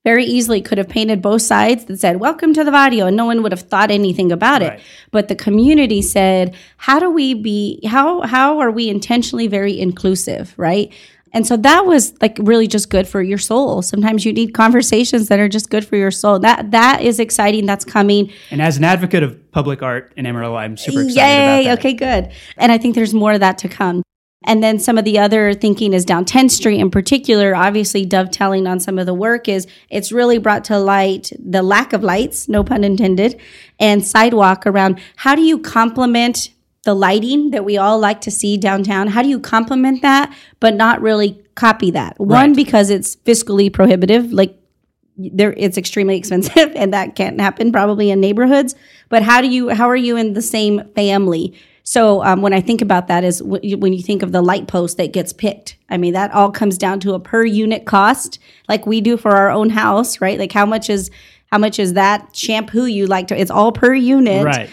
very 0.03 0.25
easily 0.25 0.61
could 0.61 0.77
have 0.77 0.89
painted 0.89 1.21
both 1.21 1.41
sides 1.41 1.85
that 1.85 1.99
said 1.99 2.19
welcome 2.19 2.53
to 2.53 2.63
the 2.63 2.71
Barrio 2.71 3.07
and 3.07 3.15
no 3.15 3.25
one 3.25 3.43
would 3.43 3.51
have 3.51 3.61
thought 3.61 3.91
anything 3.91 4.31
about 4.31 4.61
right. 4.61 4.73
it 4.73 4.81
but 5.11 5.27
the 5.27 5.35
community 5.35 6.01
said 6.01 6.55
how 6.77 6.99
do 6.99 7.09
we 7.09 7.33
be 7.33 7.79
how 7.85 8.21
how 8.21 8.59
are 8.59 8.71
we 8.71 8.89
intentionally 8.89 9.47
very 9.47 9.79
inclusive 9.79 10.53
right? 10.57 10.91
And 11.33 11.47
so 11.47 11.55
that 11.57 11.85
was 11.85 12.13
like 12.21 12.35
really 12.41 12.67
just 12.67 12.89
good 12.89 13.07
for 13.07 13.21
your 13.21 13.37
soul. 13.37 13.81
Sometimes 13.81 14.25
you 14.25 14.33
need 14.33 14.53
conversations 14.53 15.29
that 15.29 15.39
are 15.39 15.47
just 15.47 15.69
good 15.69 15.87
for 15.87 15.95
your 15.95 16.11
soul. 16.11 16.39
That 16.39 16.71
that 16.71 17.01
is 17.01 17.21
exciting. 17.21 17.65
That's 17.65 17.85
coming. 17.85 18.33
And 18.49 18.61
as 18.61 18.75
an 18.75 18.83
advocate 18.83 19.23
of 19.23 19.51
public 19.51 19.81
art 19.81 20.13
in 20.15 20.25
amarillo 20.25 20.55
i'm 20.55 20.77
super 20.77 21.01
excited 21.01 21.19
Yay, 21.19 21.61
about 21.61 21.63
that. 21.63 21.79
okay 21.79 21.93
good. 21.93 22.31
And 22.57 22.71
i 22.71 22.77
think 22.77 22.95
there's 22.95 23.13
more 23.13 23.33
of 23.33 23.41
that 23.41 23.57
to 23.59 23.69
come 23.69 24.01
and 24.43 24.63
then 24.63 24.79
some 24.79 24.97
of 24.97 25.05
the 25.05 25.19
other 25.19 25.53
thinking 25.53 25.93
is 25.93 26.03
down 26.03 26.25
10th 26.25 26.51
Street 26.51 26.79
in 26.79 26.89
particular, 26.89 27.55
obviously 27.55 28.05
dovetailing 28.05 28.65
on 28.65 28.79
some 28.79 28.97
of 28.97 29.05
the 29.05 29.13
work 29.13 29.47
is 29.47 29.67
it's 29.89 30.11
really 30.11 30.39
brought 30.39 30.63
to 30.65 30.79
light 30.79 31.31
the 31.37 31.61
lack 31.61 31.93
of 31.93 32.03
lights, 32.03 32.49
no 32.49 32.63
pun 32.63 32.83
intended, 32.83 33.39
and 33.79 34.05
sidewalk 34.05 34.65
around 34.65 34.99
how 35.17 35.35
do 35.35 35.41
you 35.41 35.59
complement 35.59 36.49
the 36.83 36.95
lighting 36.95 37.51
that 37.51 37.63
we 37.63 37.77
all 37.77 37.99
like 37.99 38.21
to 38.21 38.31
see 38.31 38.57
downtown? 38.57 39.07
How 39.07 39.21
do 39.21 39.29
you 39.29 39.39
complement 39.39 40.01
that, 40.01 40.35
but 40.59 40.73
not 40.73 41.01
really 41.01 41.39
copy 41.53 41.91
that? 41.91 42.19
One, 42.19 42.49
right. 42.49 42.55
because 42.55 42.89
it's 42.89 43.15
fiscally 43.17 43.71
prohibitive, 43.71 44.31
like 44.33 44.57
there 45.17 45.53
it's 45.53 45.77
extremely 45.77 46.17
expensive 46.17 46.71
and 46.75 46.93
that 46.93 47.15
can't 47.15 47.39
happen 47.39 47.71
probably 47.71 48.09
in 48.09 48.19
neighborhoods 48.19 48.73
but 49.09 49.21
how 49.21 49.41
do 49.41 49.47
you 49.47 49.69
how 49.69 49.87
are 49.89 49.95
you 49.95 50.15
in 50.15 50.33
the 50.33 50.41
same 50.41 50.81
family 50.95 51.53
so 51.83 52.23
um, 52.23 52.41
when 52.41 52.53
I 52.53 52.61
think 52.61 52.81
about 52.81 53.07
that 53.07 53.23
is 53.23 53.39
w- 53.39 53.77
when 53.77 53.93
you 53.93 54.01
think 54.01 54.23
of 54.23 54.31
the 54.31 54.41
light 54.41 54.67
post 54.67 54.97
that 54.97 55.13
gets 55.13 55.33
picked. 55.33 55.77
I 55.89 55.97
mean, 55.97 56.13
that 56.13 56.31
all 56.31 56.51
comes 56.51 56.77
down 56.77 56.99
to 57.01 57.13
a 57.13 57.19
per 57.19 57.43
unit 57.43 57.85
cost, 57.85 58.39
like 58.69 58.85
we 58.85 59.01
do 59.01 59.17
for 59.17 59.31
our 59.31 59.49
own 59.49 59.69
house, 59.69 60.21
right? 60.21 60.37
Like 60.37 60.51
how 60.51 60.65
much 60.65 60.89
is 60.89 61.09
how 61.51 61.57
much 61.57 61.79
is 61.79 61.93
that 61.93 62.35
shampoo 62.35 62.85
you 62.85 63.07
like 63.07 63.27
to? 63.27 63.39
It's 63.39 63.51
all 63.51 63.71
per 63.71 63.93
unit, 63.93 64.45
right? 64.45 64.69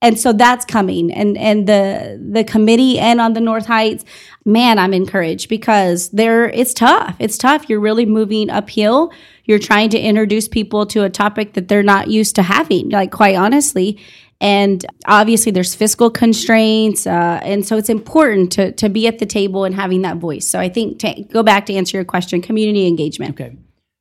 And 0.00 0.18
so 0.18 0.32
that's 0.32 0.64
coming, 0.64 1.12
and 1.12 1.36
and 1.36 1.66
the 1.66 2.20
the 2.30 2.44
committee 2.44 2.98
and 2.98 3.20
on 3.20 3.32
the 3.32 3.40
North 3.40 3.66
Heights, 3.66 4.04
man, 4.44 4.78
I'm 4.78 4.94
encouraged 4.94 5.48
because 5.48 6.10
there 6.10 6.48
it's 6.50 6.72
tough. 6.72 7.16
It's 7.18 7.36
tough. 7.36 7.68
You're 7.68 7.80
really 7.80 8.06
moving 8.06 8.48
uphill. 8.48 9.10
You're 9.44 9.58
trying 9.58 9.90
to 9.90 9.98
introduce 9.98 10.46
people 10.46 10.86
to 10.86 11.02
a 11.02 11.10
topic 11.10 11.54
that 11.54 11.68
they're 11.68 11.82
not 11.82 12.08
used 12.08 12.36
to 12.36 12.42
having. 12.42 12.90
Like 12.90 13.10
quite 13.10 13.34
honestly, 13.34 13.98
and 14.40 14.86
obviously 15.06 15.50
there's 15.50 15.74
fiscal 15.74 16.10
constraints 16.10 17.06
uh, 17.06 17.40
and 17.42 17.66
so 17.66 17.76
it's 17.76 17.88
important 17.88 18.52
to, 18.52 18.72
to 18.72 18.88
be 18.88 19.06
at 19.06 19.18
the 19.18 19.26
table 19.26 19.64
and 19.64 19.74
having 19.74 20.02
that 20.02 20.16
voice 20.16 20.46
so 20.46 20.58
i 20.58 20.68
think 20.68 20.98
to 20.98 21.22
go 21.32 21.42
back 21.42 21.66
to 21.66 21.74
answer 21.74 21.96
your 21.96 22.04
question 22.04 22.40
community 22.40 22.86
engagement 22.86 23.32
okay 23.32 23.56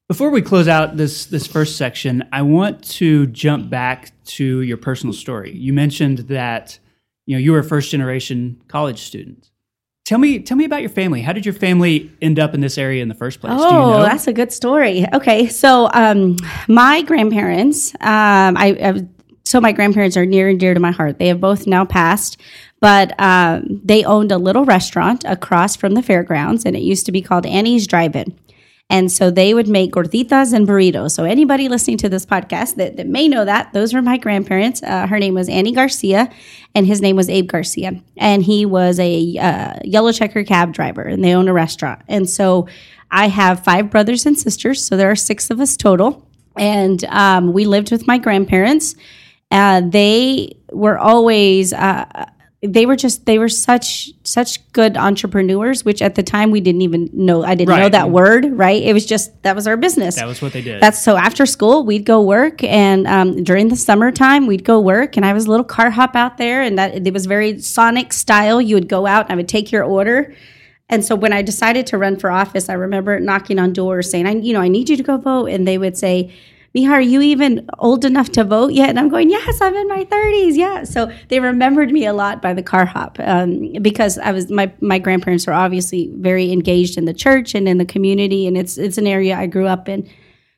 before 0.08 0.30
we 0.30 0.42
close 0.42 0.68
out 0.68 0.98
this 0.98 1.26
this 1.26 1.48
first 1.48 1.76
section 1.78 2.24
i 2.32 2.42
want 2.42 2.84
to 2.84 3.28
jump 3.28 3.70
back 3.70 4.12
to 4.26 4.62
your 4.62 4.78
personal 4.78 5.14
story 5.14 5.52
you 5.56 5.74
mentioned 5.74 6.20
that 6.20 6.80
you 7.26 7.36
know 7.36 7.40
you 7.40 7.52
were 7.52 7.60
a 7.60 7.64
first 7.64 7.92
generation 7.92 8.62
college 8.68 9.00
student 9.00 9.50
Tell 10.08 10.20
me, 10.20 10.40
tell 10.40 10.56
me 10.56 10.64
about 10.64 10.80
your 10.80 10.90
family. 10.90 11.22
How 11.22 11.34
did 11.34 11.46
your 11.46 11.54
family 11.54 12.10
end 12.22 12.40
up 12.40 12.54
in 12.54 12.62
this 12.62 12.78
area 12.78 13.02
in 13.02 13.10
the 13.10 13.14
first 13.14 13.42
place? 13.42 13.52
Oh, 13.54 13.58
you 13.58 13.98
know? 13.98 14.04
that's 14.04 14.26
a 14.26 14.32
good 14.32 14.54
story. 14.54 15.06
Okay, 15.14 15.50
so 15.50 15.90
um, 15.94 16.38
my 16.70 17.02
grandparents, 17.02 17.94
um, 17.96 18.56
I, 18.56 18.78
I 18.82 19.06
so 19.48 19.62
my 19.62 19.72
grandparents 19.72 20.18
are 20.18 20.26
near 20.26 20.50
and 20.50 20.60
dear 20.60 20.74
to 20.74 20.80
my 20.80 20.92
heart. 20.92 21.20
They 21.20 21.28
have 21.28 21.40
both 21.40 21.68
now 21.68 21.86
passed, 21.86 22.40
but 22.80 23.18
um, 23.20 23.82
they 23.84 24.04
owned 24.04 24.32
a 24.32 24.38
little 24.38 24.66
restaurant 24.66 25.24
across 25.26 25.76
from 25.76 25.94
the 25.94 26.02
fairgrounds, 26.02 26.66
and 26.66 26.76
it 26.76 26.82
used 26.82 27.06
to 27.06 27.12
be 27.12 27.22
called 27.22 27.46
Annie's 27.46 27.88
Drive-In. 27.88 28.38
And 28.90 29.12
so 29.12 29.30
they 29.30 29.54
would 29.54 29.68
make 29.68 29.92
gorditas 29.92 30.54
and 30.54 30.66
burritos. 30.66 31.12
So 31.12 31.26
anybody 31.26 31.68
listening 31.68 31.98
to 31.98 32.10
this 32.10 32.26
podcast 32.26 32.76
that, 32.76 32.96
that 32.96 33.08
may 33.08 33.28
know 33.28 33.44
that, 33.44 33.74
those 33.74 33.94
were 33.94 34.02
my 34.02 34.18
grandparents. 34.18 34.82
Uh, 34.82 35.08
her 35.08 35.20
name 35.20 35.34
was 35.34 35.50
Annie 35.50 35.74
Garcia, 35.74 36.30
and 36.74 36.86
his 36.86 37.02
name 37.02 37.16
was 37.16 37.30
Abe 37.30 37.48
Garcia. 37.48 38.02
And 38.16 38.44
he 38.44 38.66
was 38.66 39.00
a 39.00 39.38
uh, 39.38 39.80
yellow 39.84 40.12
checker 40.14 40.44
cab 40.44 40.74
driver, 40.74 41.02
and 41.02 41.24
they 41.24 41.34
own 41.34 41.48
a 41.48 41.54
restaurant. 41.54 42.02
And 42.08 42.30
so 42.30 42.68
I 43.12 43.28
have 43.28 43.64
five 43.64 43.90
brothers 43.90 44.26
and 44.26 44.38
sisters, 44.38 44.86
so 44.86 44.96
there 44.96 45.12
are 45.12 45.16
six 45.18 45.50
of 45.50 45.60
us 45.60 45.76
total. 45.76 46.26
And 46.58 47.04
um, 47.06 47.54
we 47.54 47.66
lived 47.66 47.92
with 47.92 48.08
my 48.08 48.18
grandparents. 48.18 48.96
Uh, 49.52 49.82
they 49.82 50.58
were 50.72 50.98
always 50.98 51.74
uh, 51.74 52.26
they 52.62 52.86
were 52.86 52.96
just 52.96 53.26
they 53.26 53.38
were 53.38 53.50
such 53.50 54.12
such 54.24 54.72
good 54.72 54.98
entrepreneurs 54.98 55.86
which 55.86 56.02
at 56.02 56.16
the 56.16 56.24
time 56.24 56.50
we 56.50 56.60
didn't 56.60 56.82
even 56.82 57.08
know 57.14 57.44
i 57.44 57.54
didn't 57.54 57.70
right. 57.70 57.80
know 57.80 57.90
that 57.90 58.10
word 58.10 58.46
right? 58.58 58.82
It 58.82 58.94
was 58.94 59.06
just 59.06 59.44
that 59.44 59.56
was 59.56 59.68
our 59.68 59.78
business. 59.78 60.16
That 60.16 60.26
was 60.26 60.42
what 60.42 60.54
they 60.54 60.62
did. 60.62 60.82
That's 60.82 61.02
so 61.02 61.18
after 61.18 61.46
school 61.46 61.86
we'd 61.86 62.06
go 62.06 62.22
work 62.22 62.64
and 62.64 63.06
um, 63.08 63.44
during 63.44 63.68
the 63.68 63.76
summertime 63.76 64.48
we'd 64.48 64.64
go 64.64 64.80
work 64.80 65.18
and 65.18 65.26
i 65.26 65.34
was 65.34 65.46
a 65.46 65.50
little 65.50 65.66
car 65.66 65.92
hop 65.92 66.16
out 66.16 66.38
there 66.38 66.62
and 66.62 66.78
that 66.78 67.08
it 67.08 67.14
was 67.14 67.26
very 67.26 67.60
sonic 67.60 68.12
style. 68.12 68.60
You 68.60 68.76
would 68.76 68.90
go 68.90 69.06
out 69.06 69.26
and 69.26 69.34
i 69.34 69.36
would 69.36 69.48
take 69.48 69.72
your 69.72 69.84
order. 69.84 70.34
And 70.90 71.06
so 71.06 71.16
when 71.16 71.34
i 71.34 71.42
decided 71.44 71.86
to 71.88 71.98
run 71.98 72.18
for 72.18 72.32
office 72.32 72.70
i 72.70 72.74
remember 72.74 73.20
knocking 73.20 73.60
on 73.60 73.72
doors 73.72 74.10
saying 74.10 74.26
i 74.26 74.32
you 74.32 74.54
know 74.54 74.62
i 74.62 74.68
need 74.68 74.90
you 74.90 74.98
to 74.98 75.04
go 75.04 75.18
vote. 75.18 75.48
And 75.48 75.68
they 75.68 75.78
would 75.78 75.98
say 75.98 76.34
Mija, 76.76 76.90
are 76.92 77.02
you 77.02 77.22
even 77.22 77.68
old 77.80 78.06
enough 78.06 78.30
to 78.34 78.44
vote 78.44 78.74
yet? 78.74 78.90
And 78.90 79.00
I'm 79.00 79.10
going, 79.10 79.30
yes, 79.30 79.62
I'm 79.62 79.76
in 79.76 79.88
my 79.88 80.06
30s. 80.06 80.56
Yeah. 80.56 80.84
So 80.84 81.12
they 81.30 81.40
remembered 81.40 81.92
me 81.92 82.06
a 82.06 82.14
lot 82.14 82.42
by 82.42 82.54
the 82.54 82.64
car 82.64 82.86
hop 82.86 83.18
um, 83.20 83.74
because 83.82 84.18
I 84.18 84.32
was 84.32 84.52
my 84.52 84.72
my 84.82 85.00
grandparents 85.00 85.48
were 85.48 85.54
obviously 85.54 86.12
very 86.16 86.52
engaged 86.52 86.98
in 86.98 87.06
the 87.06 87.14
church 87.14 87.56
and 87.56 87.68
in 87.68 87.78
the 87.78 87.86
community, 87.86 88.48
and 88.48 88.58
it's 88.58 88.78
it's 88.78 88.98
an 88.98 89.08
area 89.08 89.36
I 89.36 89.48
grew 89.48 89.68
up 89.68 89.90
in. 89.90 90.10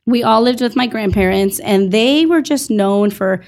We 0.06 0.24
all 0.24 0.42
lived 0.42 0.62
with 0.62 0.76
my 0.76 0.88
grandparents, 0.88 1.60
and 1.60 1.92
they 1.92 2.26
were 2.26 2.42
just 2.42 2.70
known 2.72 3.12
for 3.12 3.44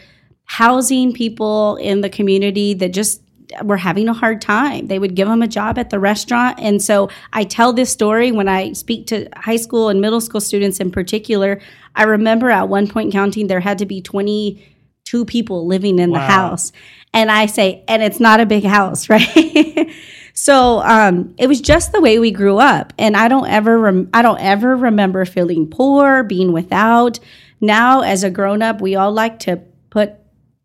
housing 0.46 1.14
people 1.14 1.78
in 1.78 2.02
the 2.02 2.10
community 2.10 2.74
that 2.76 2.94
just 2.94 3.22
were 3.64 3.78
having 3.78 4.08
a 4.08 4.14
hard 4.14 4.42
time. 4.42 4.88
They 4.88 5.00
would 5.00 5.16
give 5.16 5.28
them 5.28 5.42
a 5.42 5.48
job 5.48 5.78
at 5.78 5.90
the 5.90 6.00
restaurant. 6.00 6.60
And 6.60 6.82
so 6.82 7.10
I 7.34 7.44
tell 7.44 7.74
this 7.74 7.90
story 7.90 8.32
when 8.32 8.48
I 8.48 8.74
speak 8.74 9.08
to 9.08 9.28
high 9.36 9.58
school 9.58 9.90
and 9.90 10.02
middle 10.02 10.22
school 10.22 10.42
students 10.42 10.80
in 10.80 10.92
particular. 10.92 11.60
I 11.96 12.04
remember 12.04 12.50
at 12.50 12.70
one 12.70 12.88
point 12.88 13.12
counting, 13.12 13.48
there 13.48 13.60
had 13.60 13.80
to 13.80 13.86
be 13.86 14.02
22 14.02 15.26
people 15.26 15.68
living 15.68 16.00
in 16.00 16.12
wow. 16.12 16.20
the 16.20 16.26
house. 16.26 16.72
And 17.14 17.32
I 17.32 17.46
say, 17.46 17.84
and 17.88 18.02
it's 18.02 18.20
not 18.20 18.40
a 18.40 18.46
big 18.46 18.64
house, 18.64 19.10
right? 19.10 19.92
so 20.34 20.82
um, 20.82 21.36
it 21.38 21.48
was 21.48 21.62
just 21.62 21.92
the 21.92 22.02
way 22.02 22.20
we 22.20 22.32
grew 22.32 22.58
up. 22.58 22.94
And 22.98 23.18
I 23.18 23.28
don't 23.28 23.48
ever, 23.48 23.78
rem- 23.78 24.10
I 24.14 24.22
don't 24.22 24.40
ever 24.40 24.76
remember 24.76 25.26
feeling 25.26 25.68
poor, 25.70 26.24
being 26.24 26.54
without. 26.54 27.20
Now, 27.60 28.02
as 28.02 28.24
a 28.24 28.30
grown 28.30 28.62
up, 28.62 28.82
we 28.82 28.96
all 28.96 29.12
like 29.12 29.40
to 29.40 29.62
put 29.90 30.16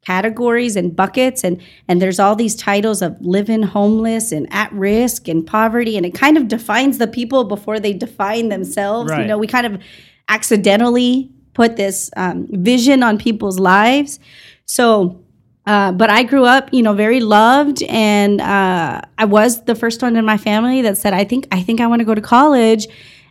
categories 0.07 0.77
and 0.77 0.95
buckets 0.95 1.43
and 1.43 1.61
and 1.89 2.01
there's 2.01 2.20
all 2.20 2.37
these 2.37 2.55
titles 2.55 3.03
of 3.03 3.16
living 3.20 3.62
homeless 3.64 4.31
and 4.31 4.47
at 4.53 4.72
risk 4.72 5.27
and 5.27 5.45
poverty 5.45 5.97
and 5.97 6.07
it 6.07 6.14
kind 6.14 6.37
of 6.37 6.47
defines 6.47 6.99
the 6.99 7.09
people 7.09 7.43
before 7.43 7.81
they 7.81 7.93
define 7.93 8.49
themselves 8.49 9.11
right. 9.11 9.22
you 9.22 9.27
know 9.27 9.37
we 9.37 9.49
kind 9.49 9.66
of 9.66 9.83
accidentally 10.29 11.31
put 11.55 11.77
this 11.77 12.11
um, 12.16 12.47
vision 12.51 13.03
on 13.03 13.18
people's 13.18 13.59
lives 13.59 14.18
so 14.64 15.22
uh, 15.66 15.91
but 15.91 16.09
I 16.11 16.22
grew 16.22 16.45
up, 16.45 16.68
you 16.72 16.81
know, 16.81 16.95
very 16.95 17.18
loved, 17.18 17.83
and 17.89 18.41
uh, 18.41 19.01
I 19.18 19.24
was 19.24 19.64
the 19.64 19.74
first 19.74 20.01
one 20.01 20.16
in 20.16 20.24
my 20.24 20.37
family 20.37 20.81
that 20.83 20.97
said, 20.97 21.12
"I 21.12 21.24
think, 21.24 21.49
I 21.51 21.61
think 21.61 21.81
I 21.81 21.89
want 21.89 21.99
to 21.99 22.05
go 22.05 22.14
to 22.14 22.20
college." 22.20 22.87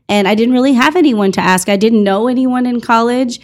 And 0.07 0.27
I 0.27 0.35
didn't 0.35 0.53
really 0.53 0.73
have 0.73 0.95
anyone 0.95 1.31
to 1.31 1.41
ask. 1.41 1.67
I 1.67 1.77
didn't 1.77 2.03
know 2.03 2.27
anyone 2.27 2.65
in 2.65 2.79
college. 2.79 3.39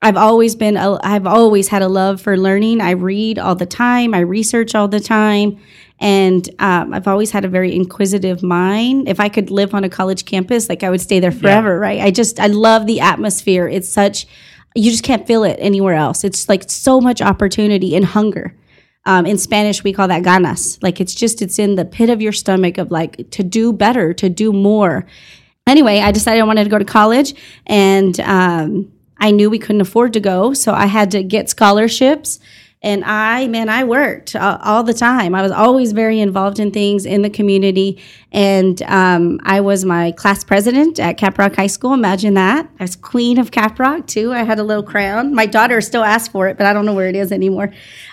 I've 0.00 0.16
always 0.16 0.54
been, 0.54 0.76
a, 0.76 0.98
I've 1.04 1.26
always 1.26 1.68
had 1.68 1.82
a 1.82 1.88
love 1.88 2.20
for 2.20 2.36
learning. 2.36 2.80
I 2.80 2.92
read 2.92 3.38
all 3.38 3.56
the 3.56 3.66
time, 3.66 4.14
I 4.14 4.20
research 4.20 4.74
all 4.74 4.88
the 4.88 5.00
time, 5.00 5.58
and 6.00 6.48
um, 6.58 6.94
I've 6.94 7.08
always 7.08 7.30
had 7.30 7.44
a 7.44 7.48
very 7.48 7.74
inquisitive 7.74 8.42
mind. 8.42 9.08
If 9.08 9.20
I 9.20 9.28
could 9.28 9.50
live 9.50 9.74
on 9.74 9.84
a 9.84 9.88
college 9.88 10.24
campus, 10.24 10.68
like 10.68 10.82
I 10.82 10.90
would 10.90 11.00
stay 11.00 11.20
there 11.20 11.32
forever, 11.32 11.70
yeah. 11.70 11.80
right? 11.80 12.00
I 12.00 12.10
just, 12.10 12.38
I 12.38 12.46
love 12.46 12.86
the 12.86 13.00
atmosphere. 13.00 13.66
It's 13.66 13.88
such, 13.88 14.26
you 14.74 14.90
just 14.90 15.02
can't 15.02 15.26
feel 15.26 15.44
it 15.44 15.56
anywhere 15.58 15.94
else. 15.94 16.22
It's 16.22 16.48
like 16.48 16.70
so 16.70 17.00
much 17.00 17.20
opportunity 17.20 17.96
and 17.96 18.04
hunger. 18.04 18.56
Um, 19.06 19.26
in 19.26 19.38
Spanish, 19.38 19.82
we 19.82 19.92
call 19.92 20.08
that 20.08 20.22
ganas. 20.22 20.78
Like 20.82 21.00
it's 21.00 21.14
just, 21.14 21.42
it's 21.42 21.58
in 21.58 21.74
the 21.74 21.84
pit 21.84 22.10
of 22.10 22.22
your 22.22 22.32
stomach 22.32 22.78
of 22.78 22.90
like 22.90 23.30
to 23.30 23.42
do 23.42 23.72
better, 23.72 24.12
to 24.14 24.28
do 24.28 24.52
more. 24.52 25.06
Anyway, 25.66 26.00
I 26.00 26.12
decided 26.12 26.40
I 26.40 26.44
wanted 26.44 26.64
to 26.64 26.70
go 26.70 26.78
to 26.78 26.84
college 26.84 27.34
and, 27.66 28.18
um, 28.20 28.92
I 29.20 29.32
knew 29.32 29.50
we 29.50 29.58
couldn't 29.58 29.80
afford 29.80 30.12
to 30.12 30.20
go, 30.20 30.52
so 30.52 30.72
I 30.72 30.86
had 30.86 31.10
to 31.10 31.24
get 31.24 31.50
scholarships. 31.50 32.38
And 32.80 33.04
I, 33.04 33.48
man, 33.48 33.68
I 33.68 33.82
worked 33.82 34.36
uh, 34.36 34.58
all 34.62 34.84
the 34.84 34.94
time. 34.94 35.34
I 35.34 35.42
was 35.42 35.50
always 35.50 35.90
very 35.90 36.20
involved 36.20 36.60
in 36.60 36.70
things 36.70 37.06
in 37.06 37.22
the 37.22 37.30
community. 37.30 38.00
And 38.30 38.80
um, 38.82 39.40
I 39.42 39.60
was 39.60 39.84
my 39.84 40.12
class 40.12 40.44
president 40.44 41.00
at 41.00 41.18
Caprock 41.18 41.56
High 41.56 41.66
School. 41.66 41.92
Imagine 41.92 42.34
that. 42.34 42.70
I 42.78 42.84
was 42.84 42.94
queen 42.94 43.38
of 43.40 43.50
Caprock, 43.50 44.06
too. 44.06 44.32
I 44.32 44.44
had 44.44 44.60
a 44.60 44.62
little 44.62 44.84
crown. 44.84 45.34
My 45.34 45.44
daughter 45.44 45.80
still 45.80 46.04
asks 46.04 46.28
for 46.28 46.46
it, 46.46 46.56
but 46.56 46.66
I 46.66 46.72
don't 46.72 46.86
know 46.86 46.94
where 46.94 47.08
it 47.08 47.16
is 47.16 47.32
anymore. 47.32 47.72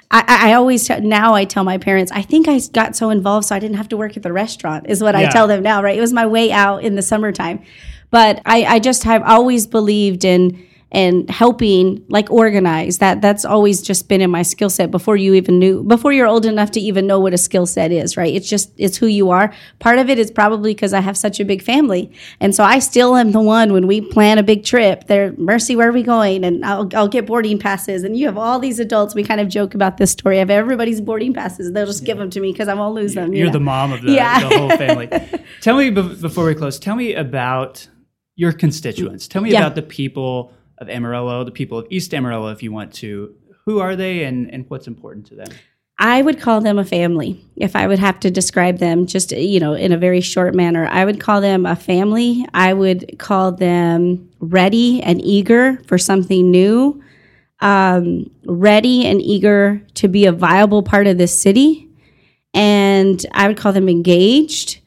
I, 0.09 0.49
I 0.49 0.53
always, 0.53 0.87
t- 0.87 0.99
now 0.99 1.35
I 1.35 1.45
tell 1.45 1.63
my 1.63 1.77
parents, 1.77 2.11
I 2.11 2.23
think 2.23 2.47
I 2.47 2.59
got 2.73 2.95
so 2.95 3.11
involved 3.11 3.47
so 3.47 3.55
I 3.55 3.59
didn't 3.59 3.77
have 3.77 3.89
to 3.89 3.97
work 3.97 4.17
at 4.17 4.23
the 4.23 4.33
restaurant, 4.33 4.89
is 4.89 5.03
what 5.03 5.13
yeah. 5.13 5.27
I 5.27 5.31
tell 5.31 5.47
them 5.47 5.61
now, 5.61 5.83
right? 5.83 5.97
It 5.97 6.01
was 6.01 6.13
my 6.13 6.25
way 6.25 6.51
out 6.51 6.83
in 6.83 6.95
the 6.95 7.03
summertime. 7.03 7.63
But 8.09 8.41
I, 8.45 8.63
I 8.63 8.79
just 8.79 9.03
have 9.03 9.21
always 9.23 9.67
believed 9.67 10.25
in, 10.25 10.65
and 10.91 11.29
helping 11.29 12.03
like 12.09 12.29
organize. 12.31 12.99
That 12.99 13.21
that's 13.21 13.43
always 13.43 13.81
just 13.81 14.07
been 14.07 14.21
in 14.21 14.29
my 14.29 14.43
skill 14.43 14.69
set 14.69 14.91
before 14.91 15.17
you 15.17 15.33
even 15.33 15.59
knew 15.59 15.83
before 15.83 16.13
you're 16.13 16.27
old 16.27 16.45
enough 16.45 16.71
to 16.71 16.79
even 16.79 17.07
know 17.07 17.19
what 17.19 17.33
a 17.33 17.37
skill 17.37 17.65
set 17.65 17.91
is 17.91 18.15
right? 18.15 18.33
It's 18.33 18.47
just 18.47 18.71
it's 18.77 18.97
who 18.97 19.07
you 19.07 19.29
are. 19.31 19.53
Part 19.79 19.99
of 19.99 20.09
it 20.09 20.19
is 20.19 20.31
probably 20.31 20.73
because 20.73 20.93
i 20.93 20.99
have 20.99 21.17
such 21.17 21.39
a 21.39 21.45
big 21.45 21.61
family. 21.61 22.11
And 22.39 22.55
so 22.55 22.63
i 22.63 22.79
still 22.79 23.15
am 23.15 23.31
the 23.31 23.41
one 23.41 23.73
when 23.73 23.87
we 23.87 24.01
plan 24.01 24.37
a 24.37 24.43
big 24.43 24.63
trip 24.63 25.07
there 25.07 25.33
mercy 25.37 25.75
where 25.75 25.89
are 25.89 25.93
we 25.93 26.03
going? 26.03 26.43
And 26.43 26.63
I'll, 26.63 26.89
I'll 26.95 27.07
get 27.07 27.25
boarding 27.25 27.59
passes. 27.59 28.03
And 28.03 28.17
you 28.17 28.25
have 28.27 28.37
all 28.37 28.59
these 28.59 28.79
adults 28.79 29.15
we 29.15 29.23
kind 29.23 29.41
of 29.41 29.49
joke 29.49 29.73
about 29.73 29.97
this 29.97 30.11
story 30.11 30.39
of 30.39 30.49
everybody's 30.49 31.01
boarding 31.01 31.33
passes. 31.33 31.71
They'll 31.71 31.85
just 31.85 32.03
yeah. 32.03 32.07
give 32.07 32.17
them 32.17 32.29
to 32.29 32.39
me 32.39 32.51
because 32.51 32.67
i 32.67 32.73
won't 32.73 32.95
lose 32.95 33.13
them 33.15 33.33
you 33.33 33.47
are 33.47 33.51
the 33.51 33.59
mom 33.59 33.91
of 33.91 34.01
the, 34.01 34.11
yeah. 34.11 34.47
the 34.47 34.57
whole 34.57 34.69
family. 34.77 35.09
Tell 35.61 35.77
me 35.77 35.89
before 35.89 36.45
we 36.45 36.55
close 36.55 36.79
tell 36.79 36.95
me 36.95 37.13
about 37.13 37.87
your 38.35 38.51
constituents. 38.51 39.27
Tell 39.27 39.41
me 39.41 39.51
yeah. 39.51 39.59
about 39.59 39.75
the 39.75 39.81
people 39.81 40.51
of 40.77 40.89
Amarillo, 40.89 41.43
the 41.43 41.51
people 41.51 41.77
of 41.79 41.87
East 41.89 42.13
Amarillo, 42.13 42.51
if 42.51 42.61
you 42.63 42.71
want 42.71 42.93
to. 42.95 43.35
Who 43.65 43.79
are 43.79 43.95
they 43.95 44.23
and, 44.23 44.51
and 44.53 44.65
what's 44.69 44.87
important 44.87 45.25
to 45.27 45.35
them? 45.35 45.47
I 45.97 46.21
would 46.21 46.41
call 46.41 46.59
them 46.59 46.77
a 46.77 46.83
family. 46.83 47.43
If 47.55 47.75
I 47.75 47.87
would 47.87 47.99
have 47.99 48.19
to 48.21 48.31
describe 48.31 48.79
them 48.79 49.05
just, 49.05 49.31
you 49.31 49.59
know, 49.61 49.73
in 49.73 49.93
a 49.93 49.97
very 49.97 50.19
short 50.19 50.53
manner, 50.53 50.87
I 50.87 51.05
would 51.05 51.21
call 51.21 51.39
them 51.39 51.65
a 51.65 51.75
family. 51.75 52.45
I 52.53 52.73
would 52.73 53.17
call 53.17 53.53
them 53.53 54.29
ready 54.39 55.01
and 55.01 55.21
eager 55.23 55.81
for 55.87 55.97
something 55.97 56.51
new, 56.51 57.01
um, 57.61 58.29
ready 58.45 59.05
and 59.05 59.21
eager 59.21 59.81
to 59.95 60.09
be 60.09 60.25
a 60.25 60.33
viable 60.33 60.83
part 60.83 61.07
of 61.07 61.17
this 61.17 61.39
city. 61.39 61.87
And 62.53 63.25
I 63.31 63.47
would 63.47 63.57
call 63.57 63.71
them 63.71 63.87
engaged. 63.87 64.81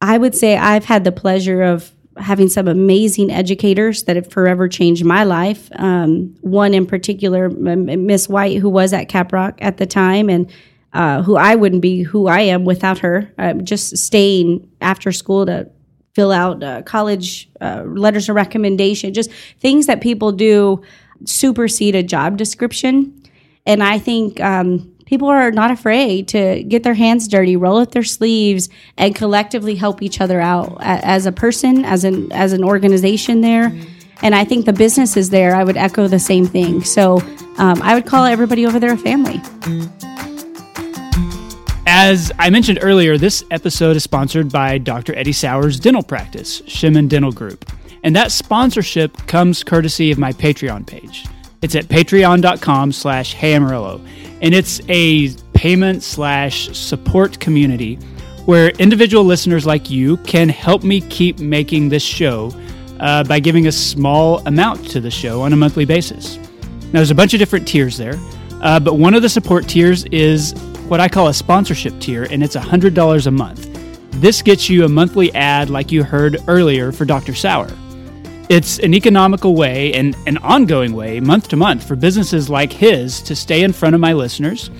I 0.00 0.16
would 0.16 0.34
say 0.34 0.56
I've 0.56 0.84
had 0.84 1.02
the 1.02 1.12
pleasure 1.12 1.62
of 1.62 1.90
having 2.16 2.48
some 2.48 2.68
amazing 2.68 3.30
educators 3.30 4.04
that 4.04 4.16
have 4.16 4.30
forever 4.30 4.68
changed 4.68 5.04
my 5.04 5.24
life. 5.24 5.68
Um, 5.76 6.34
one 6.40 6.74
in 6.74 6.86
particular, 6.86 7.48
Miss 7.50 8.28
White, 8.28 8.58
who 8.58 8.68
was 8.68 8.92
at 8.92 9.08
Caprock 9.08 9.54
at 9.60 9.78
the 9.78 9.86
time, 9.86 10.28
and 10.28 10.50
uh, 10.92 11.22
who 11.22 11.36
I 11.36 11.54
wouldn't 11.54 11.82
be 11.82 12.02
who 12.02 12.26
I 12.26 12.40
am 12.40 12.64
without 12.64 12.98
her. 12.98 13.32
Uh, 13.38 13.54
just 13.54 13.96
staying 13.96 14.68
after 14.80 15.10
school 15.12 15.46
to 15.46 15.70
fill 16.14 16.32
out 16.32 16.62
uh, 16.62 16.82
college 16.82 17.48
uh, 17.60 17.84
letters 17.86 18.28
of 18.28 18.36
recommendation, 18.36 19.14
just 19.14 19.32
things 19.60 19.86
that 19.86 20.02
people 20.02 20.32
do 20.32 20.82
supersede 21.24 21.94
a 21.94 22.02
job 22.02 22.36
description. 22.36 23.18
And 23.64 23.82
I 23.82 23.98
think 23.98 24.40
um, 24.40 24.91
people 25.12 25.28
are 25.28 25.50
not 25.50 25.70
afraid 25.70 26.26
to 26.26 26.62
get 26.62 26.84
their 26.84 26.94
hands 26.94 27.28
dirty, 27.28 27.54
roll 27.54 27.76
up 27.76 27.90
their 27.90 28.02
sleeves, 28.02 28.70
and 28.96 29.14
collectively 29.14 29.74
help 29.74 30.00
each 30.00 30.22
other 30.22 30.40
out 30.40 30.78
as 30.80 31.26
a 31.26 31.32
person, 31.32 31.84
as 31.84 32.02
an 32.02 32.32
as 32.32 32.54
an 32.54 32.64
organization 32.64 33.42
there. 33.42 33.70
And 34.22 34.34
I 34.34 34.46
think 34.46 34.64
the 34.64 34.72
business 34.72 35.18
is 35.18 35.28
there. 35.28 35.54
I 35.54 35.64
would 35.64 35.76
echo 35.76 36.08
the 36.08 36.18
same 36.18 36.46
thing. 36.46 36.82
So 36.82 37.18
um, 37.58 37.82
I 37.82 37.92
would 37.92 38.06
call 38.06 38.24
everybody 38.24 38.64
over 38.64 38.80
there 38.80 38.94
a 38.94 38.96
family. 38.96 39.38
As 41.86 42.32
I 42.38 42.48
mentioned 42.48 42.78
earlier, 42.80 43.18
this 43.18 43.44
episode 43.50 43.96
is 43.96 44.02
sponsored 44.02 44.50
by 44.50 44.78
Dr. 44.78 45.14
Eddie 45.14 45.32
Sauer's 45.32 45.78
dental 45.78 46.02
practice, 46.02 46.62
Shemen 46.62 47.06
Dental 47.06 47.32
Group. 47.32 47.70
And 48.02 48.16
that 48.16 48.32
sponsorship 48.32 49.26
comes 49.26 49.62
courtesy 49.62 50.10
of 50.10 50.16
my 50.16 50.32
Patreon 50.32 50.86
page. 50.86 51.26
It's 51.60 51.74
at 51.74 51.84
patreon.com 51.84 52.92
slash 52.92 53.36
heyamarillo 53.36 54.00
and 54.42 54.54
it's 54.54 54.80
a 54.88 55.32
payment 55.54 56.02
slash 56.02 56.68
support 56.76 57.38
community 57.38 57.94
where 58.44 58.70
individual 58.70 59.22
listeners 59.22 59.64
like 59.64 59.88
you 59.88 60.16
can 60.18 60.48
help 60.48 60.82
me 60.82 61.00
keep 61.02 61.38
making 61.38 61.88
this 61.88 62.02
show 62.02 62.52
uh, 62.98 63.22
by 63.24 63.38
giving 63.38 63.68
a 63.68 63.72
small 63.72 64.44
amount 64.46 64.88
to 64.90 65.00
the 65.00 65.10
show 65.10 65.40
on 65.42 65.52
a 65.52 65.56
monthly 65.56 65.84
basis. 65.84 66.36
Now, 66.36 66.98
there's 66.98 67.12
a 67.12 67.14
bunch 67.14 67.34
of 67.34 67.38
different 67.38 67.66
tiers 67.66 67.96
there, 67.96 68.18
uh, 68.60 68.80
but 68.80 68.98
one 68.98 69.14
of 69.14 69.22
the 69.22 69.28
support 69.28 69.68
tiers 69.68 70.04
is 70.06 70.52
what 70.88 71.00
I 71.00 71.08
call 71.08 71.28
a 71.28 71.34
sponsorship 71.34 71.98
tier, 72.00 72.24
and 72.24 72.42
it's 72.42 72.56
$100 72.56 73.26
a 73.26 73.30
month. 73.30 73.68
This 74.20 74.42
gets 74.42 74.68
you 74.68 74.84
a 74.84 74.88
monthly 74.88 75.32
ad 75.34 75.70
like 75.70 75.90
you 75.90 76.02
heard 76.02 76.38
earlier 76.48 76.92
for 76.92 77.04
Dr. 77.04 77.34
Sauer. 77.34 77.70
It's 78.48 78.78
an 78.80 78.92
economical 78.92 79.54
way 79.54 79.94
and 79.94 80.16
an 80.26 80.36
ongoing 80.38 80.92
way, 80.92 81.20
month 81.20 81.48
to 81.48 81.56
month, 81.56 81.86
for 81.86 81.96
businesses 81.96 82.50
like 82.50 82.72
his 82.72 83.22
to 83.22 83.34
stay 83.34 83.62
in 83.62 83.72
front 83.72 83.94
of 83.94 84.00
my 84.00 84.12
listeners 84.12 84.70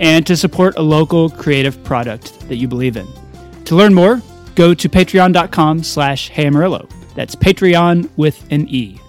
and 0.00 0.26
to 0.26 0.36
support 0.36 0.76
a 0.76 0.82
local 0.82 1.30
creative 1.30 1.82
product 1.84 2.40
that 2.48 2.56
you 2.56 2.66
believe 2.66 2.96
in. 2.96 3.06
To 3.66 3.76
learn 3.76 3.94
more, 3.94 4.20
go 4.54 4.74
to 4.74 4.88
patreon.com 4.88 5.84
slash 5.84 6.30
heyamarillo. 6.30 6.90
That's 7.14 7.36
Patreon 7.36 8.08
with 8.16 8.44
an 8.50 8.66
E. 8.68 9.00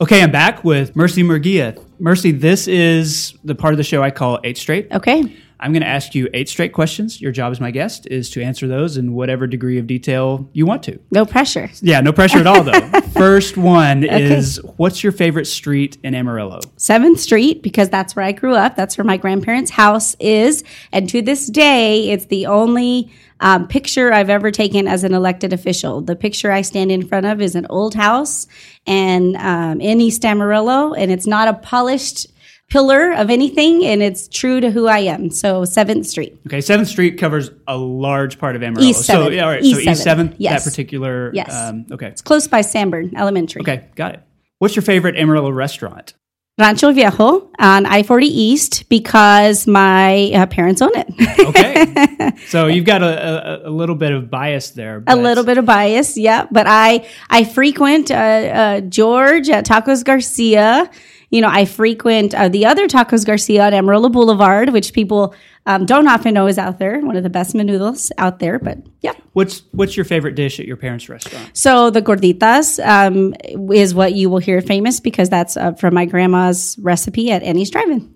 Okay, 0.00 0.22
I'm 0.22 0.32
back 0.32 0.64
with 0.64 0.96
Mercy 0.96 1.22
Murguia. 1.22 1.80
Mercy, 1.98 2.32
this 2.32 2.66
is 2.66 3.34
the 3.44 3.54
part 3.54 3.74
of 3.74 3.78
the 3.78 3.84
show 3.84 4.02
I 4.02 4.10
call 4.10 4.40
Eight 4.42 4.58
Straight. 4.58 4.90
Okay. 4.92 5.36
I'm 5.62 5.72
going 5.72 5.82
to 5.82 5.88
ask 5.88 6.12
you 6.14 6.28
eight 6.34 6.48
straight 6.48 6.72
questions. 6.72 7.20
Your 7.20 7.30
job 7.30 7.52
as 7.52 7.60
my 7.60 7.70
guest 7.70 8.08
is 8.08 8.28
to 8.30 8.42
answer 8.42 8.66
those 8.66 8.96
in 8.96 9.12
whatever 9.12 9.46
degree 9.46 9.78
of 9.78 9.86
detail 9.86 10.48
you 10.52 10.66
want 10.66 10.82
to. 10.84 10.98
No 11.12 11.24
pressure. 11.24 11.70
Yeah, 11.80 12.00
no 12.00 12.12
pressure 12.12 12.38
at 12.38 12.48
all, 12.48 12.64
though. 12.64 12.80
First 13.12 13.56
one 13.56 14.02
is 14.02 14.56
what's 14.76 15.04
your 15.04 15.12
favorite 15.12 15.46
street 15.46 15.98
in 16.02 16.16
Amarillo? 16.16 16.58
7th 16.78 17.18
Street, 17.18 17.62
because 17.62 17.88
that's 17.88 18.16
where 18.16 18.24
I 18.24 18.32
grew 18.32 18.56
up. 18.56 18.74
That's 18.74 18.98
where 18.98 19.04
my 19.04 19.16
grandparents' 19.16 19.70
house 19.70 20.16
is. 20.18 20.64
And 20.90 21.08
to 21.10 21.22
this 21.22 21.46
day, 21.46 22.10
it's 22.10 22.26
the 22.26 22.46
only 22.46 23.12
um, 23.38 23.68
picture 23.68 24.12
I've 24.12 24.30
ever 24.30 24.50
taken 24.50 24.88
as 24.88 25.04
an 25.04 25.14
elected 25.14 25.52
official. 25.52 26.00
The 26.00 26.16
picture 26.16 26.50
I 26.50 26.62
stand 26.62 26.90
in 26.90 27.06
front 27.06 27.26
of 27.26 27.40
is 27.40 27.54
an 27.54 27.66
old 27.70 27.94
house 27.94 28.48
and 28.84 29.36
um, 29.36 29.80
in 29.80 30.00
East 30.00 30.24
Amarillo, 30.24 30.92
and 30.92 31.12
it's 31.12 31.26
not 31.26 31.46
a 31.46 31.54
polished 31.54 32.31
pillar 32.72 33.12
of 33.12 33.28
anything, 33.28 33.84
and 33.84 34.02
it's 34.02 34.26
true 34.28 34.58
to 34.58 34.70
who 34.70 34.86
I 34.86 35.00
am. 35.00 35.30
So 35.30 35.66
Seventh 35.66 36.06
Street. 36.06 36.38
Okay, 36.46 36.62
Seventh 36.62 36.88
Street 36.88 37.18
covers 37.18 37.50
a 37.68 37.76
large 37.76 38.38
part 38.38 38.56
of 38.56 38.62
Amarillo. 38.62 38.88
East 38.88 39.04
so 39.04 39.26
7th. 39.26 39.34
yeah, 39.36 39.44
all 39.44 39.50
right. 39.50 39.62
East 39.62 39.84
so 39.84 39.90
East 39.90 40.06
7th. 40.06 40.34
Yes. 40.38 40.64
that 40.64 40.70
particular. 40.70 41.30
Yes. 41.34 41.54
Um, 41.54 41.84
okay. 41.92 42.08
It's 42.08 42.22
close 42.22 42.48
by 42.48 42.62
Sanborn 42.62 43.14
Elementary. 43.14 43.60
Okay, 43.60 43.88
got 43.94 44.14
it. 44.14 44.22
What's 44.58 44.74
your 44.74 44.82
favorite 44.82 45.16
Amarillo 45.16 45.50
restaurant? 45.50 46.14
Rancho 46.58 46.92
Viejo 46.92 47.50
on 47.58 47.86
I 47.86 48.02
40 48.02 48.26
East 48.26 48.88
because 48.88 49.66
my 49.66 50.30
uh, 50.34 50.46
parents 50.46 50.82
own 50.82 50.92
it. 50.94 51.08
Okay, 51.40 52.36
so 52.46 52.66
you've 52.66 52.84
got 52.84 53.02
a, 53.02 53.64
a, 53.64 53.68
a 53.68 53.70
little 53.70 53.96
bit 53.96 54.12
of 54.12 54.30
bias 54.30 54.70
there. 54.70 55.02
a 55.06 55.16
little 55.16 55.44
bit 55.44 55.58
of 55.58 55.64
bias, 55.64 56.16
yeah. 56.16 56.46
But 56.50 56.66
I 56.68 57.06
I 57.30 57.44
frequent 57.44 58.10
uh, 58.10 58.14
uh, 58.14 58.80
George 58.82 59.48
at 59.48 59.66
Tacos 59.66 60.04
Garcia. 60.04 60.90
You 61.32 61.40
know, 61.40 61.48
I 61.50 61.64
frequent 61.64 62.34
uh, 62.34 62.48
the 62.50 62.66
other 62.66 62.86
Tacos 62.86 63.24
Garcia 63.26 63.64
on 63.66 63.72
Amarillo 63.74 64.10
Boulevard, 64.10 64.68
which 64.70 64.92
people 64.92 65.34
um, 65.66 65.86
don't 65.86 66.06
often 66.06 66.34
know 66.34 66.46
is 66.46 66.58
out 66.58 66.78
there. 66.78 67.00
One 67.00 67.16
of 67.16 67.22
the 67.22 67.30
best 67.30 67.54
menudos 67.54 68.10
out 68.18 68.38
there. 68.38 68.58
But 68.58 68.78
yeah. 69.00 69.14
What's 69.32 69.62
what's 69.72 69.96
your 69.96 70.04
favorite 70.04 70.34
dish 70.34 70.60
at 70.60 70.66
your 70.66 70.76
parents' 70.76 71.08
restaurant? 71.08 71.56
So 71.56 71.88
the 71.88 72.02
gorditas 72.02 72.78
um, 72.86 73.34
is 73.72 73.94
what 73.94 74.12
you 74.12 74.28
will 74.28 74.40
hear 74.40 74.60
famous 74.60 75.00
because 75.00 75.30
that's 75.30 75.56
uh, 75.56 75.72
from 75.72 75.94
my 75.94 76.04
grandma's 76.04 76.76
recipe 76.80 77.30
at 77.30 77.42
Annie's 77.42 77.70
Drive-In. 77.70 78.14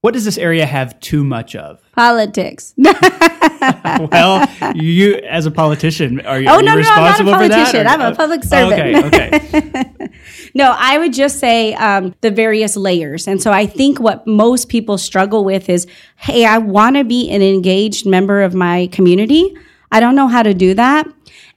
What 0.00 0.14
does 0.14 0.24
this 0.24 0.38
area 0.38 0.64
have 0.66 0.98
too 1.00 1.22
much 1.24 1.54
of? 1.56 1.80
Politics. 1.92 2.72
well, 4.12 4.48
you 4.74 5.14
as 5.28 5.46
a 5.46 5.50
politician, 5.50 6.20
are 6.20 6.40
you, 6.40 6.48
Oh 6.48 6.52
are 6.54 6.60
you 6.60 6.66
no, 6.66 6.74
no, 6.74 6.80
I'm 6.80 6.84
not 6.84 7.20
a 7.20 7.24
responsible 7.24 7.32
for 7.34 7.48
that? 7.48 7.72
politician. 7.72 7.86
or- 7.86 7.90
I'm 7.90 8.12
a 8.12 8.14
public 8.16 8.40
Oh, 8.44 8.48
servant. 8.48 9.04
okay, 9.06 9.36
okay. 9.36 9.92
No, 10.58 10.74
I 10.76 10.98
would 10.98 11.12
just 11.12 11.38
say 11.38 11.74
um, 11.74 12.16
the 12.20 12.32
various 12.32 12.76
layers. 12.76 13.28
And 13.28 13.40
so 13.40 13.52
I 13.52 13.64
think 13.64 14.00
what 14.00 14.26
most 14.26 14.68
people 14.68 14.98
struggle 14.98 15.44
with 15.44 15.68
is 15.68 15.86
hey, 16.16 16.44
I 16.44 16.58
want 16.58 16.96
to 16.96 17.04
be 17.04 17.30
an 17.30 17.42
engaged 17.42 18.04
member 18.04 18.42
of 18.42 18.54
my 18.54 18.88
community. 18.88 19.56
I 19.92 20.00
don't 20.00 20.16
know 20.16 20.26
how 20.26 20.42
to 20.42 20.52
do 20.52 20.74
that. 20.74 21.06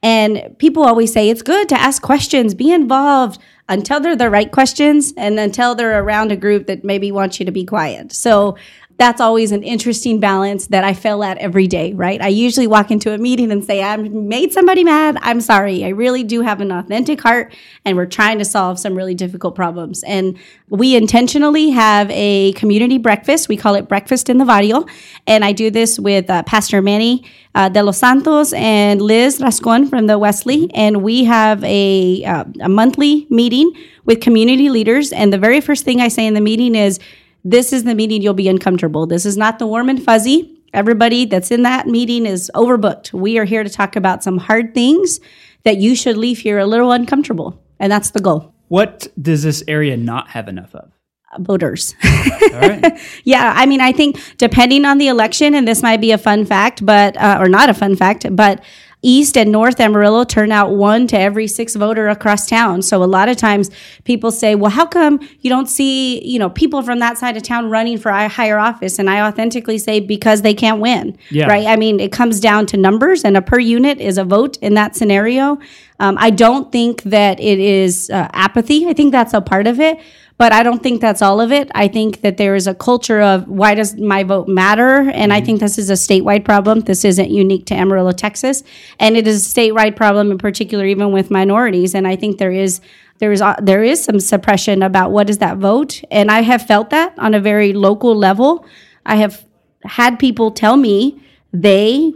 And 0.04 0.56
people 0.60 0.84
always 0.84 1.12
say 1.12 1.32
it's 1.32 1.42
good 1.42 1.68
to 1.70 1.82
ask 1.82 2.04
questions, 2.04 2.54
be 2.54 2.72
involved 2.72 3.42
until 3.68 4.00
they're 4.00 4.16
the 4.16 4.30
right 4.30 4.52
questions 4.52 5.16
and 5.18 5.40
until 5.40 5.74
they're 5.74 6.04
around 6.04 6.32
a 6.32 6.36
group 6.36 6.68
that 6.68 6.84
maybe 6.84 7.12
wants 7.12 7.40
you 7.40 7.46
to 7.48 7.52
be 7.52 7.66
quiet. 7.66 8.12
So 8.12 8.56
that's 9.02 9.20
always 9.20 9.52
an 9.52 9.64
interesting 9.64 10.20
balance 10.20 10.68
that 10.68 10.84
I 10.84 10.94
fail 10.94 11.24
at 11.24 11.40
every 11.40 11.66
day, 11.66 11.92
right? 11.94 12.22
I 12.22 12.28
usually 12.28 12.68
walk 12.68 12.92
into 12.92 13.12
a 13.12 13.18
meeting 13.18 13.52
and 13.52 13.66
say, 13.66 13.82
I 13.82 13.98
made 13.98 14.54
somebody 14.54 14.84
mad. 14.84 15.18
I'm 15.22 15.42
sorry. 15.42 15.84
I 15.84 15.90
really 15.90 16.24
do 16.24 16.42
have 16.42 16.62
an 16.62 16.72
authentic 16.72 17.20
heart 17.20 17.52
and 17.84 17.98
we're 17.98 18.06
trying 18.06 18.38
to 18.38 18.46
solve 18.46 18.78
some 18.78 18.94
really 18.94 19.16
difficult 19.16 19.56
problems. 19.56 20.04
And 20.04 20.38
we 20.70 20.96
intentionally 20.96 21.72
have 21.72 22.12
a 22.12 22.54
community 22.54 23.00
breakfast. 23.00 23.50
We 23.50 23.58
call 23.58 23.74
it 23.74 23.88
Breakfast 23.88 24.30
in 24.30 24.38
the 24.38 24.46
Barrio. 24.46 24.86
And 25.26 25.44
I 25.44 25.52
do 25.52 25.72
this 25.72 25.98
with 25.98 26.30
uh, 26.30 26.44
Pastor 26.44 26.80
Manny 26.80 27.26
uh, 27.56 27.70
de 27.70 27.82
los 27.82 27.98
Santos 27.98 28.54
and 28.54 29.02
Liz 29.02 29.42
Rascon 29.42 29.88
from 29.88 30.06
the 30.06 30.20
Wesley. 30.20 30.70
And 30.76 31.02
we 31.02 31.24
have 31.24 31.64
a, 31.64 32.24
uh, 32.24 32.46
a 32.62 32.70
monthly 32.70 33.26
meeting 33.32 33.74
with 34.06 34.22
community 34.22 34.70
leaders. 34.70 35.12
And 35.12 35.34
the 35.34 35.40
very 35.40 35.60
first 35.60 35.86
thing 35.86 36.02
I 36.02 36.08
say 36.08 36.28
in 36.28 36.36
the 36.36 36.42
meeting 36.42 36.76
is, 36.76 37.00
this 37.44 37.74
is 37.74 37.84
the 37.84 37.96
meeting 37.96 38.22
you'll 38.22 38.34
be 38.34 38.48
uncomfortable. 38.48 39.06
This 39.06 39.26
is 39.26 39.38
not 39.38 39.60
the 39.60 39.68
warm 39.68 39.90
and 39.90 40.02
fuzzy. 40.02 40.58
Everybody 40.74 41.26
that's 41.26 41.52
in 41.52 41.64
that 41.64 41.88
meeting 41.88 42.26
is 42.26 42.52
overbooked. 42.56 43.14
We 43.14 43.38
are 43.38 43.46
here 43.46 43.64
to 43.64 43.70
talk 43.70 43.96
about 43.96 44.24
some 44.24 44.38
hard 44.38 44.74
things 44.74 45.20
that 45.64 45.78
you 45.78 45.96
should 45.96 46.18
leave 46.18 46.40
here 46.40 46.60
a 46.60 46.66
little 46.66 46.92
uncomfortable. 46.92 47.62
And 47.80 47.92
that's 47.92 48.12
the 48.12 48.20
goal. 48.20 48.54
What 48.68 49.08
does 49.22 49.44
this 49.44 49.64
area 49.68 49.98
not 49.98 50.30
have 50.30 50.48
enough 50.48 50.74
of? 50.74 50.92
Voters. 51.40 51.96
All 52.04 52.60
right. 52.60 53.00
yeah, 53.24 53.54
I 53.56 53.66
mean, 53.66 53.82
I 53.82 53.92
think 53.92 54.20
depending 54.38 54.86
on 54.86 54.98
the 54.98 55.08
election, 55.08 55.56
and 55.56 55.68
this 55.68 55.82
might 55.82 56.02
be 56.02 56.12
a 56.12 56.18
fun 56.18 56.46
fact, 56.46 56.86
but, 56.86 57.18
uh, 57.18 57.38
or 57.40 57.48
not 57.48 57.70
a 57.70 57.74
fun 57.74 57.96
fact, 57.96 58.26
but 58.36 58.62
East 59.02 59.36
and 59.36 59.52
North 59.52 59.80
Amarillo 59.80 60.24
turn 60.24 60.52
out 60.52 60.72
one 60.72 61.08
to 61.08 61.18
every 61.18 61.48
six 61.48 61.76
voter 61.76 62.08
across 62.08 62.48
town. 62.48 62.82
So 62.82 63.04
a 63.04 63.06
lot 63.06 63.30
of 63.30 63.38
times 63.38 63.72
people 64.04 64.32
say, 64.32 64.54
well, 64.56 64.70
how 64.70 64.86
come 64.86 65.20
you 65.40 65.50
don't 65.50 65.68
see, 65.68 66.24
you 66.24 66.38
know, 66.38 66.50
people 66.50 66.84
from 66.84 67.00
that 67.00 67.18
side 67.18 67.36
of 67.36 67.44
town 67.44 67.70
running 67.70 67.98
for 67.98 68.10
a 68.10 68.28
higher 68.28 68.60
office? 68.60 69.00
And 69.00 69.10
I 69.10 69.28
authentically 69.28 69.80
say, 69.80 70.00
because 70.00 70.44
they 70.44 70.54
can't 70.54 70.80
win. 70.80 71.18
Yeah. 71.32 71.48
Right. 71.48 71.66
I 71.66 71.78
mean, 71.78 72.00
it 72.00 72.12
comes 72.12 72.40
down 72.40 72.68
to 72.68 72.78
numbers 72.78 73.24
and 73.24 73.36
a 73.36 73.42
per 73.42 73.60
unit 73.60 74.00
is 74.00 74.18
a 74.18 74.24
vote 74.24 74.58
in 74.58 74.76
that 74.76 74.96
scenario. 74.96 75.60
Um, 76.00 76.18
I 76.20 76.30
don't 76.30 76.72
think 76.72 77.04
that 77.04 77.40
it 77.40 77.60
is 77.60 78.10
uh, 78.10 78.28
apathy. 78.34 78.88
I 78.88 78.94
think 78.94 79.12
that's 79.12 79.34
a 79.34 79.42
part 79.42 79.68
of 79.68 79.80
it. 79.80 80.00
But 80.38 80.52
I 80.52 80.64
don't 80.64 80.82
think 80.82 81.02
that's 81.02 81.22
all 81.22 81.40
of 81.40 81.52
it. 81.52 81.70
I 81.76 81.88
think 81.88 82.22
that 82.22 82.38
there 82.38 82.56
is 82.56 82.66
a 82.66 82.74
culture 82.74 83.22
of 83.22 83.48
why 83.48 83.76
does 83.76 83.96
my 83.98 84.24
vote 84.24 84.48
matter? 84.48 85.10
And 85.12 85.32
I 85.32 85.40
think 85.40 85.60
this 85.60 85.78
is 85.78 85.90
a 85.90 85.94
statewide 85.94 86.44
problem. 86.44 86.80
This 86.82 87.06
isn't 87.06 87.30
unique 87.30 87.66
to 87.68 87.76
Amarillo, 87.76 88.12
Texas. 88.12 88.64
And 89.00 89.16
it 89.16 89.28
is 89.28 89.46
a 89.46 89.60
statewide 89.60 89.96
problem 89.96 90.32
in 90.32 90.38
particular, 90.38 90.86
even 90.86 91.12
with 91.12 91.30
minorities. 91.30 91.94
And 91.94 92.08
I 92.08 92.16
think 92.16 92.38
there 92.40 92.52
is 92.52 92.82
there 93.20 93.32
is 93.32 93.42
uh, 93.42 93.56
there 93.62 93.84
is 93.84 94.04
some 94.04 94.20
suppression 94.20 94.82
about 94.82 95.12
what 95.12 95.30
is 95.30 95.38
that 95.38 95.58
vote. 95.58 96.02
And 96.10 96.32
I 96.32 96.42
have 96.42 96.66
felt 96.66 96.90
that 96.90 97.14
on 97.20 97.36
a 97.36 97.40
very 97.40 97.72
local 97.74 98.16
level. 98.16 98.66
I 99.06 99.18
have 99.18 99.46
had 99.84 100.18
people 100.18 100.50
tell 100.52 100.76
me 100.76 101.22
they 101.54 102.14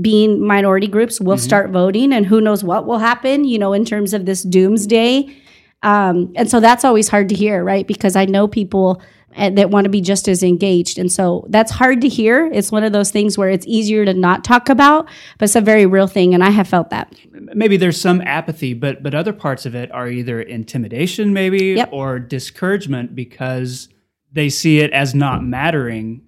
being 0.00 0.44
minority 0.44 0.86
groups 0.86 1.20
will 1.20 1.38
start 1.38 1.70
voting 1.70 2.12
and 2.12 2.26
who 2.26 2.40
knows 2.40 2.62
what 2.62 2.86
will 2.86 2.98
happen, 2.98 3.44
you 3.44 3.58
know, 3.58 3.72
in 3.72 3.84
terms 3.84 4.14
of 4.14 4.26
this 4.26 4.42
doomsday. 4.42 5.28
Um, 5.82 6.32
and 6.36 6.50
so 6.50 6.60
that's 6.60 6.84
always 6.84 7.08
hard 7.08 7.28
to 7.28 7.34
hear, 7.34 7.62
right? 7.62 7.86
Because 7.86 8.16
I 8.16 8.24
know 8.24 8.48
people 8.48 9.00
uh, 9.36 9.50
that 9.50 9.70
want 9.70 9.84
to 9.84 9.90
be 9.90 10.00
just 10.00 10.26
as 10.26 10.42
engaged. 10.42 10.98
And 10.98 11.12
so 11.12 11.46
that's 11.50 11.70
hard 11.70 12.00
to 12.00 12.08
hear. 12.08 12.46
It's 12.52 12.72
one 12.72 12.82
of 12.82 12.92
those 12.92 13.10
things 13.10 13.38
where 13.38 13.48
it's 13.50 13.66
easier 13.66 14.04
to 14.04 14.12
not 14.14 14.42
talk 14.42 14.68
about, 14.68 15.06
but 15.38 15.44
it's 15.44 15.54
a 15.56 15.60
very 15.60 15.86
real 15.86 16.06
thing. 16.08 16.34
And 16.34 16.42
I 16.42 16.50
have 16.50 16.66
felt 16.66 16.90
that. 16.90 17.14
maybe 17.32 17.76
there's 17.76 18.00
some 18.00 18.20
apathy, 18.22 18.74
but 18.74 19.02
but 19.02 19.14
other 19.14 19.32
parts 19.32 19.66
of 19.66 19.74
it 19.74 19.92
are 19.92 20.08
either 20.08 20.40
intimidation, 20.40 21.32
maybe, 21.32 21.74
Yep. 21.76 21.90
or 21.92 22.18
discouragement 22.18 23.14
because 23.14 23.88
they 24.32 24.48
see 24.48 24.80
it 24.80 24.90
as 24.92 25.14
not 25.14 25.44
mattering 25.44 26.22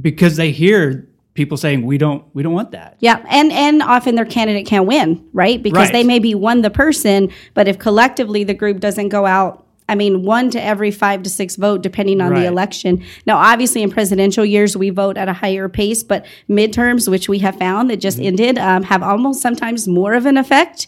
because 0.00 0.36
they 0.36 0.52
hear 0.52 1.08
people 1.34 1.56
saying 1.56 1.84
we 1.86 1.98
don't 1.98 2.24
we 2.34 2.42
don't 2.42 2.52
want 2.52 2.72
that. 2.72 2.96
Yeah, 3.00 3.24
and 3.28 3.52
and 3.52 3.82
often 3.82 4.14
their 4.14 4.24
candidate 4.24 4.66
can't 4.66 4.86
win, 4.86 5.24
right? 5.32 5.62
Because 5.62 5.86
Right. 5.88 5.92
they 5.92 6.04
may 6.04 6.18
be 6.18 6.34
one 6.34 6.62
the 6.62 6.70
person, 6.70 7.30
but 7.54 7.68
if 7.68 7.78
collectively 7.78 8.44
the 8.44 8.54
group 8.54 8.80
doesn't 8.80 9.08
go 9.08 9.24
out, 9.26 9.64
I 9.88 9.94
mean, 9.94 10.22
one 10.24 10.50
to 10.50 10.62
every 10.62 10.90
five 10.90 11.22
to 11.24 11.30
six 11.30 11.56
vote, 11.56 11.82
depending 11.82 12.20
on 12.20 12.30
Right. 12.30 12.40
the 12.40 12.46
election. 12.46 13.02
Now, 13.26 13.38
obviously, 13.38 13.82
in 13.82 13.90
presidential 13.90 14.44
years, 14.44 14.76
we 14.76 14.90
vote 14.90 15.16
at 15.16 15.28
a 15.28 15.32
higher 15.32 15.68
pace, 15.68 16.02
but 16.02 16.24
midterms, 16.48 17.08
which 17.08 17.28
we 17.28 17.38
have 17.40 17.56
found 17.56 17.90
that 17.90 17.96
just 18.00 18.20
ended, 18.20 18.58
um, 18.58 18.84
have 18.84 19.02
almost 19.02 19.40
sometimes 19.40 19.88
more 19.88 20.14
of 20.14 20.26
an 20.26 20.36
effect. 20.36 20.86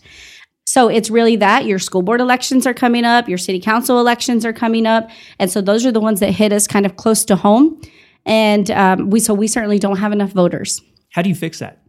So 0.66 0.88
it's 0.88 1.11
really 1.11 1.36
that 1.36 1.66
your 1.66 1.78
school 1.78 2.03
board 2.03 2.20
elections 2.20 2.66
are 2.66 2.72
coming 2.74 3.05
up, 3.05 3.28
your 3.28 3.36
city 3.38 3.61
council 3.61 4.01
elections 4.01 4.47
are 4.47 4.53
coming 4.53 4.86
up, 4.86 5.11
and 5.38 5.51
so 5.51 5.61
those 5.61 5.84
are 5.84 5.92
the 5.92 6.01
ones 6.01 6.20
that 6.20 6.30
hit 6.30 6.53
us 6.53 6.66
kind 6.66 6.86
of 6.86 6.97
close 6.97 7.24
to 7.26 7.36
home. 7.36 7.78
And 8.26 8.70
um, 8.70 9.10
we 9.10 9.20
so 9.20 9.34
we 9.34 9.46
certainly 9.46 9.78
don't 9.78 9.98
have 9.98 10.12
enough 10.12 10.30
voters. 10.30 10.80
How 11.10 11.22
do 11.22 11.28
you 11.28 11.34
fix 11.34 11.58
that? 11.60 11.84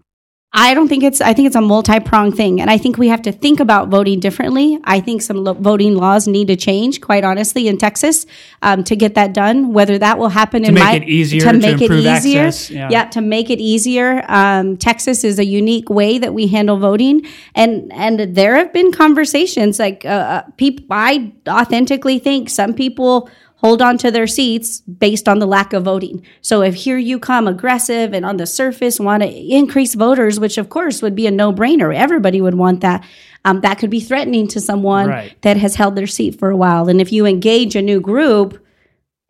I 0.57 0.73
don't 0.73 0.88
think 0.88 1.03
it's. 1.03 1.19
I 1.19 1.33
think 1.33 1.47
it's 1.47 1.55
a 1.57 1.61
multi-pronged 1.61 2.38
thing, 2.38 2.61
and 2.61 2.71
I 2.71 2.77
think 2.77 2.97
we 2.97 3.09
have 3.09 3.21
to 3.23 3.33
think 3.33 3.59
about 3.59 3.89
voting 3.89 4.21
differently. 4.21 4.79
I 4.86 5.01
think 5.01 5.21
some 5.21 5.43
lo- 5.43 5.53
voting 5.53 5.95
laws 5.95 6.29
need 6.29 6.47
to 6.47 6.55
change, 6.55 7.01
quite 7.01 7.25
honestly, 7.25 7.67
in 7.67 7.77
Texas 7.77 8.25
um, 8.61 8.81
to 8.86 8.95
get 8.95 9.15
that 9.15 9.33
done. 9.33 9.73
Whether 9.73 9.97
that 9.97 10.17
will 10.17 10.29
happen 10.29 10.63
to 10.63 10.69
in 10.69 10.75
make 10.75 10.83
my 10.83 10.93
it 10.93 11.03
easier 11.03 11.41
to 11.41 11.51
to 11.51 11.57
make 11.57 11.81
it 11.81 11.91
easier, 11.91 12.45
access, 12.45 12.71
yeah. 12.71 13.03
to 13.09 13.19
make 13.19 13.49
it 13.49 13.59
easier. 13.59 14.23
Um, 14.29 14.77
Texas 14.77 15.25
is 15.25 15.39
a 15.39 15.45
unique 15.45 15.89
way 15.89 16.17
that 16.19 16.33
we 16.33 16.47
handle 16.47 16.77
voting, 16.77 17.27
and 17.53 17.91
and 17.91 18.33
there 18.33 18.55
have 18.55 18.71
been 18.71 18.93
conversations 18.93 19.77
like 19.77 20.05
uh, 20.05 20.07
uh, 20.07 20.41
people. 20.55 20.86
I 20.89 21.33
authentically 21.49 22.17
think 22.17 22.49
some 22.49 22.73
people 22.73 23.29
hold 23.66 23.82
on 23.82 23.97
to 23.97 24.11
their 24.11 24.28
seats 24.28 24.82
based 24.82 25.28
on 25.28 25.39
the 25.39 25.47
lack 25.47 25.74
of 25.74 25.84
voting. 25.84 26.24
So 26.41 26.61
if 26.61 26.76
here 26.76 26.99
you 26.99 27.18
come 27.18 27.47
aggressive 27.47 28.13
and 28.13 28.24
on 28.24 28.38
the 28.38 28.45
surface 28.45 28.99
want 28.99 29.24
to 29.24 29.30
increase 29.30 29.95
voters, 29.95 30.39
which 30.39 30.59
of 30.59 30.70
course 30.70 31.01
would 31.01 31.16
be 31.16 31.26
a 31.26 31.32
no 31.32 31.51
brainer, 31.51 31.93
everybody 31.95 32.41
would 32.41 32.53
want 32.55 32.82
that. 32.82 33.03
Um, 33.43 33.61
that 33.61 33.80
could 33.80 33.89
be 33.89 33.99
threatening 33.99 34.47
to 34.49 34.59
someone 34.61 35.07
Right. 35.07 35.41
that 35.41 35.57
has 35.57 35.76
held 35.76 35.95
their 35.95 36.07
seat 36.07 36.38
for 36.38 36.49
a 36.51 36.57
while. 36.57 36.88
And 36.89 37.01
if 37.01 37.11
you 37.11 37.26
engage 37.26 37.76
a 37.76 37.82
new 37.82 37.99
group, 37.99 38.59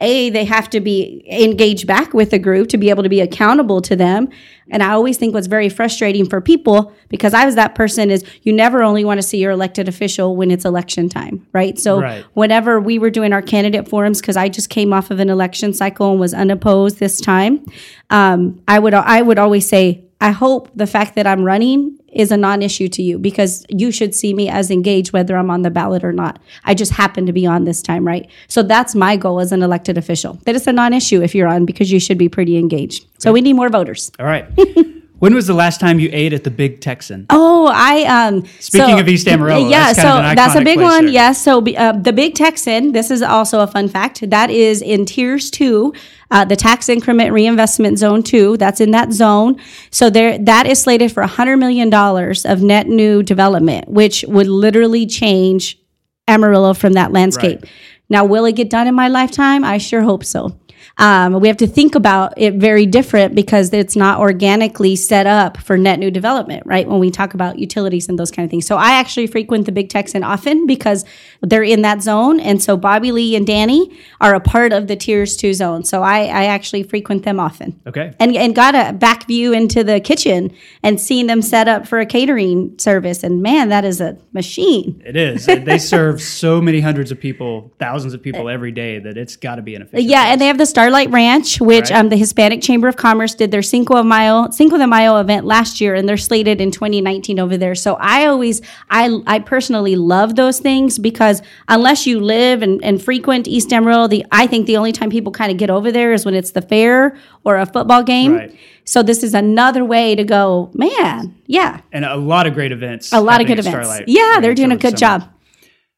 a 0.02 0.30
they 0.30 0.44
have 0.44 0.70
to 0.70 0.82
be 0.82 1.26
engaged 1.30 1.88
back 1.88 2.14
with 2.14 2.30
the 2.30 2.40
group 2.40 2.68
to 2.68 2.78
be 2.78 2.90
able 2.90 3.02
to 3.04 3.08
be 3.10 3.22
accountable 3.22 3.82
to 3.82 3.96
them 3.96 4.28
and 4.70 4.84
i 4.84 4.90
always 4.92 5.18
think 5.18 5.34
what's 5.34 5.48
very 5.48 5.70
frustrating 5.70 6.28
for 6.30 6.42
people 6.42 6.94
because 7.08 7.34
i 7.34 7.46
was 7.46 7.56
that 7.56 7.76
person 7.76 8.12
is 8.12 8.26
you 8.44 8.52
never 8.52 8.84
only 8.84 9.06
want 9.06 9.18
to 9.18 9.22
see 9.22 9.38
your 9.38 9.52
elected 9.52 9.88
official 9.88 10.36
when 10.36 10.52
it's 10.52 10.66
election 10.66 11.08
time 11.08 11.48
right 11.54 11.80
so 11.80 12.02
Right. 12.02 12.26
whenever 12.34 12.78
we 12.82 13.00
were 13.00 13.10
doing 13.10 13.32
our 13.32 13.42
candidate 13.42 13.88
forums 13.88 14.20
because 14.20 14.36
i 14.36 14.50
just 14.50 14.70
came 14.70 14.92
off 14.92 15.12
of 15.12 15.20
an 15.20 15.30
election 15.30 15.74
cycle 15.74 16.12
and 16.12 16.20
was 16.20 16.34
unopposed 16.34 17.00
this 17.00 17.22
time 17.22 17.66
um, 18.10 18.62
i 18.68 18.78
would 18.78 18.94
i 18.94 19.22
would 19.22 19.40
always 19.40 19.66
say 19.68 20.04
i 20.20 20.32
hope 20.32 20.70
the 20.76 20.88
fact 20.88 21.16
that 21.16 21.26
i'm 21.26 21.44
running 21.46 21.98
is 22.16 22.32
a 22.32 22.38
non-issue 22.38 22.88
to 22.88 23.04
you 23.04 23.20
because 23.20 23.66
you 23.70 23.92
should 23.92 24.16
see 24.16 24.34
me 24.34 24.50
as 24.50 24.72
engaged 24.72 25.14
whether 25.14 25.38
i'm 25.38 25.52
on 25.52 25.62
the 25.62 25.70
ballot 25.70 26.04
or 26.04 26.14
not. 26.14 26.40
I 26.64 26.74
just 26.74 26.94
happen 26.94 27.26
to 27.26 27.34
be 27.34 27.46
on 27.46 27.66
this 27.66 27.82
time 27.82 28.08
right? 28.08 28.30
So 28.48 28.64
that's 28.64 28.96
my 28.96 29.18
goal 29.18 29.40
as 29.40 29.52
an 29.52 29.62
elected 29.62 29.98
official. 29.98 30.40
That 30.46 30.56
it's 30.56 30.68
a 30.68 30.74
non-issue 30.74 31.22
if 31.22 31.36
you're 31.36 31.48
on 31.48 31.66
because 31.66 31.92
you 31.92 32.00
should 32.00 32.18
be 32.18 32.30
pretty 32.30 32.58
engaged. 32.58 33.06
So 33.20 33.32
we 33.32 33.42
need 33.42 33.54
more 33.54 33.70
voters. 33.70 34.12
All 34.20 34.26
right. 34.26 34.46
when 35.20 35.34
was 35.34 35.48
the 35.48 35.54
last 35.54 35.80
time 35.80 36.00
you 36.00 36.10
ate 36.12 36.34
at 36.34 36.44
the 36.44 36.52
Big 36.52 36.82
Texan? 36.82 37.26
Oh, 37.30 37.72
I 37.74 38.04
um. 38.04 38.46
Speaking 38.60 39.00
of 39.00 39.08
East 39.08 39.28
Amarillo, 39.28 39.70
yeah. 39.70 39.94
that's 39.94 40.02
so 40.02 40.36
that's 40.36 40.56
a 40.56 40.62
big 40.62 40.80
one. 40.80 41.08
Yes. 41.08 41.42
So 41.42 41.66
uh, 41.66 41.94
the 41.94 42.14
Big 42.14 42.36
Texan. 42.36 42.92
This 42.92 43.12
is 43.12 43.22
also 43.22 43.62
a 43.62 43.68
fun 43.68 43.88
fact. 43.88 44.30
That 44.30 44.50
is 44.50 44.82
in 44.82 45.06
TIRZ 45.06 45.52
Two, 45.52 45.94
uh, 46.32 46.46
the 46.46 46.56
tax 46.56 46.90
increment 46.90 47.32
reinvestment 47.32 47.98
zone 47.98 48.24
two. 48.24 48.58
That's 48.58 48.82
in 48.82 48.92
that 48.92 49.14
zone. 49.14 49.60
So 49.90 50.10
there, 50.10 50.38
that 50.40 50.68
is 50.68 50.82
slated 50.82 51.12
for 51.12 51.24
hundred 51.24 51.58
million 51.58 51.90
dollars 51.90 52.46
of 52.46 52.62
net 52.62 52.88
new 52.88 53.24
development, 53.24 53.88
which 53.88 54.26
would 54.28 54.48
literally 54.48 55.06
change 55.06 55.80
Amarillo 56.28 56.74
from 56.74 56.94
that 56.94 57.12
landscape. 57.12 57.62
Right. 57.62 57.72
Now, 58.10 58.26
will 58.26 58.46
it 58.46 58.56
get 58.56 58.70
done 58.70 58.88
in 58.88 58.96
my 58.96 59.08
lifetime? 59.08 59.64
I 59.64 59.78
sure 59.78 60.02
hope 60.02 60.24
so. 60.24 60.60
Um, 60.98 61.40
we 61.40 61.48
have 61.48 61.58
to 61.58 61.68
think 61.68 61.96
about 61.96 62.34
it 62.38 62.56
very 62.56 62.86
different 62.86 63.36
because 63.36 63.74
it's 63.74 63.96
not 63.96 64.20
organically 64.20 64.96
set 64.96 65.28
up 65.28 65.58
for 65.58 65.78
net 65.78 66.00
new 66.00 66.12
development, 66.12 66.64
right? 66.66 66.88
When 66.88 67.00
we 67.00 67.12
talk 67.12 67.34
about 67.34 67.60
utilities 67.60 68.08
and 68.10 68.18
those 68.18 68.32
kind 68.32 68.46
of 68.46 68.50
things. 68.50 68.66
So 68.66 68.78
I 68.78 68.92
actually 68.92 69.28
frequent 69.28 69.66
the 69.66 69.72
Big 69.72 69.90
Texan 69.90 70.24
often 70.24 70.66
because 70.66 71.06
they're 71.42 71.64
in 71.64 71.82
that 71.82 72.02
zone. 72.02 72.40
And 72.40 72.62
so 72.62 72.78
Bobby 72.78 73.12
Lee 73.12 73.36
and 73.36 73.46
Danny 73.46 73.92
are 74.22 74.36
a 74.36 74.40
part 74.40 74.74
of 74.74 74.88
the 74.88 74.96
TIRZ 74.96 75.38
2 75.38 75.54
zone. 75.54 75.84
So 75.84 76.02
I, 76.02 76.26
I 76.26 76.46
actually 76.46 76.84
frequent 76.84 77.24
them 77.24 77.40
often 77.40 77.80
Okay. 77.86 78.14
and, 78.20 78.36
and 78.36 78.56
got 78.56 78.76
a 78.76 78.94
back 78.94 79.28
view 79.28 79.54
into 79.54 79.84
the 79.84 80.00
kitchen 80.00 80.54
and 80.84 81.00
seeing 81.00 81.28
them 81.28 81.42
set 81.42 81.68
up 81.68 81.88
for 81.88 82.00
a 82.00 82.06
catering 82.06 82.78
service. 82.80 83.24
And 83.24 83.42
man, 83.42 83.70
that 83.70 83.86
is 83.86 84.00
a 84.02 84.18
machine. 84.34 85.02
It 85.06 85.16
is. 85.16 85.46
they 85.46 85.78
serve 85.96 86.22
so 86.22 86.62
many 86.62 86.80
hundreds 86.80 87.12
of 87.12 87.20
people, 87.20 87.72
thousands 87.80 88.14
of 88.14 88.22
people 88.22 88.50
every 88.50 88.72
day 88.72 89.00
that 89.00 89.18
it's 89.18 89.36
got 89.36 89.56
to 89.56 89.62
be 89.62 89.76
an 89.76 89.82
efficient. 89.82 90.10
Yeah, 90.10 90.32
and 90.32 90.40
they 90.40 90.48
have 90.48 90.58
the 90.58 90.66
Starlight 90.76 91.10
Ranch, 91.10 91.62
which 91.62 91.90
Right. 91.90 92.00
um, 92.00 92.10
the 92.10 92.18
Hispanic 92.18 92.62
Chamber 92.62 92.90
of 92.90 92.98
Commerce 92.98 93.34
did 93.34 93.50
their 93.50 93.62
Cinco 93.62 93.96
de 93.96 94.04
Mayo 94.04 94.50
Cinco 94.52 94.78
de 94.78 94.86
Mayo 94.86 95.16
event 95.22 95.46
last 95.46 95.80
year, 95.80 95.96
and 95.96 96.08
they're 96.08 96.18
slated 96.18 96.60
in 96.60 96.70
2019 96.70 97.40
over 97.40 97.56
there. 97.56 97.76
So 97.76 97.96
I 97.98 98.26
always, 98.26 98.62
I, 98.90 99.22
I 99.26 99.40
personally 99.40 99.96
love 99.96 100.36
those 100.36 100.60
things 100.60 101.00
because 101.00 101.42
unless 101.70 102.06
you 102.06 102.20
live 102.20 102.62
and, 102.62 102.84
and 102.84 103.02
frequent 103.02 103.48
East 103.48 103.72
Emerald, 103.72 104.12
the 104.12 104.26
I 104.34 104.48
think 104.48 104.68
the 104.68 104.76
only 104.76 104.92
time 104.92 105.10
people 105.10 105.32
kind 105.32 105.50
of 105.50 105.58
get 105.58 105.70
over 105.70 105.94
there 105.94 106.12
is 106.12 106.26
when 106.26 106.36
it's 106.36 106.52
the 106.52 106.62
fair 106.62 107.16
or 107.46 107.56
a 107.56 107.66
football 107.66 108.04
game. 108.04 108.34
Right. 108.36 108.54
So 108.84 109.02
this 109.02 109.24
is 109.24 109.34
another 109.34 109.86
way 109.86 110.14
to 110.14 110.26
go, 110.26 110.72
man. 110.74 111.36
Yeah, 111.48 111.80
and 111.94 112.04
a 112.04 112.18
lot 112.18 112.48
of 112.48 112.54
great 112.54 112.74
events. 112.74 113.14
a 113.14 113.22
lot 113.22 113.40
of 113.40 113.48
good 113.48 113.60
events. 113.60 113.78
Starlight 113.88 114.04
Yeah, 114.10 114.40
they're 114.42 114.54
doing 114.54 114.74
a 114.74 114.78
good 114.78 115.00
summer. 115.00 115.20
job. 115.20 115.32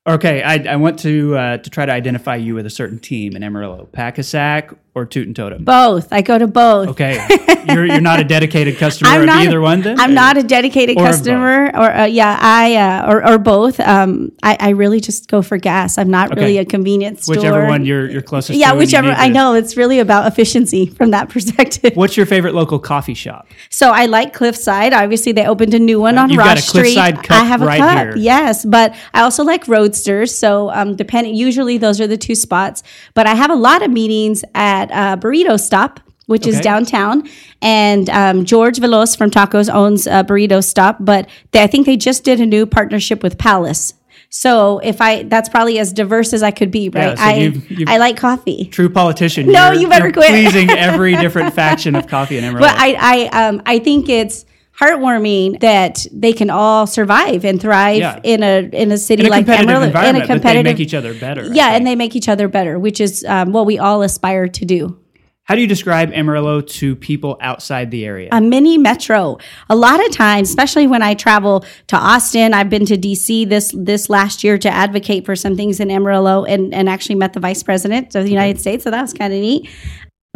Okay, 0.07 0.41
I, 0.41 0.55
I 0.73 0.75
want 0.77 0.97
to 0.99 1.35
uh, 1.35 1.57
to 1.57 1.69
try 1.69 1.85
to 1.85 1.91
identify 1.91 2.37
you 2.37 2.55
with 2.55 2.65
a 2.65 2.69
certain 2.69 2.97
team 2.97 3.35
in 3.35 3.43
Amarillo, 3.43 3.89
Pak-A-Sak 3.91 4.73
or 4.97 5.05
Toot'n 5.05 5.35
Totum. 5.35 5.63
Both. 5.63 6.11
I 6.11 6.21
go 6.23 6.37
to 6.39 6.47
both. 6.47 6.89
Okay, 6.89 7.23
you're, 7.67 7.85
you're 7.85 8.01
not 8.01 8.19
a 8.19 8.23
dedicated 8.35 8.77
customer 8.77 9.11
I'm 9.11 9.21
of 9.21 9.27
not, 9.27 9.43
either 9.43 9.61
one. 9.61 9.81
Then 9.81 9.99
I'm 9.99 10.15
not 10.15 10.37
a 10.37 10.43
dedicated 10.43 10.97
Or 10.97 11.05
customer, 11.05 11.67
or 11.75 11.91
uh, 11.91 12.05
yeah, 12.05 12.37
I 12.41 12.75
uh, 12.75 13.11
or, 13.11 13.27
or 13.29 13.37
both. 13.37 13.79
Um, 13.79 14.31
I, 14.41 14.57
I 14.59 14.69
really 14.69 14.99
just 14.99 15.29
go 15.29 15.43
for 15.43 15.57
gas. 15.57 15.99
I'm 15.99 16.09
not 16.09 16.35
really 16.35 16.57
a 16.57 16.65
convenience 16.65 17.23
store. 17.23 17.35
whichever 17.35 17.67
one 17.67 17.85
you're 17.85 18.09
you're 18.09 18.23
closest. 18.23 18.57
yeah, 18.57 18.73
whichever. 18.73 19.09
I 19.09 19.29
know 19.29 19.53
it's 19.53 19.77
really 19.77 19.99
about 19.99 20.25
efficiency 20.31 20.87
from 20.87 21.11
that 21.11 21.29
perspective. 21.33 21.95
What's 21.95 22.17
your 22.17 22.25
favorite 22.25 22.55
local 22.55 22.79
coffee 22.79 23.13
shop? 23.13 23.47
So 23.69 23.91
I 23.91 24.07
like 24.07 24.33
Cliffside. 24.33 24.93
Obviously, 24.93 25.31
they 25.31 25.45
opened 25.45 25.73
a 25.75 25.79
new 25.79 25.99
one 26.01 26.17
on 26.17 26.29
You've 26.29 26.39
a 26.39 26.57
Street. 26.57 26.97
I 26.97 27.43
have 27.43 27.61
a 27.61 27.65
right 27.65 27.79
cup, 27.79 27.97
here. 27.97 28.17
yes, 28.17 28.65
but 28.65 28.95
I 29.13 29.21
also 29.21 29.43
like 29.43 29.67
Roasters. 29.67 30.35
So 30.35 30.71
um, 30.71 30.95
depending, 30.95 31.35
usually 31.35 31.77
those 31.77 32.01
are 32.01 32.07
the 32.07 32.17
two 32.17 32.33
spots. 32.35 32.81
But 33.13 33.27
I 33.27 33.35
have 33.35 33.51
a 33.51 33.55
lot 33.55 33.83
of 33.83 33.91
meetings 33.91 34.43
at 34.55 34.86
uh, 34.91 35.17
Burrito 35.17 35.59
Stop. 35.59 35.99
Which 36.25 36.45
is 36.45 36.59
downtown, 36.59 37.23
and 37.61 38.09
um, 38.09 38.43
George 38.43 38.79
Velos 38.79 39.17
from 39.17 39.31
Tacos 39.31 39.73
owns 39.73 40.07
a 40.07 40.25
Burrito 40.25 40.61
Stop. 40.61 40.97
But 40.99 41.29
they, 41.51 41.63
I 41.63 41.67
think 41.67 41.85
they 41.85 41.95
just 41.95 42.25
did 42.25 42.41
a 42.41 42.45
new 42.45 42.65
partnership 42.65 43.23
with 43.23 43.37
Palace. 43.37 43.93
So 44.29 44.79
if 44.79 44.99
I, 44.99 45.23
that's 45.23 45.47
probably 45.47 45.79
as 45.79 45.93
diverse 45.93 46.33
as 46.33 46.43
I 46.43 46.51
could 46.51 46.69
be, 46.69 46.91
Yeah, 46.93 47.05
right? 47.11 47.17
so 47.17 47.23
I 47.23 47.33
you've- 47.35 47.73
you've- 47.73 47.87
I 47.87 47.95
like 47.97 48.17
coffee. 48.17 48.65
True 48.65 48.89
politician. 48.89 49.49
No, 49.49 49.67
you're- 49.71 49.83
you 49.83 49.87
better 49.87 50.11
quit. 50.11 50.27
Pleasing 50.27 50.69
every 50.77 51.15
different 51.15 51.53
faction 51.53 51.95
of 51.95 52.07
coffee 52.07 52.37
in 52.37 52.43
Amarillo. 52.43 52.67
But 52.67 52.75
I, 52.77 53.29
I, 53.31 53.47
um, 53.47 53.61
I 53.65 53.79
think 53.79 54.09
it's 54.09 54.45
heartwarming 54.79 55.59
that 55.59 56.05
they 56.11 56.33
can 56.33 56.49
all 56.49 56.85
survive 56.87 57.43
and 57.43 57.59
thrive 57.61 57.97
Yeah. 57.97 58.19
in 58.23 58.43
a 58.43 58.69
in 58.73 58.91
a 58.91 58.97
city 58.97 59.21
in 59.23 59.27
a 59.27 59.29
like 59.31 59.45
competitive 59.45 59.69
Amarillo. 59.69 60.09
in 60.09 60.21
a 60.21 60.27
but 60.27 60.41
they 60.43 60.63
make 60.63 60.79
each 60.79 60.93
other 60.93 61.13
better. 61.13 61.49
Yeah, 61.51 61.75
and 61.75 61.85
they 61.85 61.95
make 61.95 62.15
each 62.15 62.29
other 62.29 62.47
better, 62.47 62.77
which 62.77 63.01
is 63.01 63.25
um, 63.27 63.51
what 63.53 63.65
we 63.65 63.79
all 63.79 64.01
aspire 64.01 64.47
to 64.47 64.65
do. 64.65 64.99
How 65.45 65.55
do 65.55 65.61
you 65.61 65.67
describe 65.67 66.11
Amarillo 66.11 66.59
to 66.59 66.93
people 66.97 67.37
outside 67.39 67.89
the 67.89 68.05
area? 68.05 68.27
a 68.33 68.41
mini 68.41 68.77
metro. 68.77 69.37
A 69.69 69.77
lot 69.77 70.05
of 70.05 70.11
times, 70.11 70.49
especially 70.49 70.87
when 70.87 71.01
I 71.01 71.13
travel 71.13 71.63
to 71.87 71.95
Austin, 71.95 72.53
I've 72.53 72.69
been 72.69 72.85
to 72.87 72.97
DC 72.97 73.47
this 73.47 73.73
this 73.75 74.09
last 74.09 74.43
year 74.43 74.57
to 74.57 74.69
advocate 74.69 75.25
for 75.25 75.37
some 75.37 75.55
things 75.55 75.79
in 75.79 75.89
Amarillo 75.89 76.43
and, 76.43 76.73
and 76.73 76.89
actually 76.89 77.15
met 77.15 77.31
the 77.31 77.39
vice 77.39 77.63
president 77.63 78.13
of 78.13 78.25
the 78.25 78.29
United 78.29 78.59
States. 78.59 78.83
So 78.83 78.91
that 78.91 79.01
was 79.01 79.13
kind 79.13 79.33
of 79.33 79.39
neat. 79.39 79.69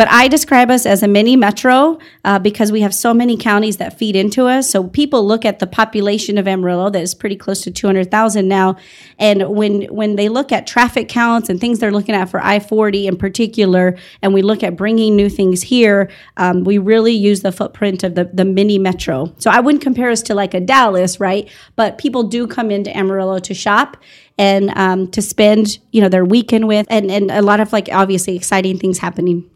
But 0.02 0.10
I 0.10 0.28
describe 0.30 0.72
us 0.72 0.88
as 0.88 1.04
a 1.04 1.08
mini 1.08 1.36
metro 1.36 2.00
uh, 2.26 2.40
because 2.40 2.72
we 2.72 2.82
have 2.82 2.92
so 2.92 3.14
many 3.14 3.38
counties 3.38 3.78
that 3.78 4.00
feed 4.00 4.16
into 4.16 4.48
us. 4.48 4.68
So 4.68 4.88
people 4.88 5.28
look 5.28 5.46
at 5.46 5.60
the 5.60 5.68
population 5.68 6.40
of 6.40 6.48
Amarillo 6.48 6.90
that 6.90 7.04
is 7.04 7.14
pretty 7.14 7.36
close 7.36 7.62
to 7.62 7.70
200,000 7.70 8.48
now. 8.48 8.78
And 9.20 9.48
when, 9.50 9.84
when 9.94 10.16
they 10.16 10.28
look 10.28 10.52
at 10.52 10.66
traffic 10.66 11.08
counts 11.08 11.50
and 11.50 11.62
things 11.62 11.78
they're 11.78 11.92
looking 11.92 12.16
at 12.16 12.30
for 12.32 12.44
I 12.44 12.60
40 12.60 13.06
in 13.06 13.16
particular, 13.16 13.96
and 14.24 14.34
we 14.34 14.42
look 14.42 14.64
at 14.64 14.76
bringing 14.76 15.16
new 15.16 15.30
things 15.30 15.62
here, 15.62 16.10
um, 16.36 16.64
we 16.64 16.80
really 16.80 17.14
use 17.14 17.44
the 17.44 17.52
footprint 17.52 18.04
of 18.04 18.16
the, 18.16 18.24
the 18.34 18.44
mini 18.44 18.80
metro. 18.80 19.32
So 19.38 19.52
I 19.52 19.60
wouldn't 19.60 19.84
compare 19.84 20.10
us 20.10 20.24
to 20.24 20.34
like 20.34 20.56
a 20.56 20.60
Dallas, 20.60 21.20
right? 21.20 21.48
But 21.76 22.00
people 22.00 22.24
do 22.24 22.48
come 22.48 22.72
into 22.72 22.90
Amarillo 22.98 23.38
to 23.38 23.54
shop 23.54 23.98
and 24.40 24.76
um, 24.76 25.12
to 25.12 25.22
spend, 25.22 25.78
you 25.92 26.02
know, 26.02 26.10
their 26.10 26.26
weekend 26.26 26.68
with, 26.68 26.88
and, 26.90 27.12
and 27.12 27.30
a 27.30 27.44
lot 27.44 27.60
of 27.60 27.72
like 27.72 27.88
obviously 27.92 28.36
exciting 28.36 28.80
things 28.80 28.98
happening. 28.98 29.48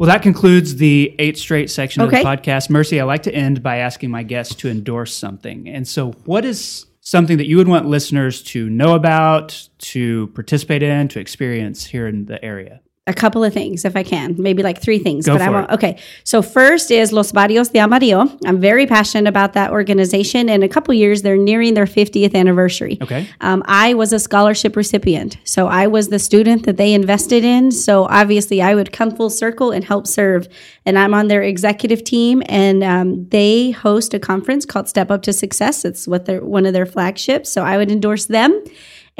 Well, 0.00 0.06
that 0.06 0.22
concludes 0.22 0.76
the 0.76 1.14
eight 1.18 1.36
straight 1.36 1.68
section 1.68 2.00
Okay. 2.00 2.22
of 2.22 2.24
the 2.24 2.26
podcast. 2.26 2.70
Mercy, 2.70 3.02
I 3.02 3.04
like 3.04 3.22
to 3.24 3.34
end 3.34 3.62
by 3.62 3.76
asking 3.76 4.08
my 4.08 4.22
guests 4.22 4.54
to 4.54 4.70
endorse 4.70 5.12
something. 5.12 5.68
And 5.68 5.86
so, 5.86 6.12
what 6.24 6.46
is 6.46 6.86
something 7.02 7.36
that 7.36 7.46
you 7.46 7.58
would 7.58 7.68
want 7.68 7.84
listeners 7.84 8.42
to 8.44 8.70
know 8.70 8.94
about, 8.94 9.68
to 9.80 10.28
participate 10.28 10.82
in, 10.82 11.08
to 11.08 11.20
experience 11.20 11.84
here 11.84 12.06
in 12.06 12.24
the 12.24 12.42
area? 12.42 12.80
A 13.06 13.14
couple 13.14 13.42
of 13.42 13.52
things 13.52 13.84
if 13.84 13.96
I 13.96 14.02
can, 14.02 14.36
maybe 14.38 14.62
like 14.62 14.80
three 14.80 14.98
things. 14.98 15.24
Go 15.24 15.32
but 15.34 15.42
I'm 15.42 15.64
it. 15.64 15.70
okay. 15.70 15.98
So 16.22 16.42
first 16.42 16.90
is 16.90 17.12
Los 17.12 17.32
Barrios 17.32 17.70
de 17.70 17.78
Amarillo. 17.78 18.30
I'm 18.44 18.60
very 18.60 18.86
passionate 18.86 19.26
about 19.26 19.54
that 19.54 19.70
organization. 19.70 20.50
In 20.50 20.62
a 20.62 20.68
couple 20.68 20.92
years, 20.92 21.22
they're 21.22 21.36
nearing 21.36 21.74
their 21.74 21.86
50th 21.86 22.34
anniversary. 22.34 22.98
Okay. 23.00 23.26
Um, 23.40 23.62
I 23.66 23.94
was 23.94 24.12
a 24.12 24.18
scholarship 24.18 24.76
recipient, 24.76 25.38
so 25.44 25.66
I 25.66 25.86
was 25.86 26.10
the 26.10 26.18
student 26.18 26.66
that 26.66 26.76
they 26.76 26.92
invested 26.92 27.42
in. 27.42 27.72
So 27.72 28.04
obviously, 28.04 28.60
I 28.60 28.74
would 28.74 28.92
come 28.92 29.10
full 29.10 29.30
circle 29.30 29.70
and 29.70 29.82
help 29.82 30.06
serve. 30.06 30.46
And 30.84 30.98
I'm 30.98 31.14
on 31.14 31.28
their 31.28 31.42
executive 31.42 32.04
team, 32.04 32.42
and 32.46 32.84
um, 32.84 33.28
they 33.30 33.70
host 33.70 34.12
a 34.12 34.18
conference 34.18 34.66
called 34.66 34.88
Step 34.88 35.10
Up 35.10 35.22
to 35.22 35.32
Success. 35.32 35.84
It's 35.86 36.06
what 36.06 36.26
they're 36.26 36.44
one 36.44 36.66
of 36.66 36.74
their 36.74 36.86
flagships. 36.86 37.50
So 37.50 37.64
I 37.64 37.78
would 37.78 37.90
endorse 37.90 38.26
them 38.26 38.62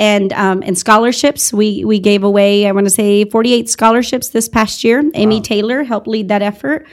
and 0.01 0.33
um, 0.33 0.63
and 0.65 0.77
scholarships. 0.77 1.53
We 1.53 1.85
we 1.85 2.01
gave 2.01 2.25
away 2.25 2.67
I 2.67 2.73
want 2.73 2.87
to 2.87 2.91
say 2.91 3.27
48 3.27 3.69
scholarships 3.69 4.31
this 4.31 4.49
past 4.49 4.83
year. 4.83 5.05
Amy 5.15 5.41
Taylor 5.41 5.85
helped 5.85 6.09
lead 6.09 6.29
that 6.29 6.43
effort. 6.43 6.89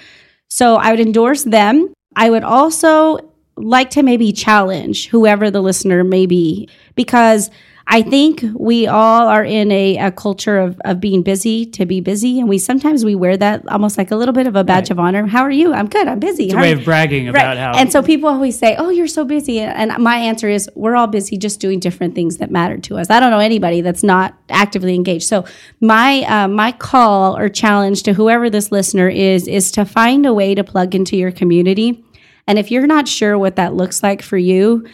So 0.50 0.76
I 0.76 0.92
would 0.92 1.00
endorse 1.00 1.44
them. 1.44 1.94
I 2.16 2.30
would 2.30 2.44
also 2.44 3.20
like 3.56 3.90
to 3.92 4.04
maybe 4.04 4.32
challenge 4.32 5.08
whoever 5.08 5.50
the 5.50 5.62
listener 5.62 6.04
may 6.04 6.26
be 6.26 6.70
because 6.96 7.50
I 7.90 8.02
think 8.02 8.44
we 8.54 8.86
all 8.86 9.28
are 9.30 9.46
in 9.46 9.72
a, 9.72 9.96
a 9.98 10.12
culture 10.12 10.58
of, 10.60 10.78
of 10.84 11.00
being 11.00 11.24
busy 11.24 11.66
to 11.68 11.86
be 11.86 12.02
busy. 12.02 12.38
And 12.38 12.50
we 12.50 12.58
sometimes 12.58 13.06
we 13.06 13.16
wear 13.16 13.38
that 13.38 13.66
almost 13.70 13.98
like 13.98 14.12
a 14.12 14.18
little 14.18 14.34
bit 14.34 14.46
of 14.46 14.58
a 14.58 14.64
badge 14.66 14.78
Right. 14.86 14.92
of 14.92 15.00
honor. 15.00 15.26
How 15.26 15.42
are 15.44 15.52
you? 15.52 15.74
I'm 15.74 15.88
good. 15.88 16.06
I'm 16.06 16.20
busy. 16.20 16.46
It's 16.48 16.54
a 16.54 16.58
way 16.58 16.74
of 16.74 16.84
bragging 16.84 17.30
about 17.30 17.46
Right. 17.46 17.58
how. 17.58 17.72
And 17.78 17.90
so 17.90 18.04
people 18.04 18.28
always 18.30 18.60
say, 18.60 18.76
"Oh, 18.78 18.90
you're 18.90 19.08
so 19.08 19.24
busy," 19.24 19.62
and 19.62 19.98
my 20.00 20.18
answer 20.18 20.50
is, 20.50 20.70
"We're 20.76 20.98
all 20.98 21.08
busy, 21.08 21.38
just 21.38 21.62
doing 21.62 21.80
different 21.80 22.14
things 22.14 22.38
that 22.38 22.52
matter 22.52 22.78
to 22.78 22.98
us." 22.98 23.10
I 23.10 23.22
don't 23.22 23.32
know 23.32 23.40
anybody 23.40 23.80
that's 23.80 24.04
not 24.04 24.34
actively 24.50 24.94
engaged. 24.94 25.26
So 25.28 25.46
my 25.80 26.24
uh, 26.28 26.48
my 26.50 26.74
call 26.74 27.38
or 27.38 27.48
challenge 27.48 28.04
to 28.04 28.14
whoever 28.14 28.50
this 28.50 28.70
listener 28.70 29.08
is 29.08 29.48
is 29.48 29.72
to 29.72 29.86
find 29.86 30.26
a 30.26 30.34
way 30.34 30.54
to 30.56 30.64
plug 30.64 30.94
into 30.94 31.16
your 31.16 31.32
community. 31.32 32.04
And 32.50 32.60
if 32.60 32.70
you're 32.70 32.88
not 32.88 33.08
sure 33.08 33.38
what 33.38 33.56
that 33.58 33.76
looks 33.76 34.04
like 34.04 34.22
for 34.22 34.38
you, 34.38 34.86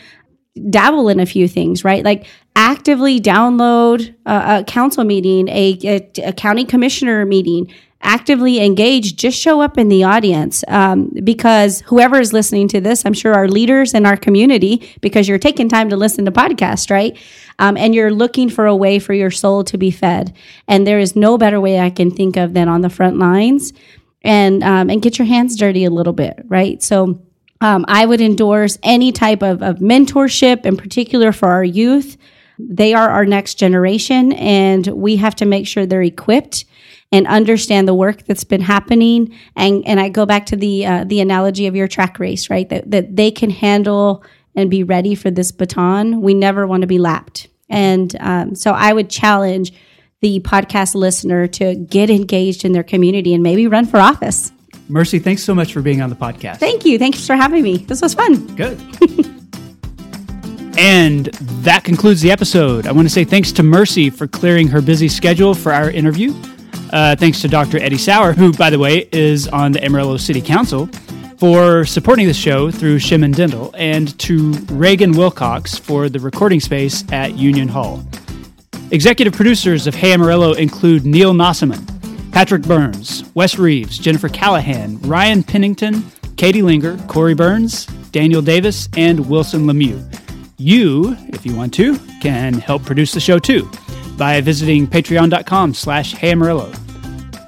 dabble 0.70 1.10
in 1.10 1.20
a 1.20 1.26
few 1.26 1.48
things, 1.48 1.84
right? 1.84 2.04
Like 2.04 2.26
actively 2.56 3.20
download 3.20 4.14
a, 4.26 4.60
a 4.60 4.64
council 4.66 5.04
meeting, 5.04 5.48
a, 5.50 5.80
a, 5.84 6.30
a 6.30 6.34
county 6.34 6.66
commissioner 6.66 7.26
meeting, 7.26 7.74
actively 8.02 8.64
engage, 8.64 9.16
just 9.16 9.40
show 9.40 9.62
up 9.62 9.78
in 9.78 9.88
the 9.88 10.04
audience. 10.04 10.64
Um, 10.68 11.12
because 11.24 11.82
whoever 11.82 12.20
is 12.20 12.34
listening 12.34 12.68
to 12.70 12.82
this, 12.82 13.06
I'm 13.06 13.14
sure 13.14 13.34
are 13.34 13.48
leaders 13.48 13.94
in 13.94 14.06
our 14.06 14.18
community 14.18 14.88
because 15.02 15.28
you're 15.28 15.40
taking 15.40 15.70
time 15.70 15.90
to 15.90 15.96
listen 15.96 16.26
to 16.26 16.32
podcasts, 16.32 16.92
right? 16.92 17.18
Um, 17.60 17.78
and 17.78 17.96
you're 17.96 18.12
looking 18.12 18.50
for 18.50 18.66
a 18.66 18.76
way 18.76 19.00
for 19.00 19.14
your 19.14 19.32
soul 19.32 19.64
to 19.64 19.78
be 19.78 19.90
fed. 19.90 20.36
And 20.68 20.86
there 20.86 21.00
is 21.00 21.16
no 21.16 21.38
better 21.38 21.60
way 21.62 21.80
I 21.80 21.90
can 21.90 22.12
think 22.12 22.36
of 22.36 22.54
than 22.54 22.68
on 22.68 22.82
the 22.82 22.90
front 22.90 23.18
lines 23.18 23.74
and 24.22 24.64
um, 24.64 24.90
and 24.90 25.02
get 25.02 25.18
your 25.18 25.26
hands 25.26 25.58
dirty 25.58 25.84
a 25.84 25.90
little 25.90 26.14
bit, 26.14 26.44
right? 26.48 26.82
So 26.82 27.22
um, 27.64 27.86
I 27.88 28.06
would 28.06 28.20
endorse 28.20 28.78
any 28.84 29.14
type 29.14 29.42
of, 29.42 29.64
of 29.64 29.78
mentorship, 29.78 30.66
in 30.66 30.76
particular 30.76 31.32
for 31.32 31.48
our 31.48 31.64
youth. 31.64 32.18
They 32.60 32.94
are 32.94 33.10
our 33.10 33.26
next 33.26 33.56
generation, 33.56 34.34
and 34.34 34.86
we 34.88 35.16
have 35.16 35.34
to 35.38 35.46
make 35.46 35.66
sure 35.66 35.86
they're 35.86 36.04
equipped 36.04 36.66
and 37.14 37.26
understand 37.26 37.88
the 37.88 37.94
work 37.94 38.26
that's 38.26 38.44
been 38.44 38.62
happening. 38.62 39.34
And 39.56 39.88
and 39.88 40.00
I 40.00 40.10
go 40.10 40.26
back 40.26 40.46
to 40.48 40.58
the 40.58 40.86
uh, 40.86 41.04
the 41.06 41.22
analogy 41.22 41.66
of 41.66 41.76
your 41.76 41.88
track 41.88 42.20
race, 42.20 42.50
right? 42.50 42.68
That 42.68 42.92
that 42.92 43.16
they 43.16 43.32
can 43.32 43.50
handle 43.50 44.26
and 44.56 44.70
be 44.70 44.84
ready 44.84 45.16
for 45.16 45.32
this 45.32 45.54
baton. 45.54 46.22
We 46.22 46.34
never 46.34 46.68
want 46.68 46.82
to 46.82 46.88
be 46.88 47.00
lapped, 47.00 47.48
and 47.70 48.14
um, 48.20 48.56
so 48.56 48.72
I 48.72 48.92
would 48.92 49.10
challenge 49.10 49.72
the 50.20 50.42
podcast 50.42 50.96
listener 50.96 51.48
to 51.48 51.76
get 51.76 52.10
engaged 52.10 52.66
in 52.66 52.74
their 52.74 52.84
community 52.84 53.34
and 53.34 53.42
maybe 53.42 53.68
run 53.68 53.86
for 53.86 54.00
office. 54.00 54.52
Mercy, 54.94 55.18
thanks 55.18 55.42
so 55.42 55.56
much 55.56 55.74
for 55.74 55.82
being 55.82 56.04
on 56.04 56.12
the 56.12 56.16
podcast. 56.16 56.58
Thank 56.58 56.86
you. 56.86 57.00
Thanks 57.00 57.26
for 57.26 57.36
having 57.36 57.64
me. 57.64 57.78
This 57.78 58.00
was 58.00 58.14
fun. 58.14 58.46
Good. 58.56 58.80
and 60.78 61.26
that 61.64 61.84
concludes 61.84 62.22
the 62.22 62.30
episode. 62.30 62.86
I 62.86 62.92
want 62.92 63.08
to 63.08 63.12
say 63.12 63.24
thanks 63.24 63.52
to 63.54 63.64
Mercy 63.64 64.12
for 64.12 64.28
clearing 64.28 64.68
her 64.68 64.84
busy 64.84 65.08
schedule 65.08 65.56
for 65.56 65.74
our 65.74 65.90
interview. 65.90 66.32
Uh, 66.92 67.16
thanks 67.16 67.42
to 67.42 67.48
Dr. 67.48 67.80
Eddie 67.80 67.98
Sauer, 67.98 68.34
who, 68.34 68.54
by 68.54 68.70
the 68.70 68.78
way, 68.78 69.10
is 69.12 69.48
on 69.48 69.72
the 69.72 69.84
Amarillo 69.84 70.16
City 70.18 70.44
Council, 70.44 70.86
for 71.40 71.86
supporting 71.86 72.28
the 72.28 72.34
show 72.34 72.70
through 72.70 73.00
Shemen 73.00 73.36
Dental, 73.36 73.74
and 73.76 74.16
to 74.20 74.52
Reagan 74.70 75.14
Wilcox 75.14 75.76
for 75.76 76.08
the 76.08 76.20
recording 76.20 76.60
space 76.60 77.04
at 77.12 77.34
Union 77.34 77.68
Hall. 77.68 78.04
Executive 78.92 79.34
producers 79.34 79.88
of 79.88 79.96
Hey 79.96 80.14
Amarillo 80.14 80.54
include 80.54 81.04
Neil 81.04 81.34
Nossaman, 81.34 81.84
Patrick 82.34 82.64
Burns, 82.64 83.24
Wes 83.36 83.60
Reeves, 83.60 84.00
Jennifer 84.00 84.28
Callahan, 84.28 85.00
Ryan 85.02 85.44
Pennington, 85.44 86.04
Katie 86.36 86.64
Linger, 86.64 86.98
Corey 87.08 87.36
Burns, 87.36 87.86
Daniel 88.12 88.42
Davis, 88.42 88.90
and 88.98 89.30
Wilson 89.30 89.68
Lemieux. 89.68 90.04
You, 90.58 91.16
if 91.28 91.46
you 91.46 91.56
want 91.56 91.76
to, 91.76 92.00
can 92.22 92.56
help 92.56 92.86
produce 92.86 93.12
the 93.12 93.20
show 93.20 93.38
too 93.38 93.70
by 94.18 94.42
visiting 94.42 94.88
patreon.com 94.88 95.76
slash 95.76 96.16
heyamarillo. 96.16 96.74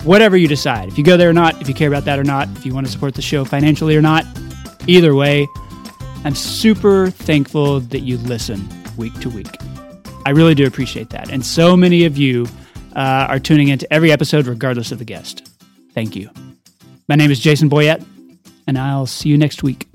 Whatever 0.04 0.38
you 0.38 0.48
decide, 0.48 0.88
if 0.88 1.00
you 1.00 1.04
go 1.04 1.18
there 1.18 1.32
or 1.32 1.34
not, 1.34 1.60
if 1.60 1.68
you 1.68 1.74
care 1.74 1.88
about 1.88 2.06
that 2.06 2.20
or 2.20 2.24
not, 2.24 2.48
if 2.56 2.64
you 2.64 2.72
want 2.76 2.86
to 2.86 2.92
support 2.92 3.16
the 3.16 3.24
show 3.24 3.44
financially 3.44 3.98
or 3.98 4.04
not, 4.04 4.24
either 4.86 5.16
way, 5.16 5.48
I'm 6.24 6.36
super 6.36 7.10
thankful 7.10 7.80
that 7.80 8.02
you 8.02 8.18
listen 8.20 8.70
week 8.98 9.20
to 9.22 9.32
week. 9.32 9.58
I 10.28 10.30
really 10.30 10.54
do 10.54 10.68
appreciate 10.68 11.10
that. 11.10 11.32
And 11.32 11.44
so 11.44 11.76
many 11.76 12.06
of 12.06 12.18
you 12.18 12.46
uh, 12.96 13.28
are 13.30 13.40
tuning 13.40 13.68
into 13.68 13.92
every 13.94 14.12
episode, 14.12 14.48
regardless 14.48 14.92
of 14.92 15.00
the 15.00 15.06
guest. 15.06 15.48
Thank 15.94 16.16
you. 16.16 16.30
My 17.08 17.16
name 17.16 17.32
is 17.32 17.40
Jason 17.40 17.70
Boyett, 17.70 18.04
and 18.68 18.78
I'll 18.78 19.06
see 19.06 19.30
you 19.30 19.38
next 19.38 19.64
week. 19.64 19.88